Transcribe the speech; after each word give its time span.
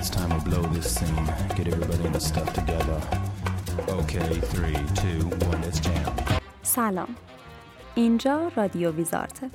It's 0.00 0.08
time 0.08 0.30
to 0.30 0.40
blow 0.48 0.62
this 0.76 0.88
scene. 0.96 1.26
Get 1.56 1.66
everybody 1.68 2.04
in 2.06 2.12
the 2.12 2.20
stuff 2.30 2.50
together. 2.60 2.98
Okay, 3.98 4.30
three, 4.52 4.80
two, 5.00 5.20
one, 5.48 5.60
let's 5.64 5.80
jam. 5.80 6.12
سلام 6.62 7.08
اینجا 7.94 8.50
رادیو 8.56 8.90
ویزارته 8.90 9.50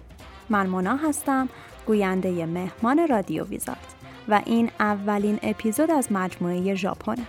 من 0.49 0.67
مونا 0.67 0.95
هستم 0.97 1.49
گوینده 1.87 2.45
مهمان 2.45 3.07
رادیو 3.07 3.43
ویزارت 3.45 3.95
و 4.27 4.41
این 4.45 4.71
اولین 4.79 5.39
اپیزود 5.43 5.91
از 5.91 6.11
مجموعه 6.11 6.75
ژاپنه 6.75 7.25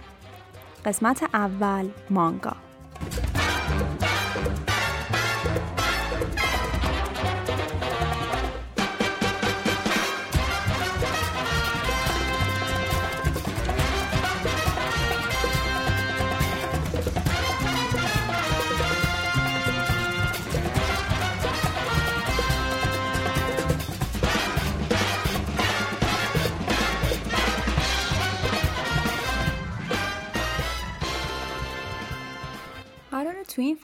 قسمت 0.85 1.23
اول 1.35 1.89
مانگا 2.11 2.57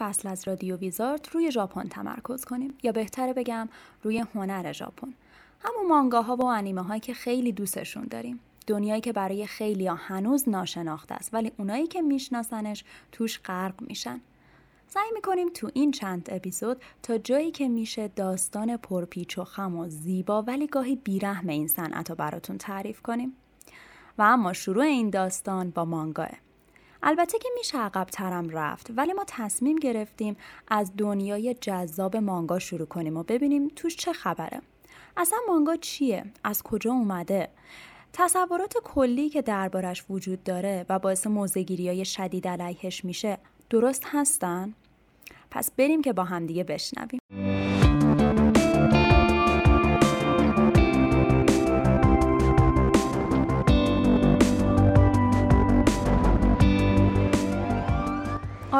فصل 0.03 0.28
از 0.28 0.48
رادیو 0.48 0.77
ویزارت 0.77 1.28
روی 1.28 1.50
ژاپن 1.50 1.89
تمرکز 1.89 2.45
کنیم. 2.45 2.75
یا 2.83 2.92
بهتره 2.92 3.33
بگم 3.33 3.69
روی 4.03 4.19
هنر 4.34 4.72
ژاپن. 4.72 5.14
همون 5.61 5.89
مانگاها 5.89 6.36
و 6.36 6.45
انیمه 6.45 6.83
هایی 6.83 7.00
که 7.00 7.14
خیلی 7.14 7.53
دوستشون 7.53 8.05
داریم. 8.11 8.41
دنیایی 8.67 9.00
که 9.00 9.12
برای 9.12 9.47
خیلی 9.47 9.86
ها 9.86 9.95
هنوز 9.95 10.48
ناشناخته 10.48 11.14
است 11.14 11.34
ولی 11.34 11.53
اونایی 11.58 11.86
که 11.86 12.03
میشناسنش 12.03 12.84
توش 13.12 13.41
غرق 13.41 13.75
میشن. 13.80 14.20
سعی 14.89 15.11
می‌کنیم 15.14 15.48
تو 15.55 15.70
این 15.75 15.91
چند 15.91 16.28
اپیزود 16.33 16.83
تا 17.03 17.19
جایی 17.19 17.50
که 17.50 17.69
میشه 17.69 18.08
داستان 18.08 18.77
پرپیچ 18.77 19.39
و 19.39 19.45
خم 19.45 19.77
و 19.77 19.89
زیبا 19.89 20.42
ولی 20.42 20.67
گاهی 20.67 20.97
بیرحم 20.97 21.48
این 21.48 21.67
صنعت 21.67 22.11
رو 22.11 22.17
براتون 22.17 22.58
تعریف 22.58 23.03
کنیم. 23.03 23.33
و 24.19 24.23
اما 24.23 24.53
شروع 24.53 24.84
این 24.84 25.11
داستان 25.11 25.70
با 25.70 25.84
مانگاه. 25.84 26.30
البته 27.03 27.39
که 27.39 27.48
میشه 27.58 27.78
عقب 27.78 28.05
ترم 28.05 28.48
رفت 28.50 28.91
ولی 28.97 29.12
ما 29.12 29.25
تصمیم 29.27 29.77
گرفتیم 29.77 30.36
از 30.69 30.92
دنیای 30.98 31.55
جذاب 31.55 32.17
مانگا 32.17 32.58
شروع 32.58 32.86
کنیم 32.86 33.17
و 33.17 33.22
ببینیم 33.22 33.69
توش 33.77 33.97
چه 33.97 34.12
خبره. 34.12 34.61
اصلا 35.17 35.39
مانگا 35.48 35.77
چیه؟ 35.77 36.25
از 36.45 36.62
کجا 36.62 36.92
اومده؟ 36.92 37.48
تصورات 38.12 38.75
کلی 38.84 39.28
که 39.28 39.42
دربارش 39.42 40.05
وجود 40.11 40.45
داره 40.45 40.86
و 40.89 40.98
باعث 40.98 41.27
موزگیری 41.27 41.89
های 41.89 42.05
شدید 42.05 42.48
علیهش 42.48 43.05
میشه 43.05 43.39
درست 43.70 44.03
هستن؟ 44.06 44.75
پس 45.50 45.70
بریم 45.70 46.03
که 46.03 46.12
با 46.12 46.25
همدیگه 46.25 46.64
بشنویم. 46.64 47.20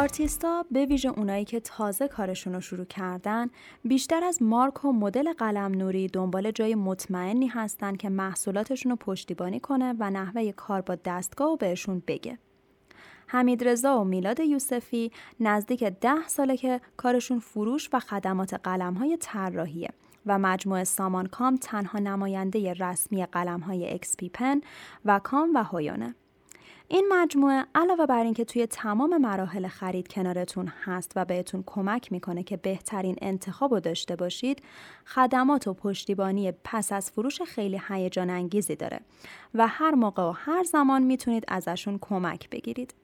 آرتیستا 0.03 0.65
به 0.71 0.87
ویژه 0.87 1.09
اونایی 1.09 1.44
که 1.44 1.60
تازه 1.60 2.09
کارشون 2.09 2.54
رو 2.54 2.60
شروع 2.60 2.84
کردن 2.84 3.50
بیشتر 3.84 4.25
از 4.25 4.43
مارک 4.43 4.84
و 4.84 4.93
مدل 4.93 5.32
قلم 5.32 5.72
نوری 5.72 6.09
دنبال 6.09 6.50
جای 6.50 6.75
مطمئنی 6.75 7.47
هستن 7.47 7.97
که 7.97 8.09
محصولاتشون 8.09 8.91
رو 8.91 8.97
پشتیبانی 8.97 9.60
کنه 9.60 9.94
و 9.99 10.10
نحوه 10.10 10.53
کار 10.53 10.81
با 10.81 10.94
دستگاه 10.94 11.53
و 11.53 11.56
بهشون 11.56 12.03
بگه. 12.06 12.38
حمید 13.26 13.69
رضا 13.69 14.00
و 14.00 14.04
میلاد 14.04 14.41
یوسفی 14.41 15.12
نزدیک 15.41 15.84
ده 15.84 16.28
ساله 16.28 16.56
که 16.56 16.81
کارشون 16.97 17.38
فروش 17.38 17.88
و 17.93 18.00
خدمات 18.00 18.55
قلم 18.55 18.94
های 18.94 19.16
طراحیه 19.21 19.91
و 20.26 20.38
مجموعه 20.38 20.84
سامان 20.84 21.26
کام 21.26 21.56
تنها 21.56 21.99
نماینده 21.99 22.72
رسمی 22.72 23.26
قلم 23.26 23.60
های 23.60 23.94
XP-Pen 23.94 24.60
و 25.05 25.19
کام 25.19 25.55
و 25.55 25.62
هویونه. 25.62 26.15
این 26.92 27.12
مجموعه 27.12 27.66
علاوه 27.75 28.06
بر 28.06 28.22
اینکه 28.25 28.44
توی 28.44 28.66
تمام 28.66 29.16
مراحل 29.16 29.69
خرید 29.69 30.08
کنارتون 30.08 30.72
هست 30.84 31.12
و 31.16 31.25
بهتون 31.25 31.64
کمک 31.66 32.12
می‌کنه 32.12 32.42
که 32.42 32.56
بهترین 32.56 33.16
انتخاب 33.22 33.75
رو 33.75 33.80
داشته 33.80 34.16
باشید 34.16 34.62
خدمات 35.06 35.69
و 35.69 35.75
پشتیبانی 35.75 36.52
پس 36.64 36.92
از 36.92 37.10
فروش 37.10 37.42
خیلی 37.42 37.81
هیجان 37.88 38.31
انگیزی 38.31 38.76
داره 38.76 39.00
و 39.54 39.66
هر 39.66 39.91
موقع 39.94 40.22
و 40.22 40.31
هر 40.31 40.62
زمان 40.62 41.02
می‌تونید 41.02 41.44
ازشون 41.48 41.98
کمک 42.00 42.50
بگیرید. 42.50 42.94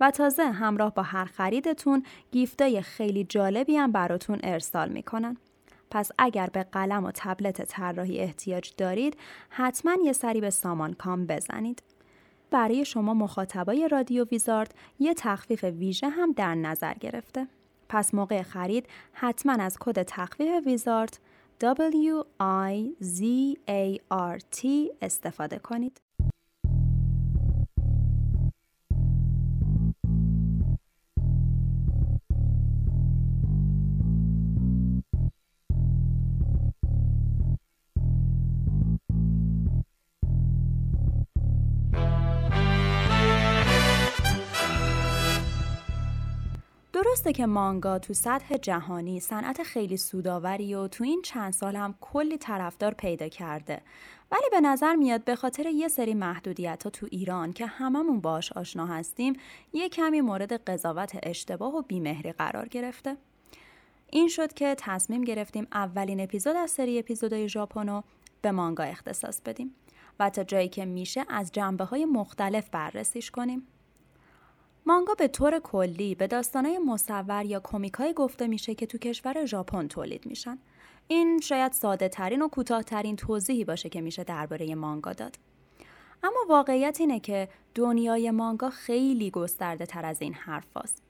و 0.00 0.10
تازه 0.10 0.44
همراه 0.44 0.94
با 0.94 1.02
هر 1.02 1.24
خریدتون 1.24 2.02
گیفتای 2.32 2.82
خیلی 2.82 3.24
جالبی 3.24 3.76
هم 3.76 3.92
براتون 3.92 4.38
ارسال 4.42 4.88
می‌کنن. 4.88 5.36
پس 5.90 6.10
اگر 6.18 6.48
به 6.52 6.62
قلم 6.62 7.04
و 7.04 7.10
تبلت 7.14 7.62
طراحی 7.62 8.18
احتیاج 8.18 8.72
دارید 8.76 9.16
حتما 9.48 9.96
یه 10.04 10.12
سری 10.12 10.40
به 10.40 10.50
سامان 10.50 10.92
کام 10.92 11.26
بزنید. 11.26 11.82
برای 12.50 12.84
شما 12.84 13.14
مخاطبای 13.14 13.88
رادیو 13.88 14.24
ویزارد 14.24 14.74
یه 14.98 15.14
تخفیف 15.14 15.64
ویژه 15.64 16.08
هم 16.08 16.32
در 16.32 16.54
نظر 16.54 16.94
گرفته. 16.94 17.48
پس 17.88 18.14
موقع 18.14 18.42
خرید 18.42 18.86
حتما 19.12 19.52
از 19.52 19.76
کد 19.80 20.02
تخفیف 20.02 20.66
ویزارد 20.66 21.18
W 21.60 22.24
I 22.70 23.04
Z 23.04 23.22
A 23.68 23.98
R 24.12 24.38
T 24.56 24.66
استفاده 25.02 25.58
کنید. 25.58 26.00
درسته 47.08 47.32
که 47.32 47.46
مانگا 47.46 47.98
تو 47.98 48.14
سطح 48.14 48.56
جهانی 48.56 49.20
صنعت 49.20 49.62
خیلی 49.62 49.96
سوداوری 49.96 50.74
و 50.74 50.88
تو 50.88 51.04
این 51.04 51.22
چند 51.22 51.52
سال 51.52 51.76
هم 51.76 51.94
کلی 52.00 52.38
طرفدار 52.38 52.94
پیدا 52.94 53.28
کرده. 53.28 53.82
ولی 54.32 54.42
به 54.50 54.60
نظر 54.60 54.94
میاد 54.96 55.24
به 55.24 55.36
خاطر 55.36 55.66
یه 55.66 55.88
سری 55.88 56.14
محدودیت 56.14 56.82
ها 56.82 56.90
تو 56.90 57.06
ایران 57.10 57.52
که 57.52 57.66
هممون 57.66 58.20
باش 58.20 58.52
آشنا 58.52 58.86
هستیم 58.86 59.32
یه 59.72 59.88
کمی 59.88 60.20
مورد 60.20 60.52
قضاوت 60.52 61.18
اشتباه 61.22 61.74
و 61.74 61.82
بیمهری 61.82 62.32
قرار 62.32 62.68
گرفته. 62.68 63.16
این 64.10 64.28
شد 64.28 64.52
که 64.52 64.74
تصمیم 64.78 65.24
گرفتیم 65.24 65.66
اولین 65.72 66.20
اپیزود 66.20 66.56
از 66.56 66.70
سری 66.70 66.98
اپیزودهای 66.98 67.48
ژاپنو 67.48 68.02
به 68.42 68.52
مانگا 68.52 68.84
اختصاص 68.84 69.40
بدیم 69.40 69.74
و 70.20 70.30
تا 70.30 70.44
جایی 70.44 70.68
که 70.68 70.84
میشه 70.84 71.24
از 71.28 71.52
جنبه 71.52 71.84
های 71.84 72.04
مختلف 72.04 72.68
بررسیش 72.70 73.30
کنیم. 73.30 73.66
مانگا 74.88 75.14
به 75.14 75.28
طور 75.28 75.58
کلی 75.58 76.14
به 76.14 76.26
داستانهای 76.26 76.78
مصور 76.78 77.44
یا 77.44 77.60
کمیکای 77.64 78.12
گفته 78.12 78.46
میشه 78.46 78.74
که 78.74 78.86
تو 78.86 78.98
کشور 78.98 79.44
ژاپن 79.44 79.88
تولید 79.88 80.26
میشن. 80.26 80.58
این 81.08 81.40
شاید 81.40 81.72
ساده 81.72 82.08
ترین 82.08 82.42
و 82.42 82.48
کوتاهترین 82.48 83.16
توضیحی 83.16 83.64
باشه 83.64 83.88
که 83.88 84.00
میشه 84.00 84.24
درباره 84.24 84.74
مانگا 84.74 85.12
داد. 85.12 85.36
اما 86.22 86.38
واقعیت 86.48 86.96
اینه 87.00 87.20
که 87.20 87.48
دنیای 87.74 88.30
مانگا 88.30 88.70
خیلی 88.70 89.30
گسترده 89.30 89.86
تر 89.86 90.04
از 90.04 90.22
این 90.22 90.34
حرف 90.34 90.76
هست. 90.76 91.02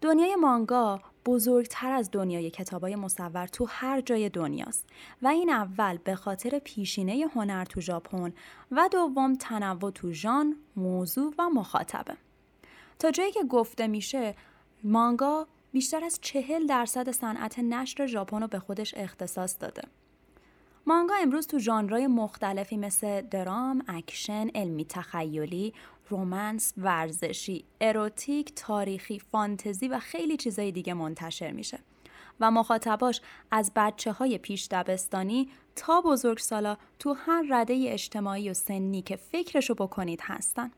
دنیای 0.00 0.36
مانگا 0.36 1.00
بزرگتر 1.26 1.92
از 1.92 2.10
دنیای 2.10 2.50
کتابای 2.50 2.96
مصور 2.96 3.46
تو 3.46 3.66
هر 3.68 4.00
جای 4.00 4.28
دنیاست 4.28 4.88
و 5.22 5.28
این 5.28 5.50
اول 5.50 5.98
به 5.98 6.14
خاطر 6.14 6.58
پیشینه 6.58 7.26
هنر 7.34 7.64
تو 7.64 7.80
ژاپن 7.80 8.32
و 8.70 8.88
دوم 8.92 9.34
تنوع 9.34 9.90
تو 9.90 10.12
ژانر، 10.12 10.56
موضوع 10.76 11.34
و 11.38 11.48
مخاطبه. 11.48 12.27
تا 12.98 13.10
جایی 13.10 13.32
که 13.32 13.44
گفته 13.44 13.86
میشه 13.86 14.34
مانگا 14.84 15.46
بیشتر 15.72 16.04
از 16.04 16.18
چهل 16.22 16.66
درصد 16.66 17.10
صنعت 17.10 17.58
نشر 17.58 18.06
ژاپن 18.06 18.40
رو 18.40 18.48
به 18.48 18.58
خودش 18.58 18.94
اختصاص 18.96 19.56
داده. 19.60 19.82
مانگا 20.86 21.14
امروز 21.14 21.46
تو 21.46 21.58
ژانرهای 21.58 22.06
مختلفی 22.06 22.76
مثل 22.76 23.20
درام، 23.20 23.84
اکشن، 23.88 24.48
علمی 24.54 24.84
تخیلی، 24.84 25.74
romance، 26.08 26.72
ورزشی، 26.76 27.64
اروتیک، 27.80 28.52
تاریخی، 28.56 29.18
فانتزی 29.18 29.88
و 29.88 29.98
خیلی 29.98 30.36
چیزای 30.36 30.72
دیگه 30.72 30.94
منتشر 30.94 31.52
میشه. 31.52 31.78
و 32.40 32.50
مخاطباش 32.50 33.20
از 33.50 33.72
بچه 33.76 34.12
های 34.12 34.38
پیش 34.38 34.68
دبستانی 34.70 35.48
تا 35.76 36.00
بزرگسالا 36.00 36.76
تو 36.98 37.12
هر 37.12 37.44
رده 37.50 37.84
اجتماعی 37.88 38.50
و 38.50 38.54
سنی 38.54 39.02
که 39.02 39.16
فکرشو 39.16 39.74
بکنید 39.74 40.20
هستن. 40.22 40.70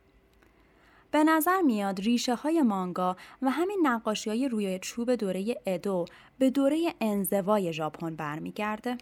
به 1.10 1.24
نظر 1.24 1.60
میاد 1.60 2.00
ریشه 2.00 2.34
های 2.34 2.62
مانگا 2.62 3.16
و 3.42 3.50
همین 3.50 3.80
نقاشی 3.82 4.30
های 4.30 4.48
روی 4.48 4.78
چوب 4.78 5.14
دوره 5.14 5.56
ادو 5.66 6.04
به 6.38 6.50
دوره 6.50 6.94
انزوای 7.00 7.72
ژاپن 7.72 8.16
برمیگرده. 8.16 8.98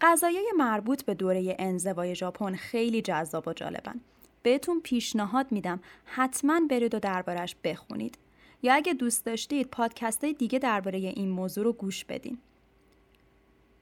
قضایای 0.00 0.52
مربوط 0.56 1.02
به 1.02 1.14
دوره 1.14 1.56
انزوای 1.58 2.14
ژاپن 2.14 2.54
خیلی 2.54 3.02
جذاب 3.02 3.48
و 3.48 3.52
جالبن. 3.52 4.00
بهتون 4.42 4.80
پیشنهاد 4.80 5.52
میدم 5.52 5.80
حتما 6.04 6.60
برید 6.70 6.94
و 6.94 6.98
دربارش 6.98 7.56
بخونید. 7.64 8.18
یا 8.62 8.74
اگه 8.74 8.94
دوست 8.94 9.26
داشتید 9.26 9.66
پادکست 9.66 10.24
دیگه 10.24 10.58
درباره 10.58 10.98
این 10.98 11.28
موضوع 11.28 11.64
رو 11.64 11.72
گوش 11.72 12.04
بدین. 12.04 12.38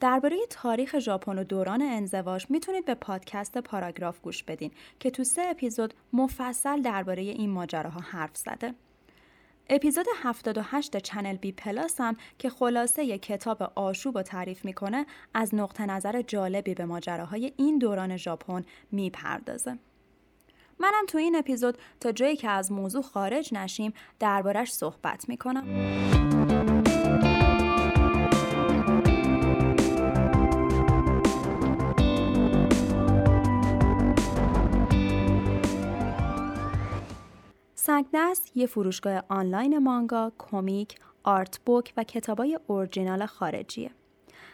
درباره 0.00 0.36
تاریخ 0.50 0.98
ژاپن 0.98 1.38
و 1.38 1.44
دوران 1.44 1.82
انزواش 1.82 2.50
می‌تونید 2.50 2.84
به 2.84 2.94
پادکست 2.94 3.58
پاراگراف 3.58 4.20
گوش 4.20 4.42
بدین 4.42 4.70
که 5.00 5.10
تو 5.10 5.24
سه 5.24 5.42
اپیزود 5.42 5.94
مفصل 6.12 6.82
درباره 6.82 7.22
این 7.22 7.50
ماجراها 7.50 8.00
حرف 8.00 8.36
زده. 8.36 8.74
اپیزود 9.70 10.06
78 10.22 10.96
Channel 10.96 11.36
B 11.36 11.52
Plus 11.52 12.00
هم 12.00 12.16
که 12.38 12.50
خلاصه 12.50 13.04
ی 13.04 13.18
کتاب 13.18 13.72
آشوب 13.74 14.18
رو 14.18 14.22
تعریف 14.22 14.64
می‌کنه 14.64 15.06
از 15.34 15.54
نقطه 15.54 15.86
نظر 15.86 16.22
جالبی 16.22 16.74
به 16.74 16.84
ماجراهای 16.84 17.52
این 17.56 17.78
دوران 17.78 18.16
ژاپن 18.16 18.64
می‌پردازه. 18.90 19.78
منم 20.80 21.06
تو 21.08 21.18
این 21.18 21.36
اپیزود 21.36 21.78
تا 22.00 22.12
جایی 22.12 22.36
که 22.36 22.48
از 22.48 22.72
موضوع 22.72 23.02
خارج 23.02 23.54
نشیم 23.54 23.92
دربارش 24.18 24.72
صحبت 24.72 25.28
می‌کنم. 25.28 26.57
سگدست 37.88 38.56
یه 38.56 38.66
فروشگاه 38.66 39.22
آنلاین 39.28 39.78
مانگا، 39.78 40.32
کمیک، 40.38 40.98
art 41.24 41.60
book 41.66 41.92
و 41.96 42.04
کتابای 42.04 42.58
اورجینال 42.66 43.26
خارجیه. 43.26 43.90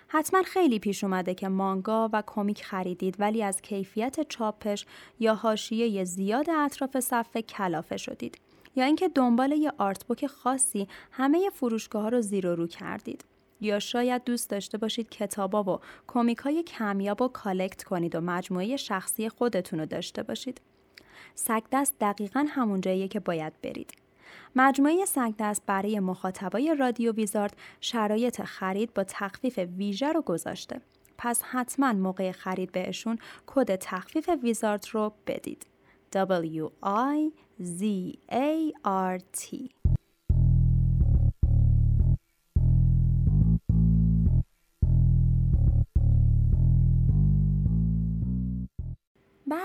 حتما 0.09 0.43
خیلی 0.43 0.79
پیش 0.79 1.05
اومده 1.05 1.35
که 1.35 1.49
مانگا 1.49 2.11
و 2.13 2.23
کمیک 2.27 2.65
خریدید 2.65 3.17
ولی 3.19 3.43
از 3.43 3.63
کیفیت 3.63 4.29
چاپش 4.29 4.87
یا 5.21 5.35
حاشیه 5.35 6.05
زیاد 6.05 6.51
اطراف 6.51 7.01
صفحه 7.01 7.43
کلافه 7.43 7.97
شدید 7.97 8.39
یا 8.77 8.85
اینکه 8.85 9.09
دنبال 9.09 9.53
یه 9.53 9.73
art 9.79 10.05
book 10.05 10.27
خاصی 10.27 10.89
همه 11.11 11.51
فروشگاه 11.51 12.03
ها 12.03 12.09
رو 12.09 12.21
زیر 12.21 12.47
و 12.47 12.55
رو 12.55 12.67
کردید 12.67 13.25
یا 13.61 13.79
شاید 13.79 14.25
دوست 14.25 14.51
داشته 14.51 14.79
باشید 14.79 15.09
کتابا 15.09 15.63
و 15.63 15.81
کمیک 16.07 16.39
های 16.39 16.63
کمیاب 16.63 17.23
و 17.23 17.29
collect 17.29 17.85
کنید 17.85 18.15
و 18.15 18.21
مجموعه 18.21 18.77
شخصی 18.77 19.29
خودتون 19.29 19.79
رو 19.79 19.87
داشته 19.87 20.23
باشید. 20.23 20.61
سگدست 21.35 21.95
دقیقا 22.01 22.47
همون 22.49 22.81
جاییه 22.81 23.09
که 23.09 23.21
باید 23.21 23.53
برید. 23.63 23.93
مجموعه 24.57 25.05
سگدست 25.05 25.63
برای 25.67 26.01
مخاطبای 26.01 26.77
رادیو 26.79 27.13
ویزارد 27.13 27.57
شرایط 27.81 28.43
خرید 28.43 28.95
با 28.95 29.05
تخفیف 29.05 29.59
ویژه 29.59 30.13
رو 30.13 30.23
گذاشته. 30.23 30.81
پس 31.19 31.43
حتما 31.43 31.93
موقع 31.93 32.33
خرید 32.33 32.73
بهشون 32.73 33.19
کد 33.47 33.77
تخفیف 33.77 34.31
ویزارد 34.43 34.87
رو 34.93 35.13
بدید. 35.27 35.67
W 36.13 36.69
I 36.85 37.33
Z 37.61 37.83
A 38.31 38.73
R 38.85 39.19
T 39.37 39.84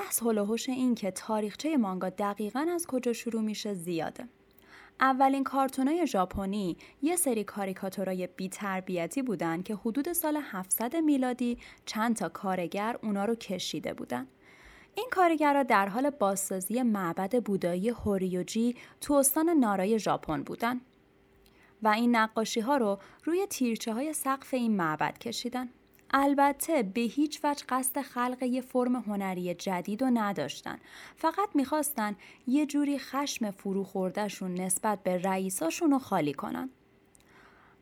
بحث 0.10 0.24
هلوهوش 0.24 0.70
این 0.70 0.96
که 0.96 1.12
تاریخچه 1.12 1.78
مانگا 1.78 2.10
دقیقا 2.10 2.68
از 2.74 2.88
کجا 2.88 3.14
شروع 3.14 3.42
میشه 3.42 3.74
زیاده. 3.74 4.28
اولین 5.00 5.44
کارتونای 5.44 6.08
ژاپنی 6.08 6.78
یه 7.02 7.16
سری 7.16 7.44
کاریکاتورای 7.44 8.28
بی‌تربیتی 8.28 9.22
بودن 9.22 9.62
که 9.62 9.76
حدود 9.76 10.14
سال 10.14 10.40
700 10.44 10.96
میلادی 10.96 11.58
چند 11.86 12.16
تا 12.16 12.30
کارگر 12.30 12.98
اونا 13.04 13.26
رو 13.26 13.36
کشیده 13.36 13.94
بودن. 13.94 14.28
این 14.96 15.08
کارگرها 15.12 15.64
در 15.64 15.88
حال 15.88 16.10
بازسازی 16.10 16.82
معبد 16.82 17.44
بودایی 17.44 17.90
هوریوجی 17.90 18.76
تو 19.02 19.14
استان 19.14 19.50
نارای 19.50 20.00
ژاپن 20.00 20.44
بودن 20.44 20.82
و 21.84 21.88
این 21.88 22.16
نقاشی 22.16 22.60
ها 22.60 22.78
رو 22.78 23.00
روی 23.24 23.46
تیرچه 23.50 23.94
های 23.94 24.14
سقف 24.14 24.54
این 24.54 24.76
معبد 24.76 25.18
کشیدن. 25.18 25.70
البته 26.14 26.84
به 26.84 27.02
هیچ 27.02 27.40
وجه 27.44 27.66
قصد 27.70 28.02
خلق 28.02 28.44
یه 28.44 28.62
فرم 28.62 28.96
هنری 28.96 29.54
جدید 29.54 30.02
و 30.02 30.06
نداشتن. 30.06 30.78
فقط 31.16 31.50
می‌خواستن 31.56 32.16
یه 32.48 32.66
جوری 32.66 33.00
خشم 33.00 33.52
فرو 33.52 33.84
خوردهشون 33.84 34.54
نسبت 34.54 35.04
به 35.04 35.18
رئیساشون 35.18 35.92
رو 35.92 36.00
خالی 36.00 36.34
کنن. 36.34 36.70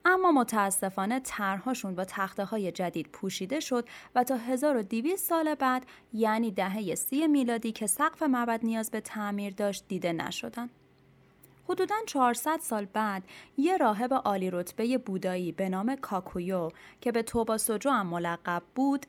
اما 0.05 0.31
متاسفانه 0.31 1.19
طرحهاشون 1.19 1.95
با 1.95 2.05
تخته 2.05 2.45
های 2.45 2.71
جدید 2.71 3.09
پوشیده 3.09 3.59
شد 3.59 3.87
و 4.15 4.23
تا 4.23 4.35
1200 4.37 5.27
سال 5.29 5.55
بعد 5.55 5.85
یعنی 6.13 6.51
دهه 6.51 6.95
سی 6.95 7.27
میلادی 7.27 7.71
که 7.71 7.87
سقف 7.87 8.23
معبد 8.23 8.59
نیاز 8.63 8.91
به 8.91 9.01
تعمیر 9.01 9.53
داشت 9.53 9.83
دیده 9.87 10.13
نشدن. 10.13 10.69
حدوداً 11.69 11.95
400 12.05 12.59
سال 12.59 12.85
بعد 12.85 13.23
یه 13.57 13.77
راهب 13.77 14.13
عالی 14.13 14.51
رتبه 14.51 14.97
بودایی 14.97 15.51
به 15.51 15.69
نام 15.69 15.95
کاکویو 15.95 16.69
که 17.01 17.11
به 17.11 17.23
توبا 17.23 17.57
سوجو 17.57 17.89
هم 17.89 18.07
ملقب 18.07 18.63
بود 18.75 19.05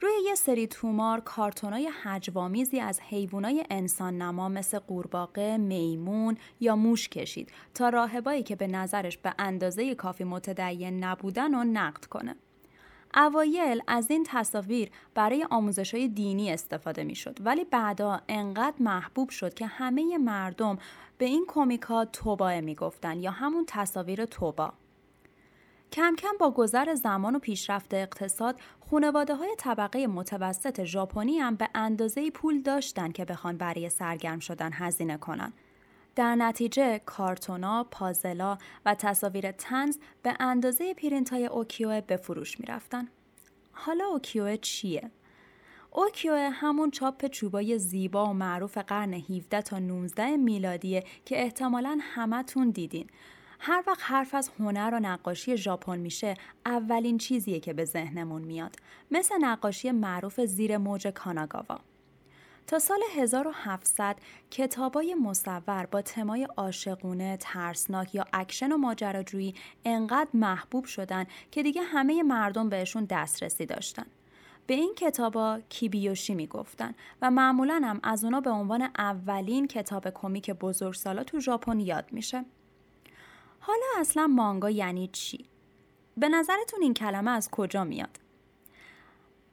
روی 0.00 0.12
یه 0.24 0.34
سری 0.34 0.66
تومار 0.66 1.20
کارتونای 1.20 1.88
حجوامیزی 2.02 2.80
از 2.80 3.00
حیوانای 3.00 3.64
انسان 3.70 4.22
نما 4.22 4.48
مثل 4.48 4.78
قورباغه، 4.78 5.56
میمون 5.56 6.36
یا 6.60 6.76
موش 6.76 7.08
کشید 7.08 7.52
تا 7.74 7.88
راهبایی 7.88 8.42
که 8.42 8.56
به 8.56 8.66
نظرش 8.66 9.18
به 9.18 9.34
اندازه 9.38 9.94
کافی 9.94 10.24
متدین 10.24 11.04
نبودن 11.04 11.54
و 11.54 11.64
نقد 11.64 12.04
کنه. 12.04 12.36
اوایل 13.14 13.82
از 13.86 14.10
این 14.10 14.24
تصاویر 14.28 14.90
برای 15.14 15.46
آموزش 15.50 15.94
های 15.94 16.08
دینی 16.08 16.52
استفاده 16.52 17.04
می 17.04 17.14
شد 17.14 17.38
ولی 17.40 17.64
بعدا 17.64 18.20
انقدر 18.28 18.76
محبوب 18.80 19.30
شد 19.30 19.54
که 19.54 19.66
همه 19.66 20.18
مردم 20.18 20.78
به 21.18 21.24
این 21.24 21.44
کمیکا 21.48 22.04
توبائه 22.04 22.60
می 22.60 22.74
گفتن 22.74 23.20
یا 23.20 23.30
همون 23.30 23.64
تصاویر 23.66 24.24
توبا. 24.24 24.72
کم 25.92 26.14
کم 26.18 26.32
با 26.40 26.50
گذر 26.50 26.94
زمان 26.94 27.36
و 27.36 27.38
پیشرفت 27.38 27.94
اقتصاد 27.94 28.60
خانواده 28.90 29.34
های 29.34 29.54
طبقه 29.58 30.06
متوسط 30.06 30.84
ژاپنی 30.84 31.38
هم 31.38 31.54
به 31.54 31.68
اندازه 31.74 32.30
پول 32.30 32.62
داشتن 32.62 33.12
که 33.12 33.24
بخوان 33.24 33.56
برای 33.56 33.90
سرگرم 33.90 34.38
شدن 34.38 34.70
هزینه 34.72 35.16
کنن. 35.16 35.52
در 36.18 36.34
نتیجه 36.34 37.00
کارتونا، 37.06 37.86
پازلا 37.90 38.58
و 38.86 38.94
تصاویر 38.94 39.52
طنز 39.52 39.98
به 40.22 40.36
اندازه 40.40 40.94
پرینت 40.94 41.32
های 41.32 41.46
اوکیوئه 41.46 42.00
به 42.00 42.16
فروش 42.16 42.60
می 42.60 42.66
رفتن. 42.66 43.08
حالا 43.72 44.04
اوکیوئه 44.04 44.56
چیه؟ 44.56 45.10
اوکیوئه 45.90 46.34
همون 46.34 46.90
چاپ 46.90 47.26
چوبای 47.26 47.78
زیبا 47.78 48.26
و 48.26 48.32
معروف 48.32 48.78
قرن 48.78 49.14
17 49.14 49.62
تا 49.62 49.78
19 49.78 50.36
میلادیه 50.36 51.04
که 51.24 51.42
احتمالا 51.42 51.98
همتون 52.02 52.70
دیدین. 52.70 53.06
هر 53.58 53.84
وقت 53.86 54.00
حرف 54.02 54.34
از 54.34 54.50
هنر 54.60 54.90
و 54.94 55.00
نقاشی 55.00 55.56
ژاپن 55.56 55.98
میشه 55.98 56.34
اولین 56.66 57.18
چیزیه 57.18 57.60
که 57.60 57.72
به 57.72 57.84
ذهنمون 57.84 58.42
میاد 58.42 58.76
مثل 59.10 59.34
نقاشی 59.40 59.90
معروف 59.90 60.40
زیر 60.40 60.78
موج 60.78 61.06
کاناگاوا 61.06 61.78
تا 62.68 62.78
سال 62.78 63.00
1700 63.16 64.16
کتابای 64.50 65.14
مصور 65.14 65.86
با 65.90 66.02
تمای 66.02 66.48
عاشقونه، 66.56 67.36
ترسناک 67.40 68.14
یا 68.14 68.24
اکشن 68.32 68.72
و 68.72 68.76
ماجراجویی 68.76 69.54
انقدر 69.84 70.28
محبوب 70.34 70.84
شدن 70.84 71.26
که 71.50 71.62
دیگه 71.62 71.82
همه 71.82 72.22
مردم 72.22 72.68
بهشون 72.68 73.04
دسترسی 73.04 73.66
داشتن. 73.66 74.06
به 74.66 74.74
این 74.74 74.94
کتابا 74.94 75.60
کیبیوشی 75.68 76.34
می‌گفتن 76.34 76.94
و 77.22 77.30
معمولا 77.30 77.80
هم 77.84 78.00
از 78.02 78.24
اونا 78.24 78.40
به 78.40 78.50
عنوان 78.50 78.82
اولین 78.98 79.66
کتاب 79.66 80.10
کمیک 80.10 80.50
بزرگسالا 80.50 81.24
تو 81.24 81.40
ژاپن 81.40 81.80
یاد 81.80 82.12
میشه. 82.12 82.44
حالا 83.60 83.86
اصلا 83.98 84.26
مانگا 84.26 84.70
یعنی 84.70 85.08
چی؟ 85.12 85.46
به 86.16 86.28
نظرتون 86.28 86.82
این 86.82 86.94
کلمه 86.94 87.30
از 87.30 87.50
کجا 87.50 87.84
میاد؟ 87.84 88.27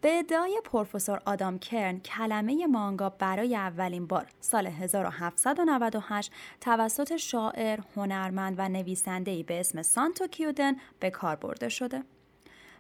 به 0.05 0.19
ادعای 0.19 0.61
پروفسور 0.63 1.21
آدام 1.25 1.59
کرن 1.59 1.99
کلمه 1.99 2.67
مانگا 2.67 3.09
برای 3.09 3.55
اولین 3.55 4.07
بار 4.07 4.27
سال 4.39 4.67
1798 4.67 6.31
توسط 6.61 7.15
شاعر، 7.15 7.79
هنرمند 7.95 8.55
و 8.57 8.69
نویسنده‌ای 8.69 9.43
به 9.43 9.59
اسم 9.59 9.81
سانتو 9.81 10.27
کیودن 10.27 10.75
به 10.99 11.09
کار 11.09 11.35
برده 11.35 11.69
شده. 11.69 12.03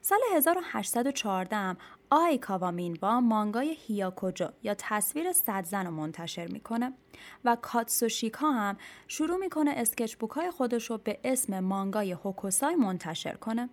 سال 0.01 0.19
1814 0.35 1.55
هم 1.55 1.77
آی 2.09 2.37
کاوامینوا 2.37 3.21
مانگای 3.21 3.75
هیاکوجو 3.87 4.47
یا 4.63 4.75
تصویر 4.77 5.33
صد 5.33 5.65
زن 5.65 5.85
رو 5.85 5.91
منتشر 5.91 6.47
می‌کنه 6.47 6.93
و 7.45 7.57
کاتسوشیکا 7.61 8.51
هم 8.51 8.77
شروع 9.07 9.37
می‌کنه 9.37 9.71
اسکچ 9.71 10.15
بوک 10.15 10.31
های 10.31 10.51
خودش 10.51 10.89
رو 10.89 10.97
به 10.97 11.19
اسم 11.23 11.59
مانگای 11.59 12.11
هوکوسای 12.11 12.75
منتشر 12.75 13.35
کنه 13.35 13.69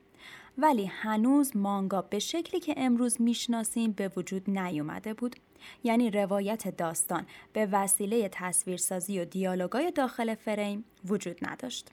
ولی 0.58 0.84
هنوز 0.84 1.56
مانگا 1.56 2.02
به 2.02 2.18
شکلی 2.18 2.60
که 2.60 2.74
امروز 2.76 3.20
می‌شناسیم 3.20 3.92
به 3.92 4.10
وجود 4.16 4.50
نیومده 4.50 5.14
بود 5.14 5.36
یعنی 5.84 6.10
روایت 6.10 6.76
داستان 6.76 7.26
به 7.52 7.68
وسیله 7.72 8.28
تصویرسازی 8.32 9.20
و 9.20 9.24
دیالوگای 9.24 9.90
داخل 9.90 10.34
فریم 10.34 10.84
وجود 11.04 11.38
نداشت 11.42 11.90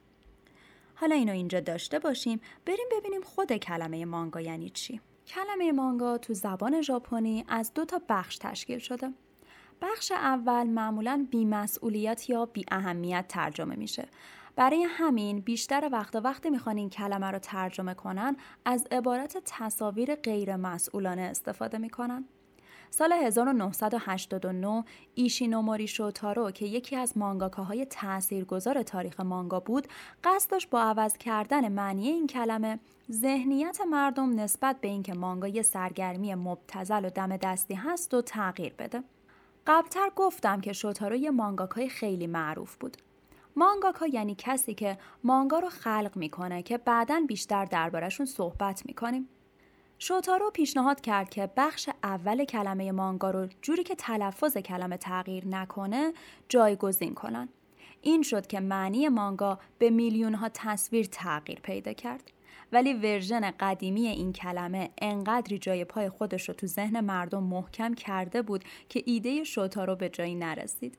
حالا 0.95 1.15
اینو 1.15 1.31
اینجا 1.31 1.59
داشته 1.59 1.99
باشیم 1.99 2.41
بریم 2.65 2.85
ببینیم 2.91 3.21
خود 3.21 3.53
کلمه 3.53 4.05
مانگا 4.05 4.41
یعنی 4.41 4.69
چی 4.69 5.01
کلمه 5.29 5.71
مانگا 5.71 6.17
تو 6.17 6.33
زبان 6.33 6.81
ژاپنی 6.81 7.45
از 7.47 7.73
دو 7.73 7.85
تا 7.85 8.01
بخش 8.09 8.37
تشکیل 8.37 8.79
شده. 8.79 9.13
بخش 9.81 10.11
اول 10.11 10.67
معمولا 10.67 11.27
بیمسئولیت 11.31 12.29
یا 12.29 12.45
بی 12.45 12.65
اهمیت 12.71 13.25
ترجمه 13.29 13.75
میشه. 13.75 14.07
برای 14.59 14.83
همین 14.83 15.39
بیشتر 15.39 15.89
وقتا 15.91 16.21
وقتی 16.21 16.49
می‌خوان 16.49 16.77
این 16.77 16.89
کلمه 16.89 17.31
رو 17.31 17.39
ترجمه 17.39 17.93
کنن 17.93 18.35
از 18.65 18.87
عبارت 18.91 19.37
تصاویر 19.45 20.15
غیر 20.15 20.55
مسئولانه 20.55 21.21
استفاده 21.21 21.77
می‌کنن. 21.77 22.25
سال 22.89 23.13
1989 23.13 24.83
ایشینوموری 25.15 25.87
شوتارو 25.87 26.51
که 26.51 26.65
یکی 26.65 26.95
از 26.95 27.17
مانگاکاهای 27.17 27.85
تاثیرگذار 27.85 28.83
تاریخ 28.83 29.19
مانگا 29.19 29.59
بود 29.59 29.87
قصد 30.23 30.51
داشت 30.51 30.69
با 30.69 30.81
عوض 30.81 31.17
کردن 31.17 31.71
معنی 31.71 32.07
این 32.07 32.27
کلمه 32.27 32.79
ذهنیت 33.11 33.81
مردم 33.91 34.39
نسبت 34.39 34.81
به 34.81 34.87
اینکه 34.87 35.13
مانگا 35.13 35.47
یه 35.47 35.61
سرگرمی 35.61 36.35
مبتزل 36.35 37.05
و 37.05 37.09
دم 37.09 37.37
دستی 37.37 37.73
هست 37.73 38.13
و 38.13 38.21
تغییر 38.21 38.73
بده 38.79 39.03
قبلتر 39.67 40.09
گفتم 40.15 40.61
که 40.61 40.73
شوتارو 40.73 41.15
یه 41.15 41.31
مانگاکای 41.31 41.89
خیلی 41.89 42.27
معروف 42.27 42.75
بود 42.75 42.97
مانگاکا 43.55 44.07
یعنی 44.07 44.35
کسی 44.37 44.73
که 44.73 44.97
مانگا 45.23 45.59
رو 45.59 45.69
خلق 45.69 46.11
می‌کنه 46.15 46.63
که 46.63 46.77
بعدا 46.77 47.23
بیشتر 47.27 47.65
دربارهشون 47.65 48.25
صحبت 48.25 48.85
می‌کنیم 48.85 49.29
شوتارو 49.99 50.51
پیشنهاد 50.51 51.01
کرد 51.01 51.29
که 51.29 51.49
بخش 51.57 51.89
اول 52.03 52.45
کلمه 52.45 52.91
مانگا 52.91 53.31
رو 53.31 53.47
جوری 53.61 53.83
که 53.83 53.95
تلفظ 53.95 54.57
کلمه 54.57 54.97
تغییر 54.97 55.47
نکنه 55.47 56.13
جایگزین 56.49 57.13
کنن. 57.13 57.49
این 58.01 58.21
شد 58.21 58.47
که 58.47 58.59
معنی 58.59 59.09
مانگا 59.09 59.59
به 59.79 59.89
میلیون 59.89 60.33
ها 60.33 60.49
تصویر 60.53 61.05
تغییر 61.05 61.59
پیدا 61.59 61.93
کرد. 61.93 62.31
ولی 62.71 62.93
ورژن 62.93 63.51
قدیمی 63.51 64.07
این 64.07 64.33
کلمه 64.33 64.89
انقدری 65.01 65.59
جای 65.59 65.85
پای 65.85 66.09
خودش 66.09 66.49
رو 66.49 66.55
تو 66.55 66.67
ذهن 66.67 66.99
مردم 66.99 67.43
محکم 67.43 67.93
کرده 67.93 68.41
بود 68.41 68.63
که 68.89 69.03
ایده 69.05 69.43
شوتارو 69.43 69.95
به 69.95 70.09
جایی 70.09 70.35
نرسید. 70.35 70.97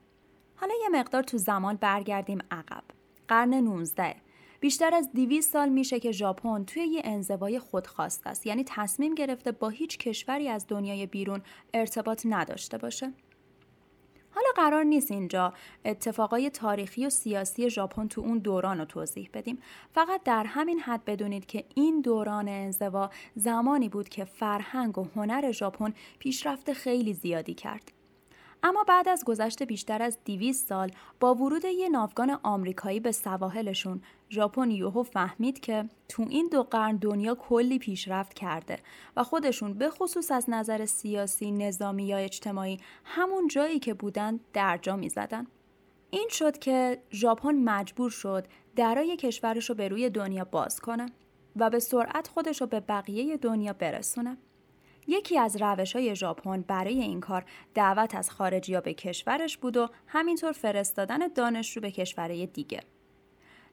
حالا 0.60 0.74
یه 0.82 0.88
مقدار 0.88 1.22
تو 1.22 1.38
زمان 1.38 1.76
برگردیم 1.76 2.38
عقب. 2.50 2.82
قرن 3.28 3.54
19 3.54 4.16
بیشتر 4.60 4.94
از 4.94 5.12
200 5.12 5.52
سال 5.52 5.68
میشه 5.68 6.00
که 6.00 6.12
ژاپن 6.12 6.64
توی 6.64 6.82
یه 6.82 7.02
انزوای 7.04 7.58
خودخواست 7.58 8.26
است. 8.26 8.46
یعنی 8.46 8.64
تصمیم 8.66 9.14
گرفته 9.14 9.52
با 9.52 9.68
هیچ 9.68 9.98
کشوری 9.98 10.48
از 10.48 10.66
دنیای 10.68 11.06
بیرون 11.06 11.42
ارتباط 11.74 12.26
نداشته 12.28 12.78
باشه. 12.78 13.12
حالا 14.30 14.48
قرار 14.56 14.84
نیست 14.84 15.10
اینجا 15.10 15.54
اتفاقای 15.84 16.50
تاریخی 16.50 17.06
و 17.06 17.10
سیاسی 17.10 17.70
ژاپن 17.70 18.08
تو 18.08 18.20
اون 18.20 18.38
دوران 18.38 18.78
رو 18.78 18.84
توضیح 18.84 19.30
بدیم. 19.34 19.58
فقط 19.94 20.22
در 20.22 20.44
همین 20.44 20.80
حد 20.80 21.04
بدونید 21.04 21.46
که 21.46 21.64
این 21.74 22.00
دوران 22.00 22.48
انزوا 22.48 23.10
زمانی 23.34 23.88
بود 23.88 24.08
که 24.08 24.24
فرهنگ 24.24 24.98
و 24.98 25.06
هنر 25.16 25.52
ژاپن 25.52 25.94
پیشرفت 26.18 26.72
خیلی 26.72 27.12
زیادی 27.12 27.54
کرد. 27.54 27.99
اما 28.62 28.84
بعد 28.84 29.08
از 29.08 29.24
گذشت 29.24 29.62
بیشتر 29.62 30.02
از 30.02 30.18
200 30.24 30.68
سال 30.68 30.90
با 31.20 31.34
ورود 31.34 31.64
یه 31.64 31.88
ناوگان 31.88 32.38
آمریکایی 32.42 33.00
به 33.00 33.12
سواحلشون 33.12 34.02
ژاپن 34.30 34.70
یوهو 34.70 35.02
فهمید 35.02 35.60
که 35.60 35.88
تو 36.08 36.26
این 36.28 36.48
دو 36.52 36.62
قرن 36.62 36.96
دنیا 36.96 37.34
کلی 37.34 37.78
پیشرفت 37.78 38.34
کرده 38.34 38.78
و 39.16 39.24
خودشون 39.24 39.74
به 39.74 39.90
خصوص 39.90 40.30
از 40.30 40.50
نظر 40.50 40.86
سیاسی، 40.86 41.50
نظامی 41.50 42.04
یا 42.04 42.16
اجتماعی 42.16 42.80
همون 43.04 43.48
جایی 43.48 43.78
که 43.78 43.94
بودن 43.94 44.40
درجا 44.52 44.96
می 44.96 45.08
زدن. 45.08 45.46
این 46.10 46.28
شد 46.30 46.58
که 46.58 47.02
ژاپن 47.12 47.54
مجبور 47.54 48.10
شد 48.10 48.46
درای 48.76 49.16
کشورش 49.16 49.68
رو 49.68 49.74
به 49.74 49.88
روی 49.88 50.10
دنیا 50.10 50.44
باز 50.44 50.80
کنه 50.80 51.06
و 51.56 51.70
به 51.70 51.78
سرعت 51.78 52.28
خودش 52.28 52.60
رو 52.60 52.66
به 52.66 52.80
بقیه 52.80 53.36
دنیا 53.36 53.72
برسونه. 53.72 54.36
یکی 55.10 55.38
از 55.38 55.62
روش 55.62 55.96
های 55.96 56.16
ژاپن 56.16 56.60
برای 56.60 57.00
این 57.00 57.20
کار 57.20 57.44
دعوت 57.74 58.14
از 58.14 58.30
خارجی 58.30 58.74
ها 58.74 58.80
به 58.80 58.94
کشورش 58.94 59.56
بود 59.56 59.76
و 59.76 59.88
همینطور 60.06 60.52
فرستادن 60.52 61.18
دانشجو 61.28 61.80
به 61.80 61.90
کشورهای 61.90 62.46
دیگه. 62.46 62.80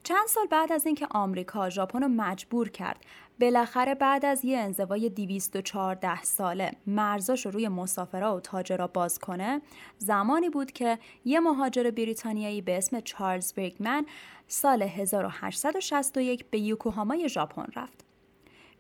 چند 0.04 0.28
سال 0.28 0.48
بعد 0.48 0.72
از 0.72 0.86
اینکه 0.86 1.08
آمریکا 1.12 1.70
ژاپن 1.70 2.02
رو 2.02 2.08
مجبور 2.08 2.70
کرد 2.70 3.06
بالاخره 3.42 3.96
بعد 3.96 4.26
از 4.26 4.46
یه 4.46 4.58
انزوای 4.58 5.10
214 5.10 6.24
ساله 6.24 6.72
مرزاش 6.88 7.46
رو 7.46 7.52
روی 7.52 7.68
مسافرا 7.68 8.36
و 8.36 8.40
تاجرا 8.40 8.88
باز 8.88 9.20
کنه 9.20 9.62
زمانی 9.98 10.50
بود 10.50 10.72
که 10.72 11.00
یه 11.26 11.40
مهاجر 11.40 11.92
بریتانیایی 11.92 12.62
به 12.62 12.78
اسم 12.78 13.00
چارلز 13.00 13.54
برگمن 13.54 14.06
سال 14.48 14.82
1861 14.82 16.46
به 16.50 16.60
یوکوهامای 16.60 17.30
ژاپن 17.30 17.66
رفت 17.76 18.07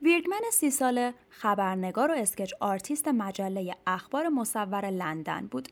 ویرگمن 0.01 0.41
سی 0.51 0.71
ساله 0.71 1.13
خبرنگار 1.29 2.11
و 2.11 2.13
sketch 2.13 2.53
artist 2.59 3.07
مجله 3.07 3.75
اخبار 3.87 4.27
مصور 4.29 4.89
لندن 4.89 5.47
بود. 5.47 5.69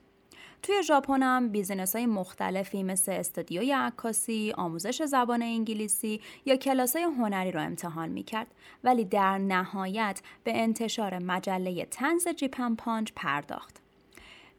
توی 0.63 0.83
ژاپن 0.83 1.23
هم 1.23 1.49
business 1.49 1.95
های 1.95 2.05
مختلفی 2.05 2.83
مثل 2.83 3.11
استودیوی 3.11 3.71
عکاسی، 3.71 4.53
آموزش 4.57 5.03
زبان 5.03 5.41
انگلیسی 5.41 6.21
یا 6.45 6.55
کلاس 6.55 6.95
های 6.95 7.05
هنری 7.05 7.51
رو 7.51 7.61
امتحان 7.61 8.09
می 8.09 8.23
کرد 8.23 8.47
ولی 8.83 9.05
در 9.05 9.37
نهایت 9.37 10.21
به 10.43 10.61
انتشار 10.61 11.19
مجله 11.19 11.85
طنز 11.85 12.27
Japan 12.27 12.75
Punch 12.75 13.11
پرداخت. 13.15 13.81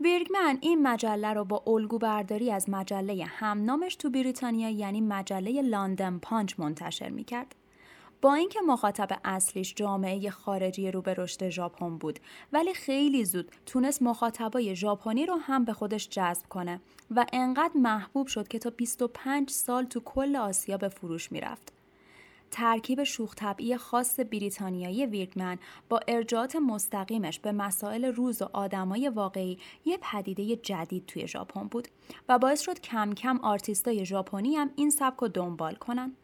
ویرگمن 0.00 0.58
این 0.60 0.82
مجله 0.82 1.32
رو 1.32 1.44
با 1.44 1.62
الگو 1.66 1.98
برداری 1.98 2.50
از 2.50 2.70
مجله 2.70 3.24
همنامش 3.24 3.96
تو 3.96 4.10
بریتانیا 4.10 4.70
یعنی 4.70 5.00
مجله 5.00 5.62
London 5.62 6.18
Punch 6.18 6.54
منتشر 6.58 7.08
می 7.08 7.24
کرد. 7.24 7.54
با 8.22 8.34
اینکه 8.34 8.60
مخاطب 8.66 9.20
اصلیش 9.24 9.74
جامعه 9.74 10.30
خارجی 10.30 10.90
رو 10.90 11.02
به 11.02 11.14
رشد 11.14 11.48
ژاپن 11.48 11.98
بود 11.98 12.18
ولی 12.52 12.74
خیلی 12.74 13.24
زود 13.24 13.50
تونست 13.66 14.02
مخاطبای 14.02 14.76
ژاپنی 14.76 15.26
رو 15.26 15.34
هم 15.34 15.64
به 15.64 15.72
خودش 15.72 16.08
جذب 16.08 16.48
کنه 16.48 16.80
و 17.10 17.26
انقدر 17.32 17.72
محبوب 17.74 18.26
شد 18.26 18.48
که 18.48 18.58
تا 18.58 18.70
25 18.70 19.50
سال 19.50 19.84
تو 19.84 20.00
کل 20.00 20.36
آسیا 20.36 20.76
به 20.76 20.88
فروش 20.88 21.32
می‌رفت. 21.32 21.72
ترکیب 22.50 23.04
شوخ 23.04 23.34
طبعی 23.34 23.76
خاص 23.76 24.20
بریتانیایی 24.20 25.06
ویرگمن 25.06 25.58
با 25.88 26.00
ارجاعات 26.08 26.56
مستقیمش 26.56 27.38
به 27.38 27.52
مسائل 27.52 28.04
روز 28.04 28.42
و 28.42 28.48
آدمای 28.52 29.08
واقعی 29.08 29.58
یه 29.84 29.98
پدیده 30.02 30.56
جدید 30.56 31.06
توی 31.06 31.28
ژاپن 31.28 31.68
بود 31.68 31.88
و 32.28 32.38
باعث 32.38 32.60
شد 32.60 32.80
کم 32.80 33.12
کم 33.12 33.38
آرتیستای 33.38 34.04
ژاپنی 34.06 34.54
هم 34.54 34.70
این 34.76 34.90
سبک 34.90 35.18
رو 35.20 35.28
دنبال 35.28 35.74
کنن. 35.74 36.16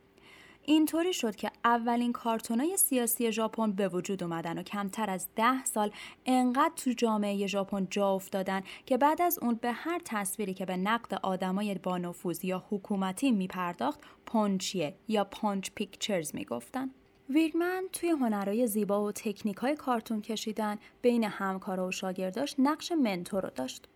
اینطوری 0.65 1.13
شد 1.13 1.37
که 1.37 1.51
اولین 1.65 2.13
کارتونای 2.13 2.77
سیاسی 2.77 3.33
ژاپن 3.33 3.73
به 3.73 3.89
وجود 3.89 4.23
اومدن 4.23 4.59
و 4.59 4.63
کمتر 4.63 5.11
از 5.11 5.29
ده 5.37 5.65
سال 5.65 5.91
انقدر 6.27 6.73
تو 6.77 6.93
جامعه 6.93 7.47
ژاپن 7.47 7.87
جا 7.91 8.11
افتادن 8.11 8.63
که 8.87 8.99
بعد 8.99 9.23
از 9.23 9.39
اون 9.43 9.55
به 9.55 9.73
هر 9.73 10.01
تصویری 10.05 10.55
که 10.55 10.67
به 10.67 10.77
نقد 10.77 11.15
آدمای 11.15 11.75
با 11.75 11.99
نفوذ 11.99 12.45
یا 12.45 12.65
حکومتی 12.71 13.31
میپرداخت 13.31 14.01
پونچیه 14.27 14.95
یا 15.09 15.25
punch 15.25 15.71
pictures 15.75 16.35
می‌گفتن. 16.35 16.91
ویرگمن 17.31 17.85
توی 17.93 18.11
هنرهای 18.11 18.67
زیبا 18.67 19.05
و 19.05 19.13
تکنیک 19.13 19.57
های 19.57 19.77
کارتون 19.77 20.23
کشیدن 20.23 20.79
بین 21.03 21.25
همکارا 21.25 21.87
و 21.87 21.91
شاگرداش 21.91 22.55
نقش 22.59 22.93
mentor 22.93 23.43
رو 23.43 23.51
داشت. 23.55 23.89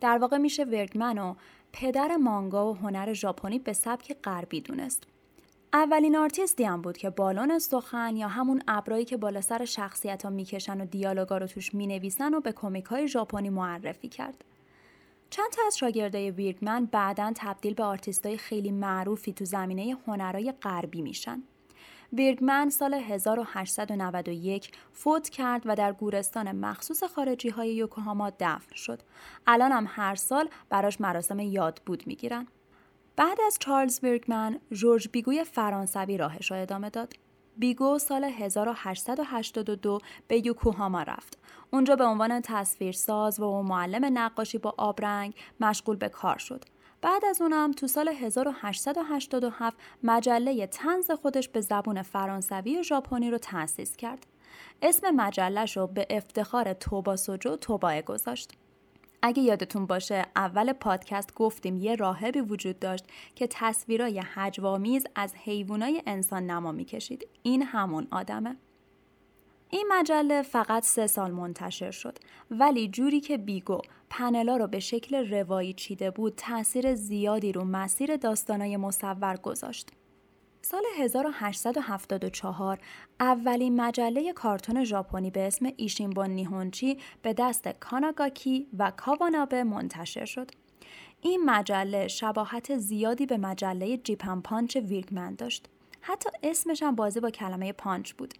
در 0.00 0.18
واقع 0.18 0.38
میشه 0.38 0.64
ویرگمن 0.64 1.18
و 1.18 1.34
پدر 1.72 2.16
مانگا 2.16 2.70
و 2.70 2.76
هنر 2.76 3.12
ژاپنی 3.12 3.58
به 3.58 3.72
سبک 3.72 4.16
غربی 4.24 4.60
دونست. 4.60 5.06
اولین 5.74 6.16
آرتیستی 6.16 6.64
هم 6.64 6.82
بود 6.82 6.96
که 6.96 7.10
بالون 7.10 7.58
سخن 7.58 8.16
یا 8.16 8.28
همون 8.28 8.62
ابرایی 8.68 9.04
که 9.04 9.16
بالا 9.16 9.40
سر 9.40 9.64
شخصیت 9.64 10.22
ها 10.22 10.30
می‌کشن 10.30 10.80
و 10.80 10.84
دیالوگا 10.84 11.38
رو 11.38 11.46
توش 11.46 11.74
می‌نویسن 11.74 12.34
و 12.34 12.40
به 12.40 12.52
کمیک 12.52 12.84
های 12.84 13.08
ژاپنی 13.08 13.50
معرفی 13.50 14.08
کرد. 14.08 14.44
چند 15.30 15.50
تا 15.52 15.62
از 15.66 15.78
شاگردای 15.78 16.30
ویرگمن 16.30 16.84
بعدا 16.84 17.32
تبدیل 17.34 17.74
به 17.74 17.84
آرتیستای 17.84 18.36
خیلی 18.36 18.70
معروفی 18.70 19.32
تو 19.32 19.44
زمینه 19.44 19.96
هنرهای 20.06 20.52
غربی 20.52 21.02
میشن. 21.02 21.42
ویرگمن 22.12 22.70
سال 22.70 22.94
1891 22.94 24.72
فوت 24.92 25.28
کرد 25.28 25.62
و 25.64 25.76
در 25.76 25.92
گورستان 25.92 26.52
مخصوص 26.52 27.02
خارجی 27.02 27.48
های 27.48 27.74
یوکوهاما 27.74 28.30
دفن 28.40 28.74
شد. 28.74 29.02
الان 29.46 29.72
هم 29.72 29.86
هر 29.88 30.14
سال 30.14 30.48
براش 30.68 31.00
مراسم 31.00 31.38
یاد 31.38 31.80
بود 31.86 32.06
می‌گیرن. 32.06 32.46
بعد 33.16 33.38
از 33.46 33.56
چارلز 33.60 34.00
برگمن، 34.00 34.60
جورج 34.70 35.08
بیگوی 35.12 35.44
فرانسوی 35.44 36.16
راهش 36.16 36.50
را 36.50 36.56
ادامه 36.56 36.90
داد. 36.90 37.14
بیگو 37.56 37.98
سال 37.98 38.24
1882 38.24 39.98
به 40.28 40.46
یوکوهاما 40.46 41.02
رفت. 41.02 41.38
اونجا 41.70 41.96
به 41.96 42.04
عنوان 42.04 42.40
تصویرساز 42.40 43.40
و 43.40 43.62
معلم 43.62 44.18
نقاشی 44.18 44.58
با 44.58 44.74
آبرنگ 44.78 45.34
مشغول 45.60 45.96
به 45.96 46.08
کار 46.08 46.38
شد. 46.38 46.64
بعد 47.02 47.24
از 47.24 47.40
اونم 47.40 47.72
تو 47.72 47.86
سال 47.86 48.08
1887 48.08 49.76
مجله 50.02 50.66
تنز 50.66 51.10
خودش 51.10 51.48
به 51.48 51.60
زبون 51.60 52.02
فرانسوی 52.02 52.78
و 52.78 52.82
ژاپنی 52.82 53.30
رو 53.30 53.38
تأسیس 53.38 53.96
کرد. 53.96 54.26
اسم 54.82 55.10
مجلش 55.10 55.76
رو 55.76 55.86
به 55.86 56.06
افتخار 56.10 56.72
توبا 56.72 57.16
سوجو 57.16 57.56
توباه 57.56 58.02
گذاشت. 58.02 58.52
اگه 59.22 59.42
یادتون 59.42 59.86
باشه 59.86 60.26
اول 60.36 60.72
پادکست 60.72 61.34
گفتیم 61.34 61.76
یه 61.76 61.94
راهبی 61.94 62.40
وجود 62.40 62.78
داشت 62.78 63.04
که 63.34 63.46
تصویرای 63.50 64.22
هجوامیز 64.24 65.06
از 65.14 65.34
حیوانای 65.34 66.02
انسان 66.06 66.46
نما 66.46 66.72
می‌کشید 66.72 67.26
این 67.42 67.62
همون 67.62 68.06
آدمه 68.10 68.56
این 69.70 69.86
مجله 69.92 70.42
فقط 70.42 70.84
سه 70.84 71.06
سال 71.06 71.30
منتشر 71.30 71.90
شد 71.90 72.18
ولی 72.50 72.88
جوری 72.88 73.20
که 73.20 73.38
بیگو 73.38 73.80
پنلا 74.10 74.56
رو 74.56 74.66
به 74.66 74.80
شکل 74.80 75.30
روایی 75.30 75.72
چیده 75.72 76.10
بود 76.10 76.34
تاثیر 76.36 76.94
زیادی 76.94 77.52
رو 77.52 77.64
مسیر 77.64 78.16
داستانای 78.16 78.76
مصور 78.76 79.36
گذاشت. 79.36 79.90
سال 80.64 80.82
1874 80.98 82.78
اولین 83.20 83.80
مجله 83.80 84.32
کارتون 84.32 84.84
ژاپنی 84.84 85.30
به 85.30 85.46
اسم 85.46 85.72
ایشینبون 85.76 86.30
نیهونچی 86.30 86.98
به 87.22 87.32
دست 87.32 87.68
کاناگاکی 87.68 88.66
و 88.78 88.92
کاوانابه 88.96 89.64
منتشر 89.64 90.24
شد. 90.24 90.50
این 91.20 91.44
مجله 91.44 92.08
شباهت 92.08 92.76
زیادی 92.76 93.26
به 93.26 93.36
مجله 93.36 93.96
Japan 93.96 94.40
Punch 94.40 94.76
ویرگمن 94.76 95.34
داشت. 95.34 95.68
حتی 96.00 96.30
اسمش 96.42 96.82
هم 96.82 96.94
بازی 96.94 97.20
با 97.20 97.30
کلمه 97.30 97.72
پانچ 97.72 98.12
بود 98.12 98.34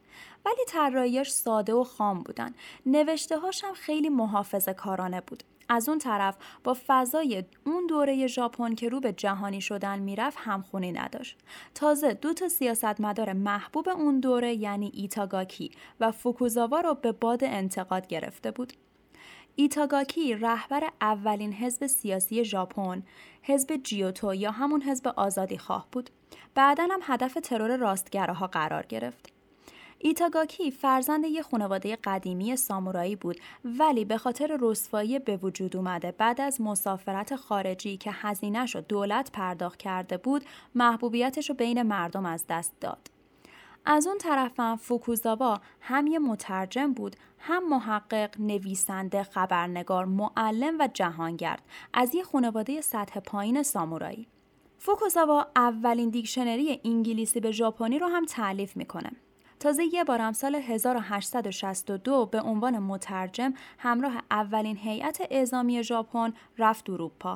ولی 0.47 0.64
طراحیاش 0.69 1.33
ساده 1.33 1.75
و 1.75 1.85
خام 1.85 2.23
بودن 2.23 2.55
نوشته 2.87 3.38
هاشم 3.38 3.73
خیلی 3.73 4.09
محافظه 4.09 4.75
کارانه 4.75 5.21
بود 5.21 5.43
از 5.69 5.88
اون 5.88 5.99
طرف 5.99 6.37
با 6.64 6.76
فضای 6.87 7.45
اون 7.66 7.87
دوره 7.87 8.26
ژاپن 8.26 8.75
که 8.75 8.88
رو 8.88 9.00
به 9.00 9.12
جهانی 9.12 9.61
شدن 9.61 9.99
می‌رفت 9.99 10.38
همخونی 10.40 10.92
نداشت. 10.92 11.38
تازه 11.75 12.14
دو 12.14 12.35
تا 12.35 12.49
سیاستمدار 12.49 13.33
محبوب 13.33 13.88
اون 13.88 14.21
دوره 14.21 14.54
یعنی 14.54 14.92
ایتاگاکی 14.95 15.71
و 16.00 16.12
فوکوزاوا 16.12 16.81
رو 16.81 16.95
به 16.95 17.12
باد 17.12 17.45
انتقاد 17.45 18.07
گرفته 18.07 18.50
بود. 18.50 18.73
ایتاگاکی 19.57 20.35
رهبر 20.35 20.88
اولین 21.00 21.52
حزب 21.52 21.87
سیاسی 21.87 22.45
ژاپن، 22.45 23.02
حزب 23.42 23.76
جیوتو 23.76 24.35
یا 24.35 24.50
همون 24.50 24.83
حزب 24.83 25.07
آزادی 25.16 25.59
خواه 25.59 25.88
بود. 25.92 26.11
بعدا 26.54 26.88
هم 26.90 27.00
هدف 27.02 27.35
ترور 27.42 27.76
راستگراها 27.76 28.47
قرار 28.47 28.87
گرفت. 28.87 29.33
ایتاگاکی 30.04 30.71
فرزند 30.71 31.25
یه 31.25 31.42
خانواده 31.42 31.97
قدیمی 32.04 32.56
سامورایی 32.56 33.16
بود 33.16 33.40
ولی 33.64 34.04
به 34.04 34.18
خاطر 34.18 34.59
رسوایی 34.61 35.18
به 35.18 35.37
وجود 35.37 35.76
اومده 35.76 36.12
بعد 36.12 36.40
از 36.40 36.61
مسافرت 36.61 37.37
خارجی 37.37 37.97
که 37.97 38.11
هزینهش 38.12 38.75
رو 38.75 38.80
دولت 38.80 39.30
پرداخت 39.32 39.78
کرده 39.78 40.16
بود 40.16 40.44
محبوبیتش 40.75 41.49
رو 41.49 41.54
بین 41.54 41.82
مردم 41.82 42.26
از 42.26 42.44
دست 42.49 42.73
داد. 42.80 43.11
از 43.85 44.06
اون 44.06 44.18
طرفم 44.18 44.76
فوکوزاوا 44.76 45.61
هم 45.80 46.06
یه 46.06 46.18
مترجم 46.18 46.92
بود 46.92 47.16
هم 47.38 47.68
محقق، 47.68 48.40
نویسنده، 48.40 49.23
خبرنگار، 49.23 50.04
معلم 50.04 50.78
و 50.78 50.88
جهانگرد 50.94 51.62
از 51.94 52.14
یه 52.14 52.23
خانواده 52.23 52.80
سطح 52.80 53.21
پایین 53.21 53.62
سامورایی. 53.62 54.28
فوکوزاوا 54.78 55.47
اولین 55.56 56.11
دیکشنری 56.11 56.80
انگلیسی 56.85 57.40
به 57.40 57.50
ژاپنی 57.50 57.99
رو 57.99 58.06
هم 58.06 58.25
تعلیف 58.25 58.76
می‌کنه. 58.76 59.11
تازه 59.62 59.85
یه 59.92 60.04
بارم 60.04 60.33
سال 60.33 60.54
1862 60.54 62.26
به 62.26 62.40
عنوان 62.40 62.78
مترجم 62.78 63.54
همراه 63.78 64.12
اولین 64.31 64.76
هیئت 64.76 65.23
اعزامی 65.31 65.83
ژاپن 65.83 66.33
رفت 66.59 66.90
اروپا. 66.90 67.35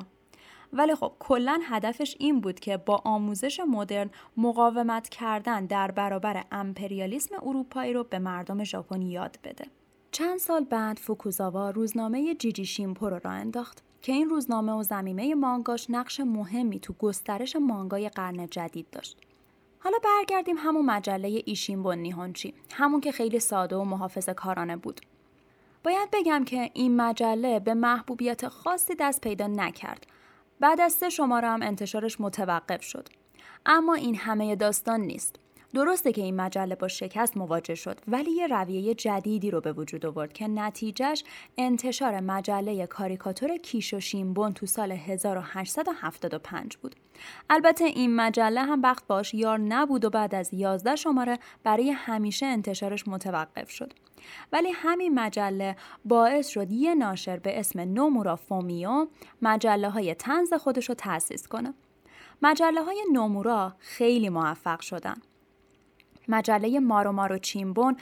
ولی 0.73 0.95
خب 0.95 1.11
کلا 1.19 1.59
هدفش 1.63 2.15
این 2.19 2.41
بود 2.41 2.59
که 2.59 2.77
با 2.77 3.01
آموزش 3.05 3.59
مدرن 3.59 4.09
مقاومت 4.37 5.09
کردن 5.09 5.65
در 5.65 5.91
برابر 5.91 6.43
امپریالیسم 6.51 7.35
اروپایی 7.35 7.93
رو 7.93 8.03
به 8.03 8.19
مردم 8.19 8.63
ژاپن 8.63 9.01
یاد 9.01 9.39
بده. 9.43 9.65
چند 10.11 10.37
سال 10.37 10.63
بعد 10.63 10.97
فوکوزاوا 10.97 11.69
روزنامه 11.69 12.35
جیجی 12.35 12.65
شیمپو 12.65 13.09
رو 13.09 13.19
راه 13.23 13.33
انداخت 13.33 13.83
که 14.01 14.11
این 14.11 14.29
روزنامه 14.29 14.71
و 14.71 14.83
زمینه 14.83 15.35
مانگاش 15.35 15.89
نقش 15.89 16.19
مهمی 16.19 16.79
تو 16.79 16.93
گسترش 16.93 17.55
مانگای 17.55 18.09
قرن 18.09 18.47
جدید 18.47 18.89
داشت. 18.91 19.26
حالا 19.87 19.99
برگردیم 20.03 20.57
همون 20.57 20.85
مجله 20.85 21.41
ایشین 21.45 21.87
نیهونچی 21.93 22.53
همون 22.73 23.01
که 23.01 23.11
خیلی 23.11 23.39
ساده 23.39 23.75
و 23.75 23.83
محافظه 23.83 24.33
کارانه 24.33 24.77
بود. 24.77 25.01
باید 25.83 26.09
بگم 26.13 26.43
که 26.45 26.71
این 26.73 26.95
مجله 26.95 27.59
به 27.59 27.73
محبوبیت 27.73 28.47
خاصی 28.47 28.95
دست 28.99 29.21
پیدا 29.21 29.47
نکرد. 29.47 30.07
بعد 30.59 30.81
از 30.81 30.93
سه 30.93 31.09
شماره 31.09 31.47
هم 31.47 31.61
انتشارش 31.61 32.21
متوقف 32.21 32.83
شد. 32.83 33.09
اما 33.65 33.93
این 33.93 34.15
همه 34.15 34.55
داستان 34.55 35.01
نیست. 35.01 35.35
درسته 35.77 36.11
که 36.11 36.21
این 36.21 36.35
مجله 36.35 36.75
با 36.75 36.87
شکست 36.87 37.37
مواجه 37.37 37.75
شد 37.75 37.99
ولی 38.07 38.31
یه 38.31 38.47
رویه 38.47 38.93
جدیدی 38.93 39.51
رو 39.51 39.61
به 39.61 39.73
وجود 39.73 40.05
آورد 40.05 40.33
که 40.33 40.47
نتیجهش 40.47 41.23
انتشار 41.57 42.19
مجله 42.19 42.87
کاریکاتور 42.87 43.57
کیش 43.57 43.93
و 43.93 43.99
شیمبون 43.99 44.53
تو 44.53 44.65
سال 44.65 44.91
1875 44.91 46.77
بود. 46.77 46.95
البته 47.49 47.85
این 47.85 48.15
مجله 48.15 48.61
هم 48.61 48.81
وقت 48.81 49.07
باش 49.07 49.33
یار 49.33 49.57
نبود 49.57 50.05
و 50.05 50.09
بعد 50.09 50.35
از 50.35 50.53
11 50.53 50.95
شماره 50.95 51.39
برای 51.63 51.91
همیشه 51.91 52.45
انتشارش 52.45 53.07
متوقف 53.07 53.69
شد. 53.69 53.93
ولی 54.53 54.69
همین 54.73 55.19
مجله 55.19 55.75
باعث 56.05 56.47
شد 56.47 56.71
یه 56.71 56.95
ناشر 56.95 57.37
به 57.37 57.59
اسم 57.59 57.79
نومورا 57.79 58.35
فومیو 58.35 59.07
مجله 59.41 59.89
های 59.89 60.13
طنز 60.15 60.53
خودش 60.53 60.89
رو 60.89 60.95
تأسیس 60.95 61.47
کنه. 61.47 61.73
مجله 62.41 62.83
های 62.83 63.03
نومورا 63.13 63.75
خیلی 63.79 64.29
موفق 64.29 64.79
شدن. 64.79 65.15
مجله 66.29 66.79
مارو 66.79 67.11
مارو 67.11 67.37
چیمبون 67.37 67.97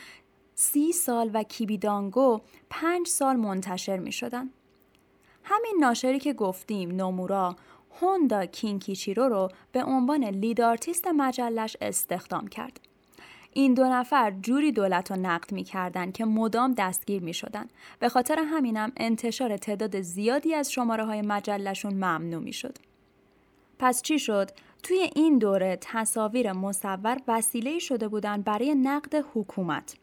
سی 0.56 0.92
سال 0.92 1.32
و 1.34 1.44
کیبیدانگو 1.44 2.42
پنج 2.70 3.08
سال 3.08 3.36
منتشر 3.36 3.98
می 3.98 4.12
شدن. 4.12 4.50
همین 5.44 5.78
ناشری 5.80 6.20
که 6.20 6.34
گفتیم 6.34 6.92
نومورا 6.92 7.56
هوندا 8.02 8.46
کینکیچیرو 8.46 9.24
رو 9.24 9.50
به 9.72 9.84
عنوان 9.84 10.24
lead 10.24 10.62
artist 10.62 11.08
مجلش 11.08 11.78
استخدام 11.82 12.48
کرد. 12.48 12.80
این 13.54 13.74
دو 13.74 13.84
نفر 13.86 14.32
جوری 14.32 14.72
دولت 14.72 15.12
رو 15.12 15.18
نقد 15.18 15.52
می 15.52 15.64
کردن 15.64 16.12
که 16.12 16.26
مدام 16.26 16.74
دستگیر 16.78 17.24
می 17.24 17.34
شدن. 17.34 17.68
به 18.00 18.10
خاطر 18.10 18.40
همینم 18.40 18.92
انتشار 18.98 19.58
تعداد 19.58 20.02
زیادی 20.02 20.54
از 20.54 20.72
شماره 20.72 21.06
های 21.06 21.22
مجلشون 21.22 21.94
ممنوع 21.94 22.44
می 22.44 22.54
شد. 22.54 22.78
پس 23.80 24.02
چی 24.02 24.20
شد؟ 24.20 24.52
توی 24.86 25.10
این 25.16 25.38
دوره 25.38 25.78
تصاویر 25.82 26.52
مصور 26.52 27.18
وسیله 27.28 27.80
شده 27.80 28.08
بودند 28.08 28.44
برای 28.44 28.76
نقد 28.76 29.26
حکومت. 29.34 29.96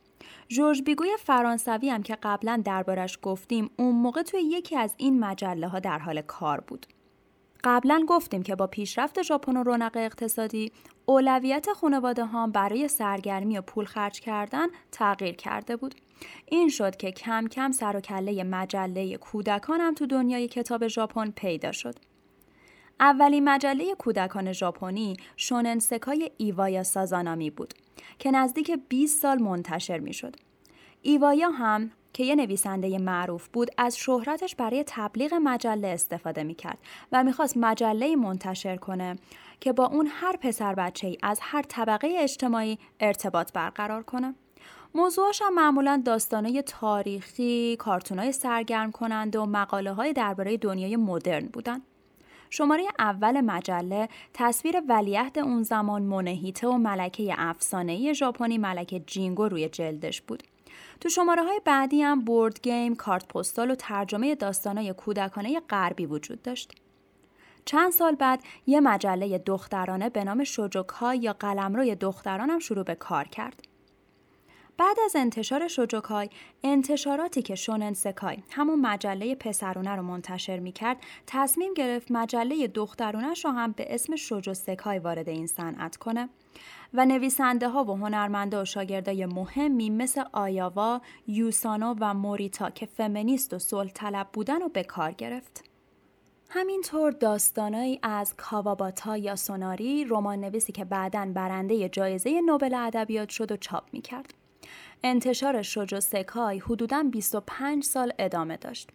جورج 0.48 0.82
بیگوی 0.82 1.08
فرانسوی 1.18 1.90
هم 1.90 2.02
که 2.02 2.18
قبلا 2.22 2.62
دربارش 2.64 3.18
گفتیم 3.22 3.70
اون 3.76 3.94
موقع 3.94 4.22
توی 4.22 4.40
یکی 4.40 4.76
از 4.76 4.94
این 4.96 5.20
مجله 5.20 5.68
ها 5.68 5.78
در 5.80 5.98
حال 5.98 6.20
کار 6.20 6.60
بود. 6.60 6.86
قبلا 7.64 8.04
گفتیم 8.08 8.42
که 8.42 8.54
با 8.54 8.66
پیشرفت 8.66 9.22
ژاپن 9.22 9.56
و 9.56 9.62
رونق 9.62 9.96
اقتصادی 9.96 10.72
اولویت 11.06 11.72
خانواده 11.72 12.24
ها 12.24 12.46
برای 12.46 12.88
سرگرمی 12.88 13.58
و 13.58 13.62
پول 13.62 13.84
خرج 13.84 14.20
کردن 14.20 14.66
تغییر 14.92 15.34
کرده 15.34 15.76
بود. 15.76 15.94
این 16.46 16.68
شد 16.68 16.96
که 16.96 17.10
کم 17.10 17.46
کم 17.46 17.72
سر 17.72 17.96
و 17.96 18.00
کله 18.00 18.44
مجله 18.44 19.16
کودکان 19.16 19.80
هم 19.80 19.94
تو 19.94 20.06
دنیای 20.06 20.48
کتاب 20.48 20.88
ژاپن 20.88 21.30
پیدا 21.30 21.72
شد. 21.72 22.11
اولین 23.02 23.48
مجله 23.48 23.94
کودکان 23.94 24.52
ژاپنی 24.52 25.16
شونن 25.36 25.78
سکای 25.78 26.30
ایوایا 26.36 26.82
سازانامی 26.82 27.50
بود 27.50 27.74
که 28.18 28.30
نزدیک 28.30 28.70
20 28.88 29.22
سال 29.22 29.38
منتشر 29.38 29.98
می 29.98 30.12
شد. 30.12 30.36
ایوایا 31.02 31.50
هم 31.50 31.90
که 32.12 32.24
یه 32.24 32.34
نویسنده 32.34 32.98
معروف 32.98 33.48
بود 33.48 33.70
از 33.78 33.98
شهرتش 33.98 34.54
برای 34.54 34.84
تبلیغ 34.86 35.34
مجله 35.34 35.88
استفاده 35.88 36.42
می 36.44 36.54
کرد 36.54 36.78
و 37.12 37.24
می‌خواست 37.24 37.56
مجله 37.56 38.16
منتشر 38.16 38.76
کنه 38.76 39.16
که 39.60 39.72
با 39.72 39.86
اون 39.86 40.08
هر 40.10 40.36
پسر 40.36 40.74
بچه 40.74 41.06
ای 41.06 41.18
از 41.22 41.38
هر 41.42 41.62
طبقه 41.62 42.08
اجتماعی 42.18 42.78
ارتباط 43.00 43.52
برقرار 43.52 44.02
کنه. 44.02 44.34
موضوعش 44.94 45.42
هم 45.42 45.54
معمولا 45.54 46.02
داستانه 46.04 46.62
تاریخی، 46.62 47.76
کارتونای 47.76 48.32
سرگرم 48.32 48.92
کننده 48.92 49.38
و 49.38 49.46
مقاله 49.46 49.92
های 49.92 50.12
درباره 50.12 50.56
دنیای 50.56 50.96
مدرن 50.96 51.46
بودن. 51.46 51.82
شماره 52.54 52.84
اول 52.98 53.40
مجله 53.40 54.08
تصویر 54.34 54.82
ولیعهد 54.88 55.38
اون 55.38 55.62
زمان 55.62 56.02
مونهیته 56.02 56.68
و 56.68 56.76
ملکه 56.76 57.34
افسانه‌ای 57.38 58.14
ژاپنی 58.14 58.58
ملکه 58.58 59.00
جینگو 59.00 59.48
روی 59.48 59.68
جلدش 59.68 60.20
بود. 60.20 60.42
تو 61.00 61.08
شماره 61.08 61.42
های 61.42 61.60
بعدی 61.64 62.02
هم 62.02 62.20
بورد 62.20 62.60
گیم، 62.62 62.94
کارت 62.94 63.28
پستال 63.28 63.70
و 63.70 63.74
ترجمه 63.74 64.34
داستانای 64.34 64.92
کودکانه 64.92 65.60
غربی 65.60 66.06
وجود 66.06 66.42
داشت. 66.42 66.74
چند 67.64 67.92
سال 67.92 68.14
بعد 68.14 68.42
یه 68.66 68.80
مجله 68.80 69.38
دخترانه 69.38 70.08
به 70.08 70.24
نام 70.24 70.44
شوجوکای 70.44 71.18
یا 71.18 71.32
قلمروی 71.32 71.94
دخترانم 71.94 72.58
شروع 72.58 72.84
به 72.84 72.94
کار 72.94 73.24
کرد. 73.24 73.62
بعد 74.78 74.96
از 75.04 75.16
انتشار 75.16 75.68
شوجوکای 75.68 76.28
انتشاراتی 76.64 77.42
که 77.42 77.54
شونن 77.54 77.92
سکای 77.92 78.36
همون 78.50 78.80
مجله 78.80 79.34
پسرونه 79.34 79.96
رو 79.96 80.02
منتشر 80.02 80.58
می‌کرد 80.58 80.96
تصمیم 81.26 81.74
گرفت 81.74 82.10
مجله 82.10 82.66
دخترونش 82.66 83.44
رو 83.44 83.50
هم 83.50 83.72
به 83.72 83.94
اسم 83.94 84.16
شوجو 84.16 84.54
سکای 84.54 84.98
وارد 84.98 85.28
این 85.28 85.46
صنعت 85.46 85.96
کنه 85.96 86.28
و 86.94 87.06
نویسنده 87.06 87.68
ها 87.68 87.84
و 87.84 87.96
هنرمنده 87.96 88.62
و 88.62 88.64
شاگردای 88.64 89.26
مهمی 89.26 89.90
مثل 89.90 90.24
آیاوا، 90.32 91.00
یوسانو 91.26 91.94
و 92.00 92.14
موریتا 92.14 92.70
که 92.70 92.86
فمینیست 92.86 93.54
و 93.54 93.58
صلح 93.58 93.90
طلب 93.90 94.28
بودن 94.32 94.60
رو 94.60 94.68
به 94.68 94.84
کار 94.84 95.12
گرفت. 95.12 95.64
همینطور 96.48 97.10
داستانایی 97.10 97.98
از 98.02 98.34
کاواباتا 98.36 99.16
یا 99.16 99.36
سوناری 99.36 100.04
رمان 100.04 100.40
نویسی 100.40 100.72
که 100.72 100.84
بعدا 100.84 101.32
برنده 101.34 101.88
جایزه 101.88 102.40
نوبل 102.40 102.74
ادبیات 102.74 103.28
شد 103.28 103.52
و 103.52 103.56
چاپ 103.56 103.84
می 103.92 104.00
کرد. 104.00 104.34
انتشار 105.04 105.62
شوجو 105.62 106.00
سکای 106.00 106.58
حدوداً 106.58 107.02
25 107.02 107.84
سال 107.84 108.12
ادامه 108.18 108.56
داشت. 108.56 108.90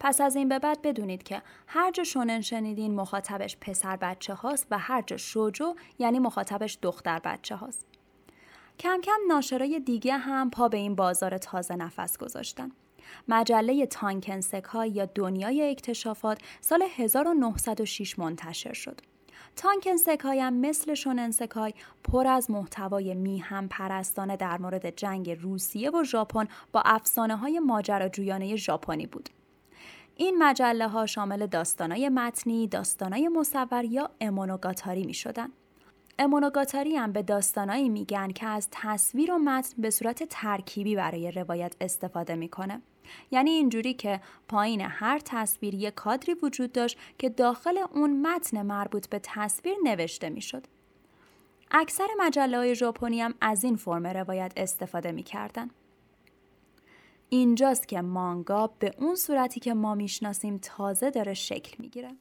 پس 0.00 0.20
از 0.20 0.36
این 0.36 0.48
به 0.48 0.58
بعد 0.58 0.82
بدونید 0.82 1.22
که 1.22 1.42
هر 1.66 1.90
جا 1.90 2.04
شونن 2.04 2.40
شنیدین 2.40 2.94
مخاطبش 2.94 3.56
پسر 3.60 3.96
بچه 3.96 4.34
هاست 4.34 4.66
و 4.70 4.78
هر 4.78 5.02
جا 5.02 5.16
شوجو 5.16 5.74
یعنی 5.98 6.18
مخاطبش 6.18 6.78
دختر 6.82 7.18
بچه 7.18 7.56
هاست. 7.56 7.86
کم 8.78 9.00
کم 9.00 9.18
ناشرای 9.28 9.80
دیگه 9.80 10.16
هم 10.16 10.50
پا 10.50 10.68
به 10.68 10.76
این 10.76 10.94
بازار 10.94 11.38
تازه 11.38 11.76
نفس 11.76 12.18
گذاشتن. 12.18 12.70
مجله 13.28 13.86
تانکن 13.86 14.40
سکای 14.40 14.88
یا 14.90 15.06
دنیای 15.06 15.70
اکتشافات 15.70 16.38
سال 16.60 16.84
1906 16.96 18.18
منتشر 18.18 18.72
شد. 18.72 19.00
تانکن 19.60 19.96
سکای 19.96 20.40
هم 20.40 20.54
مثل 20.54 20.94
شونن 20.94 21.30
سکای 21.30 21.74
پر 22.04 22.26
از 22.26 22.50
محتوای 22.50 23.14
میهم 23.14 23.68
پرستانه 23.68 24.36
در 24.36 24.58
مورد 24.58 24.96
جنگ 24.96 25.30
روسیه 25.30 25.90
و 25.90 26.04
ژاپن 26.04 26.48
با 26.72 26.82
افسانه 26.84 27.36
های 27.36 27.58
ماجراجویانه 27.58 28.56
ژاپنی 28.56 29.06
بود. 29.06 29.28
این 30.16 30.42
مجله 30.42 30.88
ها 30.88 31.06
شامل 31.06 31.46
داستانای 31.46 32.08
متنی، 32.08 32.68
داستانای 32.68 33.28
مصور 33.28 33.84
یا 33.84 34.10
امونوگاتاری 34.20 35.04
می 35.04 35.14
شدن. 35.14 35.48
امونوگاتاری 36.18 36.96
هم 36.96 37.12
به 37.12 37.22
داستانایی 37.22 37.88
میگن 37.88 38.28
که 38.28 38.46
از 38.46 38.68
تصویر 38.70 39.32
و 39.32 39.38
متن 39.38 39.82
به 39.82 39.90
صورت 39.90 40.22
ترکیبی 40.22 40.96
برای 40.96 41.30
روایت 41.30 41.76
استفاده 41.80 42.34
می‌کنه. 42.34 42.82
یعنی 43.30 43.50
اینجوری 43.50 43.94
که 43.94 44.20
پایین 44.48 44.80
هر 44.80 45.18
تصویر 45.24 45.74
یک 45.74 45.94
کادری 45.94 46.34
وجود 46.42 46.72
داشت 46.72 46.98
که 47.18 47.28
داخل 47.28 47.78
اون 47.92 48.26
متن 48.26 48.62
مربوط 48.62 49.08
به 49.08 49.20
تصویر 49.22 49.74
نوشته 49.84 50.28
می‌شد. 50.28 50.66
اکثر 51.70 52.06
مجله 52.18 52.56
های 52.56 52.74
ژاپنی 52.74 53.20
هم 53.20 53.34
از 53.40 53.64
این 53.64 53.76
فرم 53.76 54.06
روایت 54.06 54.52
استفاده 54.56 55.12
می‌کردن. 55.12 55.70
اینجاست 57.28 57.88
که 57.88 58.00
مانگا 58.00 58.66
به 58.66 58.94
اون 58.98 59.14
صورتی 59.14 59.60
که 59.60 59.74
ما 59.74 59.94
می‌شناسیم 59.94 60.58
تازه 60.62 61.10
داره 61.10 61.34
شکل 61.34 61.76
می‌گیره. 61.78 62.16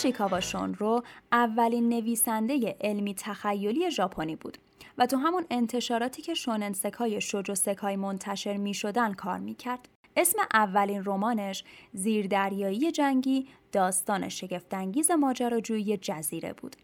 اوشیکاوا 0.00 0.40
شونرو 0.40 1.02
اولین 1.32 1.88
نویسنده 1.88 2.76
علمی 2.80 3.14
تخیلی 3.14 3.90
ژاپنی 3.90 4.36
بود 4.36 4.58
و 4.98 5.06
تو 5.06 5.16
همون 5.16 5.46
انتشاراتی 5.50 6.22
که 6.22 6.34
شونن 6.34 6.72
سکای 6.72 7.20
شوجو 7.20 7.54
سکای 7.54 7.96
منتشر 7.96 8.56
می 8.56 8.74
شدن 8.74 9.12
کار 9.12 9.38
می 9.38 9.54
کرد. 9.54 9.88
اسم 10.16 10.38
اولین 10.54 11.02
رمانش 11.06 11.64
زیردریایی 11.92 12.92
جنگی 12.92 13.48
داستان 13.72 14.28
شگفتانگیز 14.28 15.10
ماجراجویی 15.10 15.96
جزیره 15.96 16.52
بود 16.52 16.76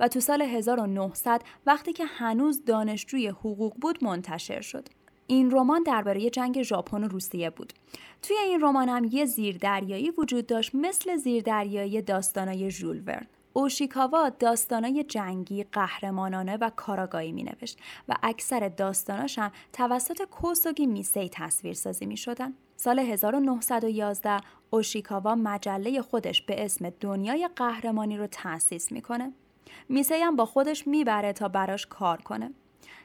و 0.00 0.08
تو 0.08 0.20
سال 0.20 0.42
1900 0.42 1.42
وقتی 1.66 1.92
که 1.92 2.04
هنوز 2.04 2.64
دانشجوی 2.64 3.28
حقوق 3.28 3.74
بود 3.80 4.04
منتشر 4.04 4.60
شد. 4.60 4.88
این 5.26 5.50
رمان 5.50 5.82
درباره 5.82 6.30
جنگ 6.30 6.62
ژاپن 6.62 7.04
و 7.04 7.08
روسیه 7.08 7.50
بود. 7.50 7.72
توی 8.22 8.36
این 8.36 8.60
رمان 8.60 8.88
هم 8.88 9.08
یه 9.10 9.24
زیردریایی 9.24 10.10
وجود 10.10 10.46
داشت 10.46 10.74
مثل 10.74 11.16
زیردریایی 11.16 12.02
داستانای 12.02 12.70
ژول 12.70 13.02
ورن. 13.06 13.26
اوشیکاوا 13.52 14.28
داستانای 14.28 15.04
جنگی، 15.04 15.64
قهرمانانه 15.64 16.56
و 16.56 16.70
کاراگایی 16.76 17.32
می 17.32 17.42
نوشت 17.42 17.78
و 18.08 18.14
اکثر 18.22 18.68
داستاناش 18.68 19.38
هم 19.38 19.52
توسط 19.72 20.22
کوسوگی 20.22 20.86
میسی 20.86 21.28
تصویر 21.32 21.74
سازی 21.74 22.06
می 22.06 22.16
شدن. 22.16 22.54
سال 22.76 22.98
1911 22.98 24.40
اوشیکاوا 24.70 25.34
مجله 25.34 26.02
خودش 26.02 26.42
به 26.42 26.64
اسم 26.64 26.90
دنیای 26.90 27.48
قهرمانی 27.56 28.16
رو 28.16 28.26
تأسیس 28.26 28.92
می‌کنه. 28.92 29.32
میسی 29.88 30.14
هم 30.14 30.36
با 30.36 30.46
خودش 30.46 30.86
می‌بره 30.86 31.32
تا 31.32 31.48
براش 31.48 31.86
کار 31.86 32.22
کنه. 32.22 32.50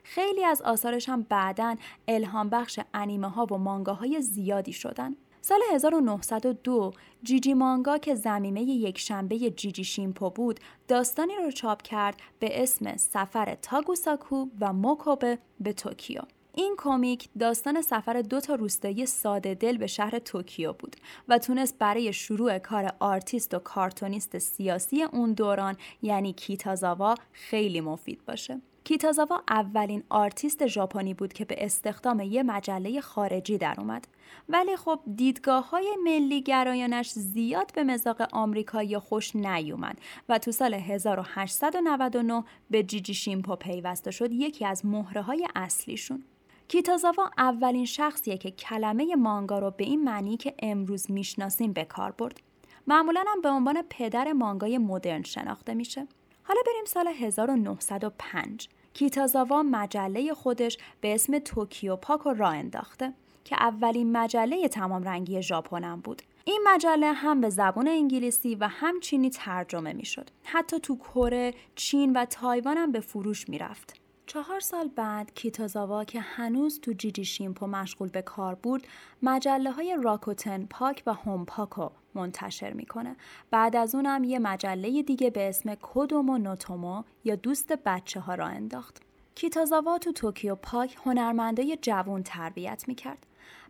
خیلی 0.03 0.43
از 0.43 0.61
آثارش 0.61 1.09
هم 1.09 1.21
بعدا 1.29 1.75
الهام 2.07 2.49
بخش 2.49 2.79
انیمه 2.93 3.29
ها 3.29 3.45
و 3.45 3.57
مانگاهای 3.57 4.21
زیادی 4.21 4.73
شدن. 4.73 5.15
سال 5.41 5.59
1902 5.71 6.91
جیجی 7.23 7.53
مانگا 7.53 7.97
که 7.97 8.15
ضمیمه 8.15 8.61
یک 8.61 8.99
شنبه 8.99 9.37
جیجی 9.37 9.83
شیمپو 9.83 10.29
بود 10.29 10.59
داستانی 10.87 11.35
رو 11.35 11.51
چاپ 11.51 11.81
کرد 11.81 12.21
به 12.39 12.63
اسم 12.63 12.97
سفر 12.97 13.55
تاگوساکو 13.61 14.45
و 14.61 14.73
موکوبه 14.73 15.37
به 15.59 15.73
توکیو. 15.73 16.21
این 16.55 16.75
کمیک 16.77 17.29
داستان 17.39 17.81
سفر 17.81 18.21
دو 18.21 18.39
تا 18.39 18.55
روستایی 18.55 19.05
ساده 19.05 19.53
دل 19.53 19.77
به 19.77 19.87
شهر 19.87 20.19
توکیو 20.19 20.73
بود 20.73 20.95
و 21.27 21.37
تونست 21.37 21.79
برای 21.79 22.13
شروع 22.13 22.57
کار 22.57 22.93
آرتیست 22.99 23.53
و 23.53 23.59
کارتونیست 23.59 24.37
سیاسی 24.37 25.03
اون 25.03 25.33
دوران 25.33 25.77
یعنی 26.01 26.33
کیتازاوا 26.33 27.15
خیلی 27.31 27.81
مفید 27.81 28.25
باشه. 28.25 28.61
کیتازاوا 28.89 29.41
اولین 29.49 30.03
آرتیست 30.09 30.67
ژاپنی 30.67 31.13
بود 31.13 31.33
که 31.33 31.45
به 31.45 31.65
استخدام 31.65 32.19
یه 32.19 32.43
مجله 32.43 33.01
خارجی 33.01 33.57
در 33.57 33.75
اومد. 33.77 34.07
ولی 34.49 34.75
خب 34.75 34.99
دیدگاه 35.15 35.69
های 35.69 35.97
ملی 36.03 36.41
گرایانش 36.41 37.09
زیاد 37.09 37.71
به 37.73 37.83
مزاق 37.83 38.21
آمریکایی 38.31 38.99
خوش 38.99 39.35
نیومد 39.35 39.97
و 40.29 40.37
تو 40.37 40.51
سال 40.51 40.73
1899 40.73 42.43
به 42.69 42.83
جیجی 42.83 43.13
شیمپو 43.13 43.55
پیوست 43.55 44.02
و 44.02 44.11
شد 44.11 44.31
یکی 44.31 44.65
از 44.65 44.85
مهره 44.85 45.21
های 45.21 45.47
اصلیشون. 45.55 46.23
کیتازاوا 46.67 47.29
اولین 47.37 47.85
شخصیه 47.85 48.37
که 48.37 48.51
کلمه 48.51 49.15
مانگا 49.15 49.59
رو 49.59 49.71
به 49.71 49.83
این 49.83 50.03
معنی 50.03 50.37
که 50.37 50.53
امروز 50.59 51.11
می‌شناسیم 51.11 51.73
به 51.73 51.85
کار 51.85 52.11
برد. 52.11 52.41
معمولا 52.87 53.23
هم 53.27 53.41
به 53.41 53.49
عنوان 53.49 53.83
پدر 53.89 54.33
مانگای 54.33 54.77
مدرن 54.77 55.23
شناخته 55.23 55.73
میشه. 55.73 56.07
حالا 56.43 56.61
بریم 56.65 56.85
سال 56.85 57.07
1905. 57.07 58.69
کیتازاوا 58.93 59.63
مجله 59.63 60.33
خودش 60.33 60.77
به 61.01 61.13
اسم 61.13 61.39
توکیو 61.39 61.95
پاکو 61.95 62.33
راه 62.33 62.49
انداخت 62.49 63.13
که 63.43 63.55
اولین 63.59 64.11
مجله 64.17 64.67
تمام 64.67 65.03
رنگی 65.03 65.41
ژاپنم 65.41 66.01
بود. 66.01 66.21
این 66.45 66.61
مجله 66.67 67.11
هم 67.13 67.41
به 67.41 67.49
زبان 67.49 67.87
انگلیسی 67.87 68.55
و 68.55 68.67
هم 68.67 68.99
چینی 68.99 69.29
ترجمه 69.29 69.93
می‌شد. 69.93 70.29
حتی 70.43 70.79
تو 70.79 70.97
کره، 70.97 71.53
چین 71.75 72.13
و 72.13 72.25
تایوان 72.25 72.77
هم 72.77 72.91
به 72.91 72.99
فروش 72.99 73.49
می‌رفت. 73.49 73.99
چهار 74.25 74.59
سال 74.59 74.87
بعد 74.87 75.33
کیتازاوا 75.33 76.03
که 76.03 76.19
هنوز 76.19 76.79
تو 76.79 76.93
جیجی 76.93 77.25
شیمپو 77.25 77.67
مشغول 77.67 78.09
به 78.09 78.21
کار 78.21 78.55
بود 78.55 78.87
مجله 79.23 79.71
های 79.71 79.97
راکوتن 80.01 80.65
پاکو 80.65 81.03
و 81.05 81.13
هوم 81.13 81.45
پاکو 81.45 81.89
منتشر 82.15 82.73
می‌کنه 82.73 83.15
بعد 83.51 83.75
از 83.75 83.95
اونم 83.95 84.23
یه 84.23 84.39
مجله 84.39 85.03
دیگه 85.03 85.29
به 85.29 85.49
اسم 85.49 85.75
کودومو 85.75 86.37
نوتومو 86.37 87.03
یا 87.23 87.35
دوست 87.35 87.73
بچه 87.73 88.19
ها 88.19 88.35
را 88.35 88.45
انداخت 88.45 89.01
کیتازاوا 89.35 89.97
تو 89.97 90.11
توکیو 90.11 90.55
پاک 90.55 90.97
هنرمندای 91.05 91.77
جوون 91.81 92.23
تربیت 92.23 92.83
می‌کرد 92.87 93.25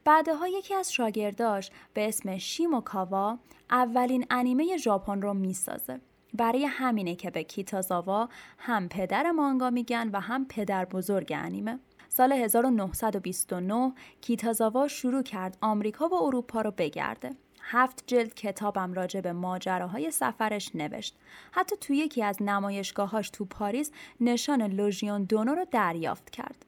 بعدها 0.06 0.48
یکی 0.48 0.76
از 0.76 0.94
شاگرداش 0.94 1.72
به 1.94 2.08
اسم 2.08 2.38
شیموکاوا 2.38 3.38
اولین 3.70 4.26
انیمه 4.30 4.78
ژاپن 4.78 5.22
رو 5.22 5.34
می‌سازه 5.34 6.00
برای 6.34 6.66
همینه 6.66 7.16
که 7.16 7.30
به 7.30 7.44
کیتازاوا 7.44 8.30
هم 8.58 8.90
پدر 8.90 9.32
مانگا 9.32 9.70
میگن 9.70 10.10
و 10.14 10.20
هم 10.20 10.46
پدر 10.46 10.86
بزرگ 10.86 11.32
انیمه. 11.36 11.80
سال 12.10 12.32
1929 12.32 13.94
کیتازاوا 14.22 14.88
شروع 14.88 15.24
کرد 15.24 15.58
آمریکا 15.62 16.08
و 16.08 16.14
اروپا 16.14 16.62
رو 16.62 16.72
بگرده. 16.78 17.36
هفت 17.72 18.04
جلد 18.08 18.34
کتابم 18.34 18.94
راجع 18.94 19.22
به 19.22 19.34
ماجراهای 19.34 20.12
سفرش 20.12 20.72
نوشت. 20.76 21.16
حتی 21.52 21.76
توی 21.76 21.98
یکی 21.98 22.24
از 22.24 22.38
نمایشگاهاش 22.42 23.30
تو 23.30 23.46
پاریس 23.46 23.92
نشان 24.22 24.62
لوژیون 24.62 25.24
دونو 25.24 25.56
رو 25.56 25.66
دریافت 25.72 26.30
کرد. 26.30 26.66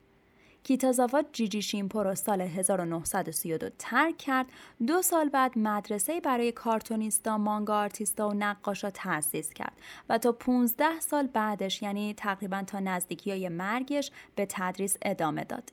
کیتازاوا 0.64 1.24
جیجی 1.32 1.62
شیمپو 1.62 2.04
رو 2.04 2.16
سال 2.16 2.42
1932 2.42 3.70
ترک 3.80 4.18
کرد 4.18 4.46
دو 4.88 5.02
سال 5.02 5.30
بعد 5.30 5.58
مدرسه 5.58 6.20
برای 6.20 6.52
کارتونیستا، 6.52 7.38
مانگا 7.38 7.80
آرتیستا 7.80 8.30
و 8.30 8.34
نقاشا 8.34 8.90
تأسیس 8.90 9.54
کرد 9.54 9.78
و 10.10 10.18
تا 10.18 10.32
15 10.32 11.00
سال 11.00 11.28
بعدش 11.28 11.82
یعنی 11.82 12.14
تقریبا 12.14 12.64
تا 12.68 12.80
نزدیکی 12.80 13.32
های 13.32 13.50
مرگش 13.50 14.12
به 14.36 14.46
تدریس 14.50 14.98
ادامه 15.02 15.44
داد. 15.44 15.72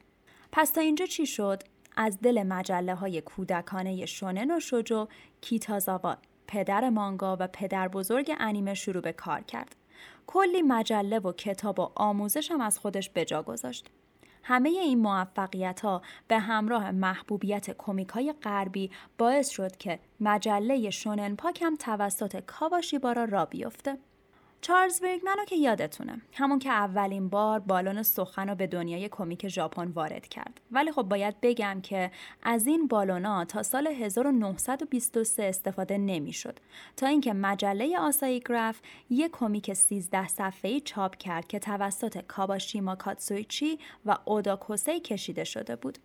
پس 0.53 0.71
تا 0.71 0.81
اینجا 0.81 1.07
چی 1.07 1.27
شد؟ 1.27 1.63
از 2.01 2.19
دل 2.21 2.43
مجله 2.43 2.95
های 2.95 3.21
کودکانه 3.21 4.07
شونن 4.07 4.51
و 4.51 4.61
شوجو 4.61 5.07
کیتازاوا 5.41 6.17
پدر 6.47 6.91
مانگا 6.91 7.37
و 7.41 7.47
پدر 7.47 7.89
بزرگ 7.89 8.33
انیمه 8.39 8.75
شروع 8.75 9.03
به 9.03 9.13
کار 9.13 9.41
کرد. 9.41 9.77
کلی 10.27 10.63
مجله 10.63 11.19
و 11.19 11.33
کتاب 11.33 11.79
و 11.81 11.91
آموزش 11.95 12.51
هم 12.51 12.61
از 12.61 12.79
خودش 12.79 13.11
به 13.11 13.25
جا 13.25 13.43
گذاشت. 13.43 13.91
همه 14.43 14.69
این 14.69 14.99
موفقیت 14.99 15.81
ها 15.81 16.03
به 16.29 16.39
همراه 16.39 16.91
محبوبیت 16.91 17.77
کمیک 17.79 18.09
های 18.09 18.35
غربی 18.43 18.91
باعث 19.19 19.49
شد 19.49 19.77
که 19.77 19.99
مجله 20.21 20.91
شونن 20.91 21.37
پاک 21.37 21.63
هم 21.63 21.77
توسط 21.77 22.41
کاواشیبارا 22.47 23.25
را 23.25 23.45
بیفته. 23.45 23.99
چارلز 24.61 25.03
ویرگمنو 25.03 25.45
که 25.45 25.57
یادتونه. 25.57 26.21
همون 26.33 26.59
که 26.59 26.71
اولین 26.71 27.29
بار 27.29 27.59
بالون 27.59 28.03
سخن 28.03 28.49
رو 28.49 28.55
به 28.55 28.67
دنیای 28.67 29.09
کمیک 29.09 29.49
ژاپن 29.49 29.89
وارد 29.89 30.29
کرد. 30.29 30.61
ولی 30.71 30.93
خب 30.93 31.03
باید 31.03 31.41
بگم 31.43 31.81
که 31.81 32.11
از 32.43 32.67
این 32.67 32.87
بالونا 32.87 33.45
تا 33.45 33.63
سال 33.63 33.87
1923 33.87 35.43
استفاده 35.45 35.99
نمی‌شد. 35.99 36.59
تا 36.97 37.07
اینکه 37.07 37.33
مجله 37.33 37.99
آسایی 37.99 38.41
گراف 38.41 38.81
یک 39.11 39.31
کمیک 39.33 39.73
13 39.73 40.29
صفحه‌ای 40.29 40.81
چاپ 40.81 41.17
کرد 41.17 41.47
که 41.47 41.59
توسط 41.59 42.19
کاباشیما 42.27 42.97
کاتسویچی 42.97 43.79
و 44.07 44.17
اودا 44.25 44.57
کوسی 44.57 45.01
کشیده 45.01 45.45
شده 45.45 45.77
بود. 45.77 45.99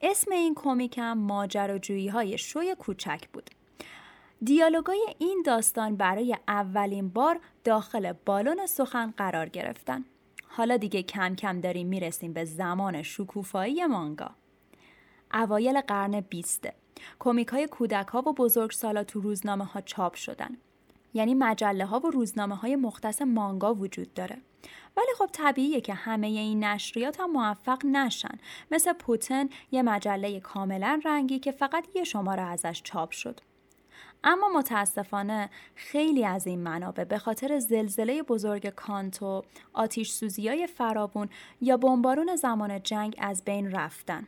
اسم 0.00 0.32
این 0.32 0.54
کمیک 0.54 0.98
هم 0.98 1.18
ماجراجویی 1.18 2.08
های 2.08 2.38
شوی 2.38 2.74
کوچک 2.78 3.28
بود. 3.32 3.50
دیالوگای 4.44 5.06
این 5.18 5.42
داستان 5.46 5.96
برای 5.96 6.36
اولین 6.48 7.08
بار 7.08 7.40
داخل 7.64 8.12
بالون 8.12 8.66
سخن 8.66 9.14
قرار 9.16 9.48
گرفتن. 9.48 10.04
حالا 10.48 10.76
دیگه 10.76 11.02
کم 11.02 11.34
کم 11.34 11.60
داریم 11.60 11.86
می‌رسیم 11.86 12.32
به 12.32 12.44
زمان 12.44 13.02
شکوفایی 13.02 13.86
مانگا. 13.86 14.30
اوایل 15.34 15.80
قرن 15.80 16.20
بیسته. 16.20 16.74
کمیک 17.18 17.48
های 17.48 17.66
کودک 17.66 18.08
ها 18.08 18.18
و 18.18 18.32
بزرگ 18.32 18.70
سالا 18.70 19.04
تو 19.04 19.20
روزنامه 19.20 19.64
ها 19.64 19.80
چاپ 19.80 20.14
شدن. 20.14 20.56
یعنی 21.14 21.34
مجله 21.34 21.86
ها 21.86 22.00
و 22.00 22.10
روزنامه 22.10 22.56
های 22.56 22.76
مختص 22.76 23.22
مانگا 23.22 23.74
وجود 23.74 24.14
داره. 24.14 24.38
ولی 24.96 25.12
خب 25.18 25.28
طبیعیه 25.32 25.80
که 25.80 25.94
همه 25.94 26.26
این 26.26 26.64
نشریات 26.64 27.20
هم 27.20 27.30
موفق 27.30 27.86
نشن 27.86 28.38
مثل 28.70 28.92
پوتن 28.92 29.48
یه 29.70 29.82
مجله 29.82 30.40
کاملا 30.40 31.00
رنگی 31.04 31.38
که 31.38 31.52
فقط 31.52 31.84
یه 31.94 32.04
شماره 32.04 32.42
ازش 32.42 32.80
چاپ 32.84 33.10
شد 33.10 33.40
اما 34.24 34.48
متاسفانه 34.48 35.50
خیلی 35.74 36.24
از 36.24 36.46
این 36.46 36.60
منابع 36.60 37.04
به 37.04 37.18
خاطر 37.18 37.58
زلزله 37.58 38.22
بزرگ 38.22 38.68
کانتو، 38.68 39.42
آتیش 39.72 40.10
سوزی 40.10 40.48
های 40.48 40.66
فرابون 40.66 41.28
یا 41.60 41.76
بمبارون 41.76 42.36
زمان 42.36 42.82
جنگ 42.82 43.16
از 43.18 43.44
بین 43.44 43.70
رفتن. 43.70 44.26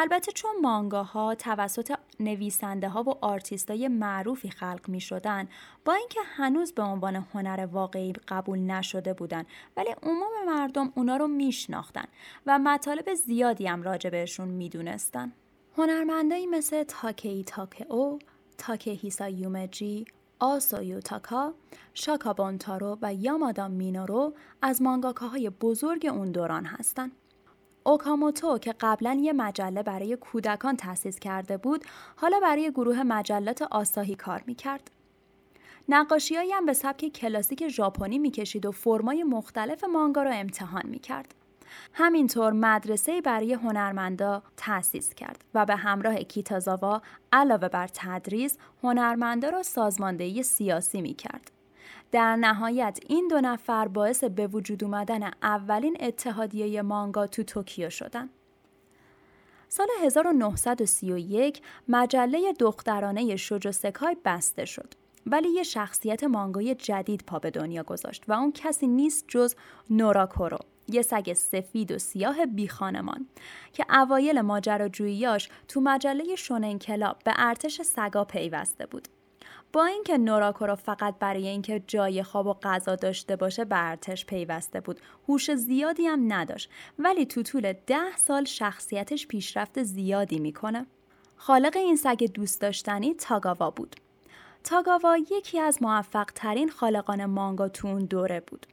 البته 0.00 0.32
چون 0.32 0.50
مانگاها 0.62 1.34
توسط 1.34 1.94
نویسنده 2.20 2.88
ها 2.88 3.02
و 3.02 3.24
آرتیست 3.24 3.70
های 3.70 3.88
معروفی 3.88 4.50
خلق 4.50 4.88
می 4.88 5.00
شدن 5.00 5.48
با 5.84 5.92
اینکه 5.92 6.20
هنوز 6.24 6.72
به 6.72 6.82
عنوان 6.82 7.26
هنر 7.34 7.68
واقعی 7.72 8.12
قبول 8.12 8.58
نشده 8.58 9.14
بودن 9.14 9.44
ولی 9.76 9.90
عموم 10.02 10.44
مردم 10.46 10.92
اونا 10.94 11.16
رو 11.16 11.28
می 11.28 11.52
شناختن 11.52 12.04
و 12.46 12.58
مطالب 12.58 13.14
زیادی 13.14 13.66
هم 13.66 13.82
راجع 13.82 14.10
بهشون 14.10 14.48
می 14.48 14.68
دونستن. 14.68 15.32
هنرمندایی 15.76 16.46
مثل 16.46 16.82
تاکی 16.82 17.44
او 17.88 18.18
تاکهیسا 18.58 19.28
یومجی، 19.28 20.04
آسو 20.38 20.82
یوتاکا، 20.82 21.54
شاکا 21.94 22.32
بونتارو 22.32 22.98
و 23.02 23.14
یامادا 23.14 23.68
مینورو 23.68 24.34
از 24.62 24.82
مانگاکاهای 24.82 25.50
بزرگ 25.50 26.06
اون 26.06 26.32
دوران 26.32 26.64
هستند. 26.64 27.12
اوکاموتو 27.84 28.58
که 28.58 28.74
قبلا 28.80 29.18
یه 29.22 29.32
مجله 29.32 29.82
برای 29.82 30.16
کودکان 30.16 30.76
تأسیس 30.76 31.18
کرده 31.18 31.56
بود، 31.56 31.84
حالا 32.16 32.40
برای 32.40 32.70
گروه 32.70 33.02
مجلات 33.02 33.62
آساهی 33.62 34.14
کار 34.14 34.42
می‌کرد. 34.46 34.90
نقاشیهایی 35.88 36.52
هم 36.52 36.66
به 36.66 36.72
سبک 36.72 37.08
کلاسیک 37.08 37.68
ژاپنی 37.68 38.18
می‌کشید 38.18 38.66
و 38.66 38.72
فرمای 38.72 39.24
مختلف 39.24 39.84
مانگا 39.84 40.22
را 40.22 40.30
امتحان 40.30 40.86
می‌کرد. 40.86 41.34
همینطور 41.92 42.52
مدرسه 42.52 43.20
برای 43.20 43.52
هنرمندا 43.52 44.42
تأسیس 44.56 45.14
کرد 45.14 45.44
و 45.54 45.66
به 45.66 45.76
همراه 45.76 46.16
کیتازاوا 46.16 47.02
علاوه 47.32 47.68
بر 47.68 47.88
تدریس 47.94 48.58
هنرمندا 48.82 49.48
را 49.48 49.62
سازماندهی 49.62 50.42
سیاسی 50.42 51.00
می 51.00 51.14
کرد. 51.14 51.50
در 52.12 52.36
نهایت 52.36 52.98
این 53.08 53.28
دو 53.28 53.40
نفر 53.40 53.88
باعث 53.88 54.24
به 54.24 54.46
وجود 54.46 54.84
اومدن 54.84 55.30
اولین 55.42 55.96
اتحادیه 56.00 56.82
مانگا 56.82 57.26
تو 57.26 57.42
توکیو 57.42 57.90
شدند. 57.90 58.30
سال 59.68 59.86
1931 60.02 61.62
مجله 61.88 62.52
دخترانه 62.52 63.36
شوجو 63.36 63.72
سکای 63.72 64.16
بسته 64.24 64.64
شد 64.64 64.94
ولی 65.26 65.48
یه 65.48 65.62
شخصیت 65.62 66.24
مانگای 66.24 66.74
جدید 66.74 67.24
پا 67.26 67.38
به 67.38 67.50
دنیا 67.50 67.82
گذاشت 67.82 68.24
و 68.28 68.32
اون 68.32 68.52
کسی 68.52 68.86
نیست 68.86 69.24
جز 69.28 69.54
نوراکورو 69.90 70.58
یه 70.88 71.02
سگ 71.02 71.32
سفید 71.32 71.92
و 71.92 71.98
سیاه 71.98 72.46
بی 72.46 72.68
خانمان 72.68 73.26
که 73.72 73.84
اوایل 73.90 74.40
ماجراجوییاش 74.40 75.48
تو 75.68 75.80
مجله 75.80 76.36
شونن 76.36 76.78
کلاب 76.78 77.16
به 77.24 77.32
ارتش 77.36 77.82
سگا 77.82 78.24
پیوسته 78.24 78.86
بود. 78.86 79.08
با 79.72 79.84
اینکه 79.84 80.18
نوراکورو 80.18 80.74
فقط 80.74 81.14
برای 81.18 81.48
اینکه 81.48 81.82
جای 81.86 82.22
خواب 82.22 82.46
و 82.46 82.54
غذا 82.62 82.96
داشته 82.96 83.36
باشه 83.36 83.64
به 83.64 83.88
ارتش 83.88 84.26
پیوسته 84.26 84.80
بود 84.80 85.00
هوش 85.28 85.54
زیادی 85.54 86.06
هم 86.06 86.32
نداشت 86.32 86.70
ولی 86.98 87.26
تو 87.26 87.42
طول 87.42 87.72
ده 87.86 88.16
سال 88.16 88.44
شخصیتش 88.44 89.26
پیشرفت 89.26 89.82
زیادی 89.82 90.38
می‌کنه. 90.38 90.86
خالق 91.36 91.76
این 91.76 91.96
سگ 91.96 92.30
دوست 92.34 92.60
داشتنی 92.60 93.14
تاگاوا 93.14 93.70
بود. 93.70 93.96
تاگاوا 94.64 95.16
یکی 95.16 95.60
از 95.60 95.82
موفق 95.82 96.30
ترین 96.34 96.68
خالقان 96.68 97.24
مانگا 97.24 97.68
تو 97.68 97.88
اون 97.88 98.04
دوره 98.04 98.40
بود. 98.40 98.66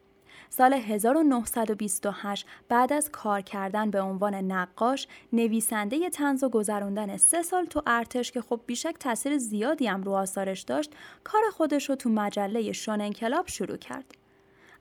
سال 0.58 0.74
1928 0.74 2.46
بعد 2.70 2.94
از 2.94 3.10
کار 3.12 3.42
کردن 3.42 3.92
به 3.92 4.02
عنوان 4.02 4.36
نقاش 4.36 5.08
نویسنده 5.34 6.10
تنز 6.10 6.44
و 6.44 6.50
گذروندن 6.50 7.18
سه 7.18 7.42
سال 7.42 7.66
تو 7.66 7.82
ارتش 7.88 8.32
که 8.32 8.42
خب 8.42 8.60
بیشک 8.66 8.96
تاثیر 9.00 9.38
زیادی 9.38 9.88
هم 9.88 10.04
رو 10.04 10.12
آثارش 10.12 10.62
داشت 10.62 10.92
کار 11.24 11.42
خودش 11.52 11.90
رو 11.90 11.96
تو 11.96 12.10
مجله 12.10 12.72
شونن 12.72 13.12
کلاب 13.12 13.48
شروع 13.48 13.78
کرد. 13.78 14.25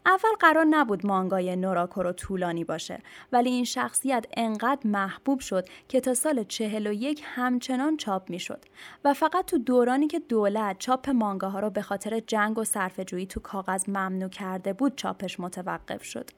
اول 0.07 0.35
قرار 0.41 0.65
نبود 0.65 1.07
مانگای 1.07 1.57
نوراکورو 1.57 2.13
طولانی 2.13 2.65
باشه 2.65 2.99
ولی 3.33 3.51
این 3.51 3.65
شخصیت 3.65 4.27
انقدر 4.37 4.81
محبوب 4.85 5.41
شد 5.41 5.69
که 5.89 6.01
تا 6.01 6.15
سال 6.15 6.45
41 6.45 7.21
همچنان 7.25 7.97
چاپ 7.97 8.31
می‌شد 8.31 8.65
و 9.05 9.15
فقط 9.15 9.45
تو 9.45 9.59
دورانی 9.59 10.07
که 10.07 10.19
دولت 10.19 10.79
چاپ 10.79 11.11
مانگاها 11.11 11.61
رو 11.61 11.71
به 11.71 11.83
خاطر 11.83 12.21
جنگ 12.21 12.59
و 12.59 12.65
صرفه‌جویی 12.65 13.27
تو 13.27 13.41
کاغذ 13.41 13.89
ممنوع 13.89 14.29
کرده 14.29 14.73
بود 14.73 14.97
چاپش 14.97 15.41
متوقف 15.41 16.05
شد. 16.05 16.31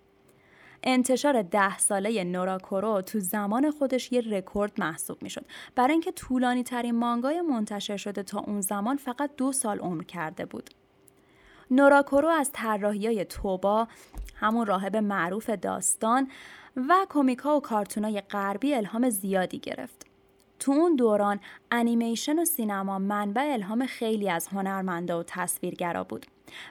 انتشار 0.82 1.42
ده 1.42 1.78
ساله 1.78 2.24
نوراکورو 2.24 3.00
تو 3.00 3.20
زمان 3.20 3.70
خودش 3.70 4.12
یه 4.12 4.20
رکورد 4.20 4.72
محسوب 4.78 5.22
می‌شد 5.22 5.44
برای 5.74 5.92
اینکه 5.92 6.12
طولانی 6.12 6.62
ترین 6.62 6.98
مانگای 6.98 7.40
منتشر 7.40 7.96
شده 7.96 8.22
تا 8.22 8.40
اون 8.40 8.60
زمان 8.60 8.96
فقط 8.96 9.30
دو 9.36 9.52
سال 9.52 9.78
عمر 9.78 10.02
کرده 10.02 10.44
بود. 10.44 10.70
نوراکورو 11.70 12.28
از 12.28 12.50
طراحی 12.52 13.06
های 13.06 13.24
توبا 13.24 13.88
همون 14.34 14.66
راهب 14.66 14.96
معروف 14.96 15.50
داستان 15.50 16.28
و 16.76 17.06
کمیکا 17.08 17.56
و 17.56 17.60
کارتونای 17.60 18.20
غربی 18.20 18.74
الهام 18.74 19.10
زیادی 19.10 19.58
گرفت. 19.58 20.06
تو 20.58 20.72
اون 20.72 20.96
دوران 20.96 21.40
انیمیشن 21.70 22.38
و 22.38 22.44
سینما 22.44 22.98
منبع 22.98 23.52
الهام 23.52 23.86
خیلی 23.86 24.30
از 24.30 24.48
هنرمندا 24.48 25.20
و 25.20 25.22
تصویرگرا 25.22 26.04
بود. 26.04 26.26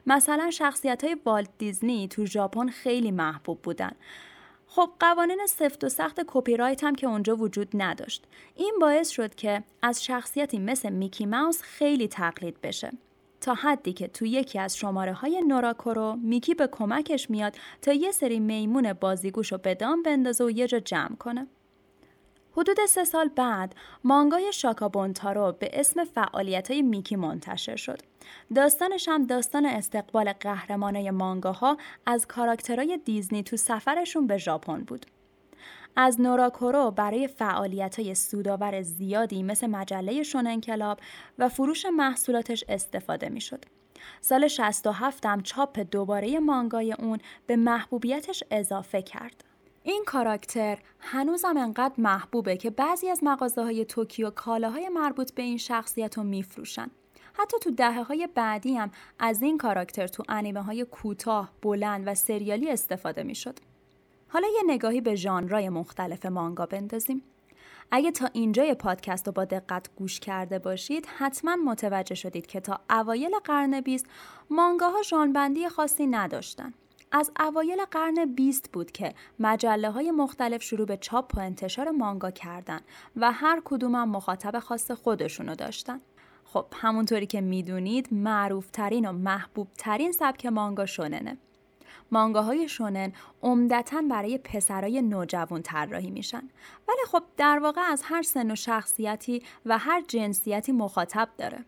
مثلا 0.07 0.51
شخصیت 0.51 1.03
های 1.03 1.17
والت 1.25 1.49
دیزنی 1.57 2.07
تو 2.07 2.25
ژاپن 2.25 2.67
خیلی 2.67 3.11
محبوب 3.11 3.61
بودن. 3.61 3.91
خب 4.67 4.89
قوانین 4.99 5.45
سفت 5.47 5.83
و 5.83 5.89
سخت 5.89 6.21
کپی 6.27 6.57
رایت 6.57 6.83
هم 6.83 6.95
که 6.95 7.07
اونجا 7.07 7.35
وجود 7.35 7.69
نداشت. 7.73 8.23
این 8.55 8.73
باعث 8.81 9.09
شد 9.09 9.35
که 9.35 9.63
از 9.81 10.03
شخصیتی 10.03 10.59
مثل 10.59 10.89
میکی 10.89 11.25
ماوس 11.25 11.61
خیلی 11.61 12.07
تقلید 12.07 12.61
بشه. 12.61 12.91
تا 13.45 13.53
حدی 13.53 13.93
که 13.93 14.07
تو 14.07 14.25
یکی 14.25 14.59
از 14.59 14.77
شماره 14.77 15.13
های 15.13 15.41
نوراکورو 15.47 16.15
میکی 16.21 16.53
به 16.55 16.67
کمکش 16.67 17.29
میاد 17.29 17.55
تا 17.81 17.93
یه 17.93 18.11
سری 18.11 18.39
میمون 18.39 18.93
بازیگوش 18.93 19.51
رو 19.51 19.57
به 19.57 19.75
دام 19.75 20.03
بندازه 20.03 20.43
و 20.43 20.49
یه 20.49 20.67
جا 20.67 20.79
جمع 20.79 21.15
کنه. 21.15 21.47
حدود 22.51 22.77
سه 22.87 23.03
سال 23.03 23.27
بعد 23.27 23.75
مانگای 24.03 24.53
شاکابونتارو 24.53 25.51
به 25.51 25.69
اسم 25.73 26.03
فعالیت 26.03 26.71
های 26.71 26.81
میکی 26.81 27.15
منتشر 27.15 27.75
شد. 27.75 27.99
داستانش 28.55 29.07
هم 29.09 29.25
داستان 29.25 29.65
استقبال 29.65 30.33
قهرمانای 30.33 31.11
مانگاها 31.11 31.77
از 32.05 32.27
کاراکترهای 32.27 32.99
دیزنی 33.05 33.43
تو 33.43 33.57
سفرشون 33.57 34.27
به 34.27 34.37
ژاپن 34.37 34.83
بود. 34.83 35.05
از 35.95 36.21
نوراکورو 36.21 36.91
برای 36.91 37.27
فعالیت 37.27 37.99
های 37.99 38.15
سودآور 38.15 38.81
زیادی 38.81 39.43
مثل 39.43 39.67
مجله 39.67 40.23
شونن 40.23 40.61
کلاب 40.61 40.99
و 41.39 41.49
فروش 41.49 41.85
محصولاتش 41.85 42.63
استفاده 42.69 43.29
می 43.29 43.41
شد. 43.41 43.65
سال 44.21 44.47
67 44.47 45.25
هم 45.25 45.41
چاپ 45.41 45.79
دوباره 45.79 46.39
مانگای 46.39 46.93
اون 46.93 47.19
به 47.47 47.55
محبوبیتش 47.55 48.43
اضافه 48.51 49.01
کرد. 49.01 49.43
این 49.83 50.03
کاراکتر 50.05 50.77
هنوزم 50.99 51.57
انقدر 51.57 51.93
محبوبه 51.97 52.57
که 52.57 52.69
بعضی 52.69 53.09
از 53.09 53.19
مغازه 53.23 53.63
های 53.63 53.85
توکیو 53.85 54.29
کالاهای 54.29 54.89
مربوط 54.89 55.33
به 55.33 55.43
این 55.43 55.57
شخصیت 55.57 56.17
رو 56.17 56.23
میفروشن. 56.23 56.87
حتی 57.33 57.57
تو 57.61 57.71
دهه 57.71 58.03
های 58.03 58.29
بعدی 58.35 58.75
هم 58.75 58.91
از 59.19 59.41
این 59.41 59.57
کاراکتر 59.57 60.07
تو 60.07 60.23
انیمه 60.29 60.61
های 60.61 60.85
کوتاه، 60.85 61.51
بلند 61.61 62.07
و 62.07 62.15
سریالی 62.15 62.69
استفاده 62.69 63.23
می 63.23 63.35
شد. 63.35 63.59
حالا 64.35 64.47
یه 64.47 64.63
نگاهی 64.67 65.01
به 65.01 65.15
ژانرهای 65.15 65.69
مختلف 65.69 66.25
مانگا 66.25 66.65
بندازیم. 66.65 67.21
اگه 67.91 68.11
تا 68.11 68.29
اینجای 68.33 68.73
پادکست 68.73 69.27
رو 69.27 69.33
با 69.33 69.45
دقت 69.45 69.89
گوش 69.95 70.19
کرده 70.19 70.59
باشید 70.59 71.05
حتما 71.17 71.55
متوجه 71.55 72.15
شدید 72.15 72.47
که 72.47 72.59
تا 72.59 72.79
اوایل 72.89 73.31
قرن 73.43 73.81
بیست 73.81 74.05
مانگاها 74.49 75.01
ژانربندی 75.01 75.69
خاصی 75.69 76.07
نداشتن. 76.07 76.73
از 77.11 77.31
اوایل 77.39 77.85
قرن 77.91 78.33
20 78.35 78.71
بود 78.71 78.91
که 78.91 79.13
مجله 79.39 79.91
های 79.91 80.11
مختلف 80.11 80.63
شروع 80.63 80.85
به 80.85 80.97
چاپ 80.97 81.37
و 81.37 81.39
انتشار 81.39 81.91
مانگا 81.91 82.31
کردن 82.31 82.79
و 83.15 83.31
هر 83.31 83.61
کدوم 83.65 83.95
هم 83.95 84.09
مخاطب 84.09 84.59
خاص 84.59 84.91
خودشونو 84.91 85.55
داشتن. 85.55 86.01
خب 86.45 86.65
همونطوری 86.73 87.25
که 87.25 87.41
می‌دونید 87.41 88.13
معروف 88.13 88.69
ترین 88.71 89.09
و 89.09 89.11
محبوب 89.11 89.67
ترین 89.77 90.11
سبک 90.11 90.45
مانگا 90.45 90.85
شوننه. 90.85 91.37
مانگاهای 92.11 92.69
شونن 92.69 93.13
عمدتا 93.43 94.01
برای 94.09 94.37
پسرای 94.37 95.01
نوجوان 95.01 95.61
طراحی 95.61 96.09
میشن. 96.09 96.49
ولی 96.87 97.01
خب 97.11 97.23
در 97.37 97.59
واقع 97.59 97.81
از 97.81 98.01
هر 98.03 98.21
سن 98.21 98.51
و 98.51 98.55
شخصیتی 98.55 99.43
و 99.65 99.77
هر 99.77 100.01
جنسیتی 100.07 100.71
مخاطب 100.71 101.29
داره. 101.37 101.65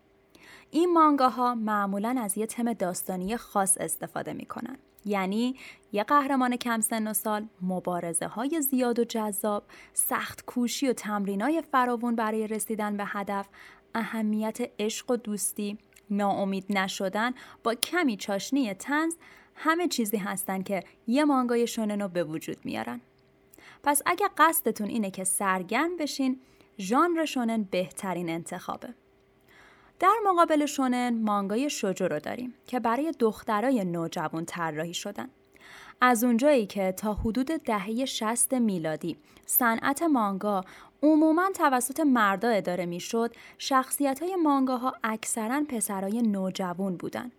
این 0.70 0.92
مانگاها 0.92 1.54
معمولا 1.54 2.16
از 2.20 2.38
یه 2.38 2.46
تم 2.46 2.72
داستانی 2.72 3.36
خاص 3.36 3.76
استفاده 3.80 4.32
می‌کنن. 4.32 4.78
یعنی 5.04 5.56
یه 5.92 6.04
قهرمان 6.04 6.56
کم 6.56 6.80
سن 6.80 7.08
و 7.08 7.14
سال 7.14 7.48
مبارزه 7.62 8.26
های 8.26 8.62
زیاد 8.62 8.98
و 8.98 9.04
جذاب 9.04 9.64
سخت 9.92 10.44
کوشی 10.44 10.88
و 10.88 10.92
تمرین 10.92 11.40
های 11.40 11.62
فراوون 11.72 12.14
برای 12.14 12.46
رسیدن 12.46 12.96
به 12.96 13.04
هدف 13.06 13.48
اهمیت 13.94 14.58
عشق 14.78 15.10
و 15.10 15.16
دوستی 15.16 15.78
ناامید 16.10 16.64
نشدن 16.70 17.32
با 17.64 17.74
کمی 17.74 18.16
چاشنی 18.16 18.74
تنز 18.74 19.14
همه 19.58 19.88
چیزی 19.88 20.16
هستن 20.16 20.62
که 20.62 20.84
یه 21.06 21.24
مانگای 21.24 21.66
شونن 21.66 22.02
رو 22.02 22.08
به 22.08 22.24
وجود 22.24 22.56
میارن. 22.64 23.00
پس 23.82 24.02
اگه 24.06 24.28
قصدتون 24.38 24.88
اینه 24.88 25.10
که 25.10 25.24
سرگرم 25.24 25.96
بشین 25.96 26.40
ژانر 26.78 27.24
شونن 27.24 27.62
بهترین 27.62 28.30
انتخابه. 28.30 28.88
در 30.00 30.14
مقابل 30.26 30.66
شونن 30.66 31.22
مانگای 31.22 31.70
شجو 31.70 32.08
رو 32.08 32.20
داریم 32.20 32.54
که 32.66 32.80
برای 32.80 33.12
دخترای 33.18 33.84
نوجوان 33.84 34.44
طراحی 34.44 34.94
شدن. 34.94 35.28
از 36.00 36.24
اونجایی 36.24 36.66
که 36.66 36.92
تا 36.92 37.14
حدود 37.14 37.46
دهه 37.46 38.04
60 38.04 38.54
میلادی 38.54 39.16
صنعت 39.46 40.02
مانگا 40.02 40.64
عموما 41.02 41.50
توسط 41.54 42.00
مردا 42.00 42.48
اداره 42.48 42.86
می‌شد 42.86 43.34
شخصیت 43.58 44.22
های 44.22 44.36
مانگاها 44.36 44.94
اکثرا 45.04 45.64
پسرای 45.68 46.22
نوجوان 46.22 46.96
بودند 46.96 47.32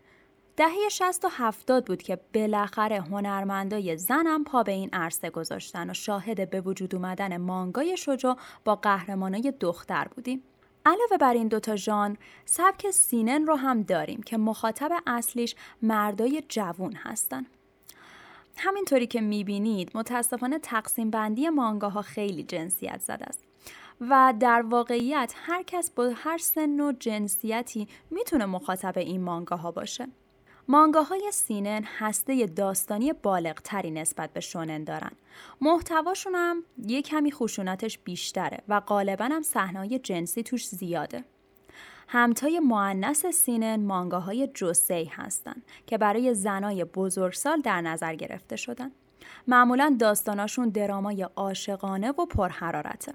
دهه 0.59 0.89
60 0.91 1.25
و 1.25 1.29
70 1.31 1.85
بود 1.85 2.01
که 2.01 2.19
بالاخره 2.33 3.01
هنرمندای 3.01 3.97
زنم 3.97 4.43
پا 4.43 4.63
به 4.63 4.71
این 4.71 4.89
عرصه 4.93 5.29
گذاشتن 5.29 5.89
و 5.89 5.93
شاهد 5.93 6.49
به 6.49 6.61
وجود 6.61 6.95
اومدن 6.95 7.37
مانگای 7.37 7.97
شجاع 7.97 8.37
با 8.65 8.75
قهرمانای 8.75 9.53
دختر 9.59 10.07
بودیم. 10.15 10.43
علاوه 10.85 11.17
بر 11.19 11.33
این 11.33 11.47
دوتا 11.47 11.75
ژانر 11.75 12.15
سبک 12.45 12.91
سینن 12.91 13.47
رو 13.47 13.55
هم 13.55 13.83
داریم 13.83 14.23
که 14.23 14.37
مخاطب 14.37 14.91
اصلیش 15.07 15.55
مردای 15.81 16.43
جوون 16.49 16.93
هستن. 16.93 17.45
همینطوری 18.57 19.07
که 19.07 19.21
می‌بینید 19.21 19.91
متاسفانه 19.95 20.59
تقسیم 20.59 21.09
بندی 21.09 21.49
مانگاها 21.49 22.01
خیلی 22.01 22.43
جنسیت 22.43 23.01
زده 23.01 23.25
است. 23.25 23.43
و 24.01 24.33
در 24.39 24.61
واقعیت 24.61 25.33
هر 25.35 25.63
کس 25.63 25.91
با 25.91 26.11
هر 26.15 26.37
سن 26.37 26.79
و 26.79 26.91
جنسیتی 26.91 27.87
می‌تونه 28.11 28.45
مخاطب 28.45 28.97
این 28.97 29.21
مانگاها 29.21 29.71
باشه. 29.71 30.07
مانگاهای 30.71 31.31
سینن 31.33 31.83
هسته 31.97 32.45
داستانی 32.45 33.13
بالغتری 33.13 33.91
نسبت 33.91 34.33
به 34.33 34.39
شونن 34.39 34.83
دارن. 34.83 35.11
محتواشون 35.61 36.35
هم 36.35 36.63
یه 36.87 37.01
کمی 37.01 37.31
خشونتش 37.31 37.97
بیشتره 37.97 38.57
و 38.67 38.79
غالبا 38.79 39.25
هم 39.25 39.41
صحنه‌های 39.41 39.99
جنسی 39.99 40.43
توش 40.43 40.67
زیاده. 40.67 41.23
همتای 42.07 42.59
معنس 42.59 43.25
سینن 43.25 43.85
مانگاهای 43.85 44.47
جوسی 44.47 45.05
هستند 45.05 45.63
که 45.87 45.97
برای 45.97 46.33
زنای 46.33 46.83
بزرگسال 46.83 47.61
در 47.61 47.81
نظر 47.81 48.15
گرفته 48.15 48.55
شدن. 48.55 48.91
معمولا 49.47 49.95
داستاناشون 49.99 50.69
درامای 50.69 51.23
عاشقانه 51.35 52.09
و 52.09 52.25
پرحرارته. 52.25 53.13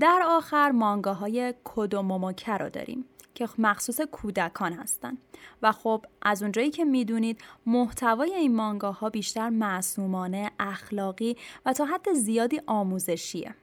در 0.00 0.22
آخر 0.26 0.70
مانگاهای 0.70 1.54
کدوموموکه 1.64 2.52
رو 2.52 2.68
داریم 2.68 3.04
که 3.46 3.48
مخصوص 3.58 4.00
کودکان 4.00 4.72
هستند 4.72 5.18
و 5.62 5.72
خب 5.72 6.04
از 6.22 6.42
اونجایی 6.42 6.70
که 6.70 6.84
می‌دونید 6.84 7.40
محتوای 7.66 8.34
این 8.34 8.56
مانگاها 8.56 9.10
بیشتر 9.10 9.48
معصومانه، 9.48 10.50
اخلاقی 10.58 11.36
و 11.66 11.72
تا 11.72 11.84
حد 11.84 12.12
زیادی 12.12 12.60
آموزشیه. 12.66 13.54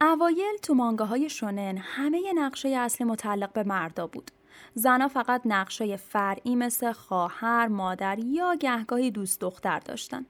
اوایل 0.00 0.56
تو 0.62 0.74
مانگاهای 0.74 1.30
شونن 1.30 1.78
همه 1.78 2.32
نقشه 2.34 2.68
اصلی 2.68 3.06
متعلق 3.06 3.52
به 3.52 3.62
مردا 3.62 4.06
بود. 4.06 4.30
زنها 4.74 5.08
فقط 5.08 5.42
نقشه 5.44 5.96
فرعی 5.96 6.56
مثل 6.56 6.92
خواهر، 6.92 7.66
مادر 7.66 8.18
یا 8.18 8.54
گهگاهی 8.54 9.10
دوست 9.10 9.40
دختر 9.40 9.78
داشتن. 9.78 10.26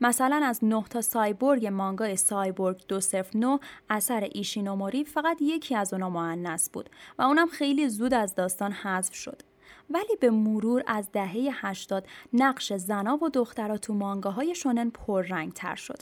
مثلا 0.00 0.40
از 0.44 0.64
9 0.64 0.84
تا 0.90 1.00
سایبورگ 1.00 1.66
مانگای 1.66 2.16
سایبورگ 2.16 2.82
209 2.88 3.58
اثر 3.90 4.28
ایشینوموری 4.32 5.04
فقط 5.04 5.36
یکی 5.40 5.76
از 5.76 5.92
اونا 5.92 6.10
معنس 6.10 6.70
بود 6.70 6.90
و 7.18 7.22
اونم 7.22 7.48
خیلی 7.48 7.88
زود 7.88 8.14
از 8.14 8.34
داستان 8.34 8.72
حذف 8.72 9.14
شد. 9.14 9.42
ولی 9.90 10.16
به 10.20 10.30
مرور 10.30 10.82
از 10.86 11.12
دهه 11.12 11.48
80 11.52 12.06
نقش 12.32 12.72
زنا 12.72 13.24
و 13.24 13.28
دخترها 13.28 13.76
تو 13.76 13.94
مانگاهای 13.94 14.54
شونن 14.54 14.90
پررنگ 14.90 15.52
تر 15.52 15.74
شد. 15.74 15.98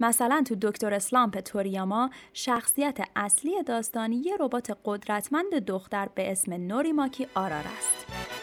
مثلا 0.00 0.42
تو 0.46 0.56
دکتر 0.62 0.94
اسلامپ 0.94 1.40
توریاما 1.40 2.10
شخصیت 2.32 2.98
اصلی 3.16 3.62
داستانی 3.62 4.16
یه 4.16 4.36
ربات 4.40 4.78
قدرتمند 4.84 5.54
دختر 5.54 6.08
به 6.14 6.32
اسم 6.32 6.52
نوریماکی 6.52 7.26
آرار 7.34 7.64
است. 7.78 8.39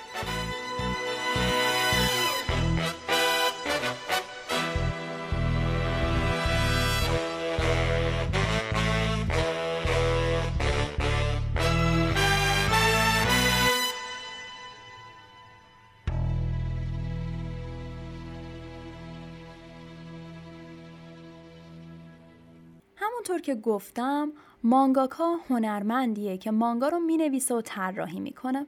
همونطور 23.30 23.46
که 23.46 23.62
گفتم 23.62 24.32
مانگاکا 24.64 25.36
هنرمندیه 25.50 26.38
که 26.38 26.52
مانگا 26.52 26.90
رو 26.90 27.00
می‌نویسه 27.00 27.56
و 27.56 27.62
طراحی 27.62 28.20
می‌کنه. 28.20 28.68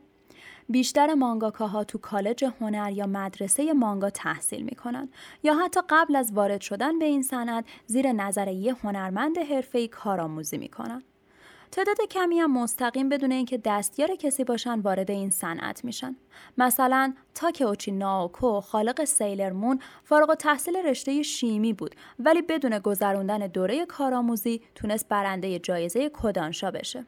بیشتر 0.69 1.13
مانگاکاها 1.13 1.83
تو 1.83 1.97
کالج 1.97 2.45
هنر 2.61 2.91
یا 2.91 3.07
مدرسه 3.07 3.73
مانگا 3.73 4.09
تحصیل 4.09 4.61
می‌کنن 4.61 5.09
یا 5.43 5.55
حتی 5.55 5.79
قبل 5.89 6.15
از 6.15 6.31
وارد 6.33 6.61
شدن 6.61 6.99
به 6.99 7.05
این 7.05 7.21
صنعت 7.21 7.65
زیر 7.85 8.11
نظر 8.11 8.47
یه 8.47 8.73
هنرمند 8.73 9.37
حرفه‌ای 9.37 9.87
کارآموزی 9.87 10.57
می‌کنن. 10.57 11.03
تعداد 11.71 11.97
کمی 12.11 12.39
هم 12.39 12.53
مستقیم 12.53 13.09
بدون 13.09 13.31
اینکه 13.31 13.57
دستیار 13.57 14.15
کسی 14.15 14.43
باشن 14.43 14.79
وارد 14.79 15.11
این 15.11 15.29
صنعت 15.29 15.85
میشن 15.85 16.15
مثلا 16.57 17.13
تاکئوچی 17.35 17.91
ناوکو 17.91 18.61
خالق 18.61 19.03
سیلرمون 19.03 19.79
فارغ 20.03 20.33
تحصیل 20.33 20.77
رشته 20.77 21.21
شیمی 21.21 21.73
بود 21.73 21.95
ولی 22.19 22.41
بدون 22.41 22.79
گذروندن 22.79 23.47
دوره 23.47 23.85
کارآموزی 23.85 24.61
تونست 24.75 25.07
برنده 25.09 25.59
جایزه 25.59 26.11
کدانشا 26.13 26.71
بشه 26.71 27.05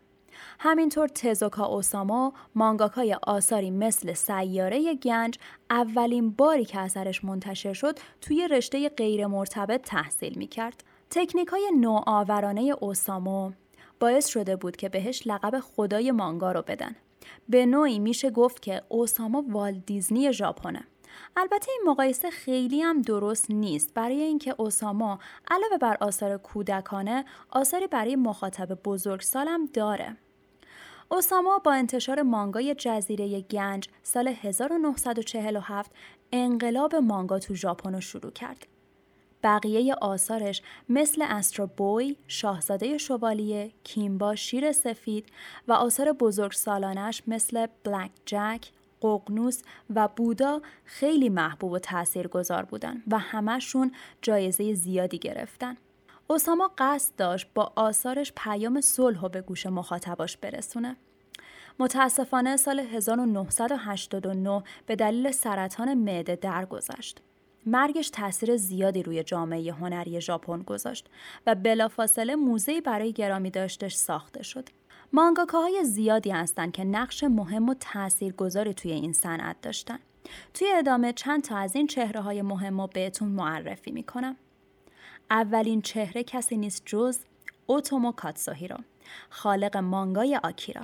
همینطور 0.60 1.08
تزوکا 1.08 1.66
اوسامو 1.66 2.32
مانگاکای 2.56 3.18
آثاری 3.24 3.72
مثل 3.72 4.14
سیاره 4.14 4.96
گنج 4.96 5.40
اولین 5.70 6.32
باری 6.32 6.66
که 6.66 6.80
اثرش 6.80 7.24
منتشر 7.24 7.74
شد 7.74 8.00
توی 8.22 8.48
رشته 8.48 8.90
غیر 8.90 9.28
مرتبط 9.28 9.82
تحصیل 9.82 10.38
می‌کرد. 10.38 10.84
تکنیک 11.10 11.48
های 11.48 11.72
نوآورانه 11.80 12.76
اوسامو 12.80 13.52
باعث 14.02 14.28
شده 14.28 14.56
بود 14.56 14.76
که 14.76 14.90
بهش 14.90 15.24
لقب 15.26 15.60
خدای 15.60 16.12
مانگا 16.12 16.52
رو 16.52 16.62
بدن. 16.62 16.96
به 17.50 17.66
نوعی 17.66 18.00
میشه 18.00 18.30
گفت 18.30 18.62
که 18.62 18.82
اوساما 18.90 19.46
وال 19.50 19.72
دیزنی 19.72 20.34
ژاپنه. 20.34 20.84
البته 21.38 21.72
این 21.72 21.82
مقایسه 21.86 22.30
خیلی 22.30 22.82
هم 22.82 23.02
درست 23.02 23.52
نیست 23.52 23.94
برای 23.94 24.22
اینکه 24.22 24.56
اوساما 24.58 25.20
علاوه 25.52 25.78
بر 25.78 25.98
آثار 26.02 26.38
کودکانه 26.38 27.26
آثاری 27.50 27.88
برای 27.88 28.16
مخاطب 28.16 28.80
بزرگسالم 28.84 29.66
داره. 29.66 30.18
اوساما 31.12 31.60
با 31.60 31.74
انتشار 31.74 32.22
مانگای 32.22 32.76
جزیره 32.76 33.42
گنج 33.42 33.90
سال 34.04 34.28
1947 34.28 35.92
انقلاب 36.32 36.96
مانگا 36.96 37.40
تو 37.40 37.56
ژاپن 37.56 37.94
رو 37.94 38.02
شروع 38.02 38.32
کرد. 38.32 38.68
بقیه 39.44 39.96
آثارش 40.02 40.62
مثل 40.90 41.22
استرو 41.22 41.68
بوی، 41.68 42.18
شاهزاده 42.28 42.98
شوالیه، 42.98 43.72
کیمبا 43.84 44.36
شیر 44.36 44.72
سفید 44.72 45.26
و 45.68 45.74
آثار 45.74 46.12
بزرگ 46.12 46.52
سالانش 46.52 47.24
مثل 47.28 47.68
بلک 47.84 48.12
جک، 48.26 48.72
ققنوس 49.02 49.62
و 49.96 50.08
بودا 50.08 50.62
خیلی 50.86 51.30
محبوب 51.30 51.72
و 51.72 51.80
تاثیرگذار 51.80 52.66
بودن 52.66 53.04
و 53.08 53.20
همشون 53.20 53.92
جایزه 54.22 54.74
زیادی 54.74 55.20
گرفتن. 55.20 55.78
اوساما 56.28 56.72
قصد 56.78 57.16
داشت 57.16 57.48
با 57.56 57.74
آثارش 57.76 58.34
پیام 58.36 58.82
صلح 58.82 59.28
به 59.28 59.42
گوش 59.42 59.66
مخاطباش 59.66 60.38
برسونه. 60.38 60.96
متاسفانه 61.80 62.58
سال 62.58 62.80
1989 62.80 64.64
به 64.86 64.96
دلیل 64.96 65.32
سرطان 65.32 65.94
معده 65.94 66.36
درگذشت. 66.36 67.22
مرگش 67.66 68.10
تاثیر 68.10 68.58
زیادی 68.58 69.04
روی 69.04 69.24
جامعه 69.24 69.74
هنری 69.74 70.22
ژاپن 70.22 70.62
گذاشت 70.62 71.08
و 71.48 71.56
بلافاصله 71.56 72.36
موزه‌ای 72.36 72.82
برای 72.82 73.14
گرامی 73.14 73.50
داشتش 73.50 73.94
ساخته 73.94 74.44
شد. 74.44 74.70
مانگاکاهای 75.14 75.84
زیادی 75.84 76.30
هستند 76.30 76.72
که 76.72 76.84
نقش 76.84 77.24
مهم 77.24 77.70
و 77.70 77.74
تاثیرگذاری 77.80 78.74
توی 78.74 78.92
این 78.92 79.14
صنعت 79.14 79.62
داشتن. 79.62 80.00
توی 80.54 80.68
ادامه 80.72 81.14
چند 81.14 81.44
تا 81.44 81.58
از 81.58 81.76
این 81.76 81.88
چهره 81.88 82.22
های 82.22 82.42
مهم 82.42 82.82
رو 82.82 82.88
بهتون 82.88 83.28
معرفی 83.28 83.92
می‌کنم. 83.92 84.36
اولین 85.30 85.82
چهره 85.82 86.24
کسی 86.24 86.58
نیست 86.58 86.84
جز 86.86 87.20
اوتومو 87.66 88.12
کاتسوهیرو 88.12 88.78
خالق 89.30 89.78
مانگای 89.78 90.40
آکیرا 90.44 90.82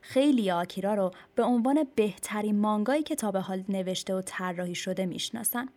خیلی 0.00 0.50
آکیرا 0.50 0.94
رو 0.94 1.10
به 1.34 1.42
عنوان 1.42 1.86
بهترین 1.94 2.60
مانگایی 2.60 3.02
که 3.02 3.14
تا 3.14 3.30
به 3.30 3.40
حال 3.40 3.64
نوشته 3.68 4.14
و 4.14 4.22
طراحی 4.22 4.74
شده 4.74 5.06
می‌شناسن 5.06 5.68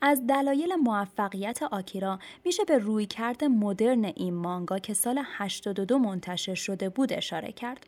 از 0.00 0.26
دلایل 0.26 0.74
موفقیت 0.74 1.62
آکیرا 1.62 2.18
میشه 2.44 2.64
به 2.64 2.78
رویکرد 2.78 3.44
مدرن 3.44 4.04
این 4.04 4.34
مانگا 4.34 4.78
که 4.78 4.94
سال 4.94 5.22
82 5.24 5.98
منتشر 5.98 6.54
شده 6.54 6.88
بود 6.88 7.12
اشاره 7.12 7.52
کرد. 7.52 7.86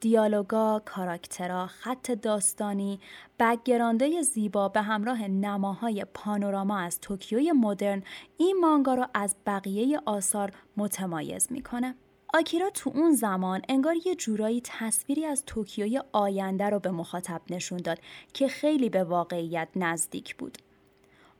دیالوگا، 0.00 0.82
کاراکترها، 0.84 1.66
خط 1.66 2.10
داستانی، 2.10 3.00
بگرانده 3.38 4.22
زیبا 4.22 4.68
به 4.68 4.82
همراه 4.82 5.28
نماهای 5.28 6.06
پانوراما 6.14 6.78
از 6.78 7.00
توکیوی 7.00 7.52
مدرن 7.52 8.02
این 8.36 8.56
مانگا 8.60 8.94
را 8.94 9.08
از 9.14 9.36
بقیه 9.46 10.00
آثار 10.06 10.52
متمایز 10.76 11.52
می‌کنه. 11.52 11.94
آکیرا 12.34 12.70
تو 12.70 12.90
اون 12.94 13.14
زمان 13.14 13.62
انگار 13.68 13.94
یه 14.06 14.14
جورایی 14.14 14.62
تصویری 14.64 15.24
از 15.24 15.44
توکیوی 15.46 16.00
آینده 16.12 16.64
رو 16.70 16.78
به 16.78 16.90
مخاطب 16.90 17.40
نشون 17.50 17.78
داد 17.78 17.98
که 18.34 18.48
خیلی 18.48 18.88
به 18.88 19.04
واقعیت 19.04 19.68
نزدیک 19.76 20.36
بود. 20.36 20.58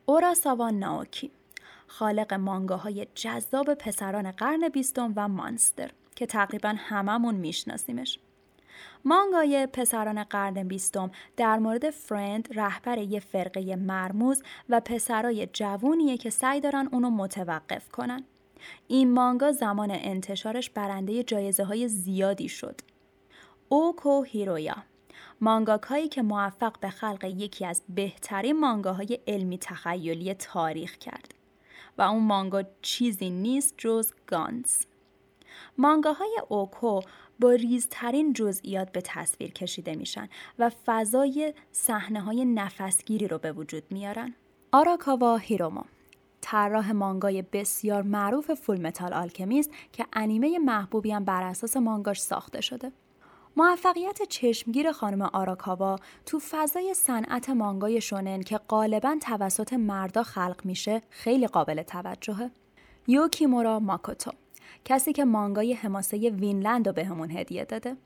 اوراساوا 0.05 0.69
ناوکی 0.69 1.31
خالق 1.87 2.33
مانگاهای 2.33 3.07
جذاب 3.15 3.73
پسران 3.73 4.31
قرن 4.31 4.69
بیستم 4.69 5.13
و 5.15 5.27
مانستر 5.27 5.91
که 6.15 6.25
تقریبا 6.25 6.75
هممون 6.77 7.35
میشناسیمش. 7.35 8.19
مانگای 9.05 9.67
پسران 9.73 10.23
قرن 10.23 10.67
بیستم 10.67 11.11
در 11.37 11.59
مورد 11.59 11.89
فرند 11.89 12.49
رهبر 12.55 12.97
یه 12.97 13.19
فرقه 13.19 13.75
مرموز 13.75 14.43
و 14.69 14.79
پسرای 14.79 15.47
جوونیه 15.53 16.17
که 16.17 16.29
سعی 16.29 16.59
دارن 16.59 16.89
اونو 16.91 17.09
متوقف 17.09 17.89
کنن. 17.89 18.23
این 18.87 19.13
مانگا 19.13 19.51
زمان 19.51 19.91
انتشارش 19.91 20.69
برنده 20.69 21.23
جایزه 21.23 21.63
های 21.63 21.87
زیادی 21.87 22.49
شد. 22.49 22.81
اوکو 23.69 24.21
هیرویا 24.21 24.75
مانگاکایی 25.41 26.07
که 26.07 26.21
موفق 26.21 26.79
به 26.79 26.89
خلق 26.89 27.23
یکی 27.23 27.65
از 27.65 27.81
بهترین 27.89 28.59
مانگاهای 28.59 29.19
علمی 29.27 29.57
تخیلی 29.57 30.33
تاریخ 30.33 30.97
کرد 30.97 31.33
و 31.97 32.01
اون 32.01 32.23
مانگا 32.23 32.63
چیزی 32.81 33.29
نیست 33.29 33.73
جز 33.77 34.11
گانز. 34.27 34.77
مانگاهای 35.77 36.39
اوکو 36.49 37.01
با 37.39 37.51
ریزترین 37.51 38.33
جزئیات 38.33 38.91
به 38.91 39.01
تصویر 39.01 39.51
کشیده 39.51 39.95
میشن 39.95 40.29
و 40.59 40.71
فضای 40.85 41.53
صحنه 41.71 42.21
های 42.21 42.45
نفسگیری 42.45 43.27
رو 43.27 43.37
به 43.37 43.51
وجود 43.51 43.83
میارن. 43.89 44.33
آراکاوا 44.71 45.37
هیرومو 45.37 45.83
طراح 46.41 46.91
مانگای 46.91 47.41
بسیار 47.41 48.01
معروف 48.01 48.53
Fullmetal 48.53 49.13
Alchemist 49.13 49.71
که 49.93 50.05
انیمه 50.13 50.59
محبوبی 50.59 51.11
هم 51.11 51.25
بر 51.25 51.43
اساس 51.43 51.77
مانگاش 51.77 52.21
ساخته 52.21 52.61
شده. 52.61 52.91
موفقیت 53.57 54.21
چشمگیر 54.29 54.91
خانم 54.91 55.21
آراکاوا 55.21 55.95
تو 56.25 56.39
فضای 56.51 56.93
صنعت 56.93 57.49
مانگای 57.49 58.01
شونن 58.01 58.41
که 58.41 58.57
غالبا 58.57 59.17
توسط 59.21 59.73
مردا 59.73 60.23
خلق 60.23 60.61
میشه 60.63 61.01
خیلی 61.09 61.47
قابل 61.47 61.83
توجهه. 61.83 62.51
یوکیمورا 63.07 63.79
ماکوتو 63.79 64.31
کسی 64.85 65.13
که 65.13 65.25
مانگای 65.25 65.73
حماسه 65.73 66.29
Vinland 66.29 66.87
رو 66.87 66.93
بهمون 66.93 67.31
هدیه 67.31 67.65
داده. 67.65 67.97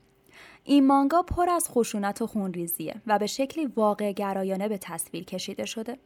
این 0.64 0.86
مانگا 0.86 1.22
پر 1.22 1.50
از 1.50 1.68
خشونت 1.68 2.22
و 2.22 2.26
خونریزیه 2.26 3.02
و 3.06 3.18
به 3.18 3.26
شکلی 3.26 3.66
واقع 3.66 4.12
گرایانه 4.12 4.68
به 4.68 4.78
تصویر 4.78 5.24
کشیده 5.24 5.64
شده. 5.64 5.98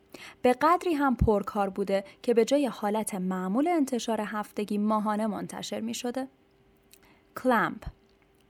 به 0.42 0.52
قدری 0.52 0.94
هم 0.94 1.16
پرکار 1.16 1.70
بوده 1.70 2.04
که 2.22 2.34
به 2.34 2.44
جای 2.44 2.66
حالت 2.66 3.14
معمول 3.14 3.68
انتشار 3.68 4.20
هفتگی 4.20 4.78
ماهانه 4.78 5.26
منتشر 5.26 5.80
می 5.80 5.94
شده. 5.94 6.28
کلمپ 7.42 7.84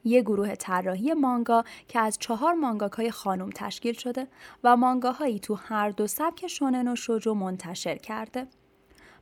یه 0.04 0.22
گروه 0.22 0.54
طراحی 0.54 1.14
مانگا 1.14 1.64
که 1.88 2.00
از 2.00 2.18
چهار 2.18 2.52
مانگاکای 2.52 3.10
خانم 3.10 3.50
تشکیل 3.54 3.94
شده 3.94 4.26
و 4.64 4.76
مانگاهایی 4.76 5.38
تو 5.38 5.54
هر 5.54 5.90
دو 5.90 6.06
سبک 6.06 6.46
شونن 6.46 6.88
و 6.88 6.96
شوجو 6.96 7.34
منتشر 7.34 7.96
کرده. 7.96 8.46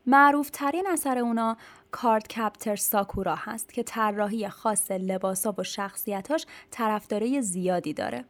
معروف 0.07 0.51
ترین 0.51 0.87
اثر 0.87 1.18
اونا 1.18 1.57
کارد 1.91 2.29
کپتر 2.29 2.76
ساکورا 2.76 3.35
هست 3.39 3.72
که 3.72 3.83
طراحی 3.83 4.49
خاص 4.49 4.91
لباسا 4.91 5.55
و 5.59 5.62
شخصیتاش 5.62 6.47
طرفدارای 6.70 7.43
زیادی 7.43 7.93
داره. 7.93 8.24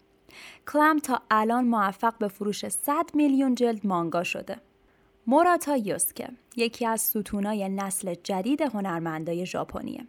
کلم 0.66 0.98
تا 0.98 1.22
الان 1.30 1.64
موفق 1.64 2.18
به 2.18 2.28
فروش 2.28 2.68
100 2.68 3.10
میلیون 3.14 3.54
جلد 3.54 3.86
مانگا 3.86 4.24
شده. 4.24 4.56
موراتا 5.26 5.76
یوسکه 5.76 6.28
یکی 6.56 6.86
از 6.86 7.00
ستونای 7.00 7.68
نسل 7.68 8.14
جدید 8.14 8.60
هنرمندای 8.60 9.46
ژاپنیه. 9.46 10.06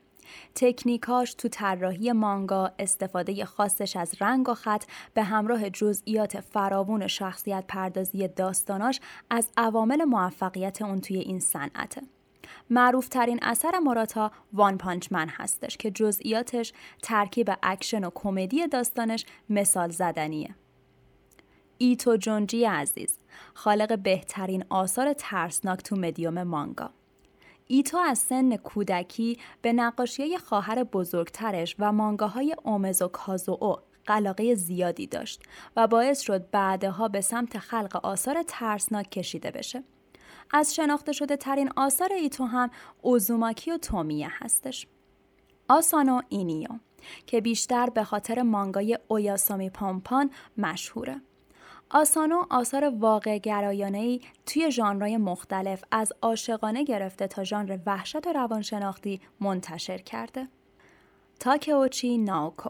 تکنیکاش 0.55 1.33
تو 1.33 1.47
طراحی 1.47 2.11
مانگا 2.11 2.71
استفاده 2.79 3.45
خاصش 3.45 3.95
از 3.95 4.15
رنگ 4.21 4.49
و 4.49 4.53
خط 4.53 4.83
به 5.13 5.23
همراه 5.23 5.69
جزئیات 5.69 6.39
فراوون 6.41 7.07
شخصیت 7.07 7.63
پردازی 7.67 8.27
داستاناش 8.27 8.99
از 9.29 9.49
عوامل 9.57 10.03
موفقیت 10.03 10.81
اون 10.81 11.01
توی 11.01 11.17
این 11.17 11.39
صنعته. 11.39 12.01
معروفترین 12.69 13.39
اثر 13.41 13.79
موراتا 13.79 14.31
One 14.53 14.77
Punch 14.77 15.07
Man 15.11 15.29
هستش 15.29 15.77
که 15.77 15.91
جزئیاتش 15.91 16.73
ترکیب 17.01 17.51
اکشن 17.63 18.03
و 18.03 18.09
کمدی 18.15 18.67
داستانش 18.67 19.25
مثال 19.49 19.89
زدنیه. 19.89 20.55
ایتو 21.77 22.17
جونجی 22.17 22.65
عزیز 22.65 23.19
خالق 23.53 23.99
بهترین 23.99 24.65
آثار 24.69 25.13
ترسناک 25.13 25.79
تو 25.79 25.95
مدیوم 25.95 26.43
مانگا 26.43 26.91
ایتو 27.71 27.97
از 27.97 28.19
سن 28.19 28.55
کودکی 28.55 29.37
به 29.61 29.73
نقاشی 29.73 30.37
خواهر 30.37 30.83
بزرگترش 30.83 31.75
و 31.79 31.91
مانگاهای 31.91 32.55
اومزو 32.63 33.07
کازو 33.07 33.79
علاقه 34.05 34.55
زیادی 34.55 35.07
داشت 35.07 35.43
و 35.75 35.87
باعث 35.87 36.21
شد 36.21 36.49
بعدها 36.49 37.07
به 37.07 37.21
سمت 37.21 37.57
خلق 37.57 38.05
آثار 38.05 38.43
ترسناک 38.47 39.11
کشیده 39.11 39.51
بشه. 39.51 39.83
از 40.51 40.75
شناخته 40.75 41.11
شده 41.11 41.37
ترین 41.37 41.71
آثار 41.75 42.13
ایتو 42.13 42.45
هم 42.45 42.69
اوزوماکی 43.01 43.71
و 43.71 43.77
تومیه 43.77 44.29
هستش. 44.31 44.87
آسانو 45.67 46.21
اینیو 46.29 46.69
که 47.25 47.41
بیشتر 47.41 47.89
به 47.89 48.03
خاطر 48.03 48.41
مانگای 48.41 48.99
اویاسامی 49.07 49.69
پامپان 49.69 50.31
مشهوره. 50.57 51.21
آسانو 51.91 52.45
آثار 52.49 52.93
واقع 52.99 53.37
گرایانه 53.37 54.19
توی 54.45 54.71
ژانرهای 54.71 55.17
مختلف 55.17 55.83
از 55.91 56.13
عاشقانه 56.21 56.83
گرفته 56.83 57.27
تا 57.27 57.43
ژانر 57.43 57.79
وحشت 57.85 58.27
و 58.27 58.33
روانشناختی 58.33 59.21
منتشر 59.39 59.97
کرده. 59.97 60.47
تاکئوچی 61.39 62.17
ناوکو 62.17 62.69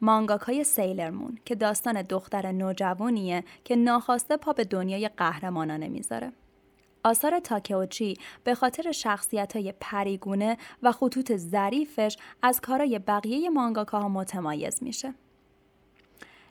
مانگاکای 0.00 0.64
سیلرمون 0.64 1.38
که 1.44 1.54
داستان 1.54 2.02
دختر 2.02 2.52
نوجوانیه 2.52 3.44
که 3.64 3.76
ناخواسته 3.76 4.36
پا 4.36 4.52
به 4.52 4.64
دنیای 4.64 5.08
قهرمانانه 5.08 5.88
می‌ذاره. 5.88 6.32
آثار 7.04 7.38
تاکئوچی 7.38 8.16
به 8.44 8.54
خاطر 8.54 8.92
شخصیت 8.92 9.56
های 9.56 9.74
پریگونه 9.80 10.56
و 10.82 10.92
خطوط 10.92 11.36
ظریفش 11.36 12.16
از 12.42 12.60
کارای 12.60 12.98
بقیه 12.98 13.50
مانگاکاها 13.50 14.08
متمایز 14.08 14.82
میشه. 14.82 15.14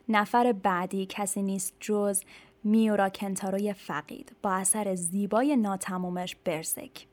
نفر 0.08 0.52
بعدی 0.52 1.06
کسی 1.06 1.42
نیست 1.42 1.74
جز 1.80 2.22
میورا 2.64 3.08
کنتاروی 3.08 3.72
فقید 3.72 4.36
با 4.42 4.52
اثر 4.52 4.94
زیبای 4.94 5.56
ناتمومش 5.56 6.36
برزک 6.44 7.06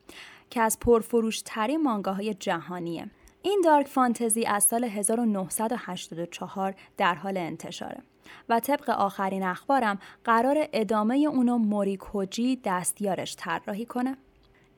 که 0.50 0.62
از 0.62 0.80
پرفروشترین 0.80 1.82
مانگاهای 1.82 2.34
جهانیه. 2.34 3.10
این 3.42 3.62
دارک 3.66 3.88
فانتزی 3.88 4.46
از 4.46 4.64
سال 4.64 4.84
1984 4.84 6.76
در 6.98 7.16
حال 7.16 7.38
انتشاره 7.38 8.02
و 8.50 8.60
طبق 8.60 8.90
آخرین 8.90 9.44
اخبارم 9.44 10.00
قرار 10.24 10.68
ادامه 10.74 11.16
اونو 11.16 11.58
موریکوجی 11.58 12.62
دستیارش 12.64 13.36
طراحی 13.36 13.86
کنه. 13.86 14.18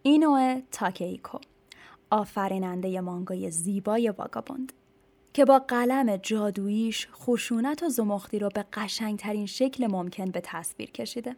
اینوه 0.03 0.61
تاکیکو 0.71 1.37
آفریننده 2.09 3.01
مانگای 3.01 3.51
زیبای 3.51 4.09
واگابوند 4.09 4.73
که 5.35 5.45
با 5.45 5.59
قلم 5.59 6.17
جادوییش 6.17 7.07
خشونت 7.13 7.83
و 7.83 7.89
زمختی 7.89 8.39
رو 8.39 8.49
به 8.55 8.65
قشنگترین 8.73 9.45
شکل 9.45 9.87
ممکن 9.87 10.25
به 10.25 10.41
تصویر 10.43 10.91
کشیده. 10.91 11.35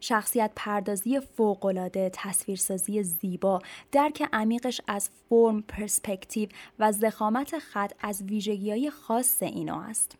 شخصیت 0.00 0.50
پردازی 0.56 1.20
فوقالعاده، 1.20 2.10
تصویرسازی 2.12 3.02
زیبا، 3.02 3.62
درک 3.92 4.28
عمیقش 4.32 4.80
از 4.88 5.10
فرم، 5.28 5.62
پرسپکتیو 5.62 6.48
و 6.78 6.92
زخامت 6.92 7.58
خط 7.58 7.92
از 8.00 8.22
ویژگی 8.22 8.70
های 8.70 8.90
خاص 8.90 9.42
اینا 9.42 9.82
است. 9.82 10.16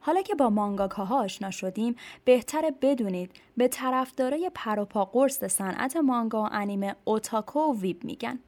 حالا 0.00 0.22
که 0.22 0.34
با 0.34 0.50
مانگاکاها 0.50 1.24
آشنا 1.24 1.50
شدیم 1.50 1.96
بهتره 2.24 2.70
بدونید 2.82 3.30
به 3.56 3.68
طرفدارای 3.68 4.50
پروپا 4.54 5.04
قرص 5.04 5.44
صنعت 5.44 5.96
مانگا 5.96 6.42
و 6.42 6.48
انیمه 6.52 6.96
اوتاکو 7.04 7.60
و 7.60 7.80
ویب 7.80 8.04
میگن 8.04 8.38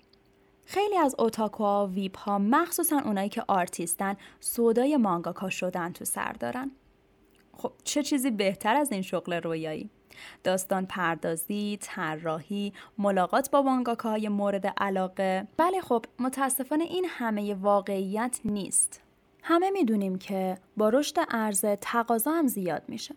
خیلی 0.71 0.97
از 0.97 1.15
اوتاکوها 1.19 1.87
و 1.87 1.91
ویب 1.91 2.17
ها 2.17 2.39
مخصوصا 2.39 2.99
اونایی 2.99 3.29
که 3.29 3.45
آرتیستن 3.49 4.17
سودای 4.41 4.97
مانگاکا 4.97 5.51
شدن 5.51 5.93
تو 5.93 6.05
سر 6.05 6.33
دارن. 6.33 6.71
خب 7.53 7.73
چه 7.85 8.03
چیزی 8.03 8.31
بهتر 8.31 8.77
از 8.77 8.93
این 8.93 9.03
شغل 9.03 9.33
رویایی؟ 9.33 9.91
داستان 10.45 10.87
پردازی، 10.87 11.79
طراحی، 11.81 12.73
ملاقات 12.99 13.51
با 13.51 13.63
مانگاکاهای 13.63 14.29
مورد 14.29 14.67
علاقه. 14.67 15.49
بله 15.57 15.81
خب 15.81 16.05
متاسفانه 16.19 16.85
این 16.85 17.07
همه 17.09 17.55
واقعیت 17.55 18.41
نیست. 18.45 19.01
همه 19.43 19.71
می‌دونیم 19.71 20.19
که 20.19 20.59
با 20.77 20.89
رشد 20.89 21.17
عرضه 21.31 21.79
تقاضا 21.81 22.31
هم 22.31 22.47
زیاد 22.47 22.83
میشه. 22.89 23.15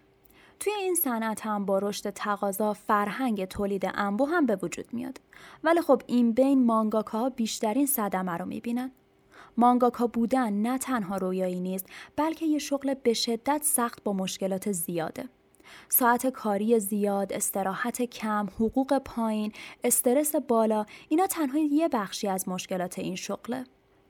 توی 0.59 0.73
این 0.73 0.95
صنعت 0.95 1.45
هم 1.45 1.65
با 1.65 1.79
رشد 1.79 2.09
تقاضا 2.09 2.73
فرهنگ 2.73 3.45
تولید 3.45 3.91
انبو 3.93 4.25
هم 4.25 4.45
به 4.45 4.55
وجود 4.61 4.93
میاد. 4.93 5.21
ولی 5.63 5.81
خب 5.81 6.01
این 6.07 6.31
بین 6.31 6.65
مانگاکا 6.65 7.29
بیشترین 7.29 7.85
صدمه 7.85 8.31
رو 8.31 8.45
می‌بینن. 8.45 8.91
مانگاکا 9.57 10.07
بودن 10.07 10.53
نه 10.53 10.77
تنها 10.77 11.17
رویایی 11.17 11.59
نیست 11.59 11.85
بلکه 12.15 12.45
یه 12.45 12.59
شغل 12.59 12.93
به 12.93 13.13
شدت 13.13 13.61
سخت 13.63 14.03
با 14.03 14.13
مشکلات 14.13 14.71
زیاده. 14.71 15.29
ساعت 15.89 16.27
کاری 16.27 16.79
زیاد، 16.79 17.33
استراحت 17.33 18.01
کم، 18.01 18.47
حقوق 18.55 18.97
پایین، 18.97 19.51
استرس 19.83 20.35
بالا 20.35 20.85
اینا 21.09 21.27
تنها 21.27 21.59
یه 21.59 21.87
بخشی 21.87 22.27
از 22.27 22.49
مشکلات 22.49 22.99
این 22.99 23.15
شغله. 23.15 23.63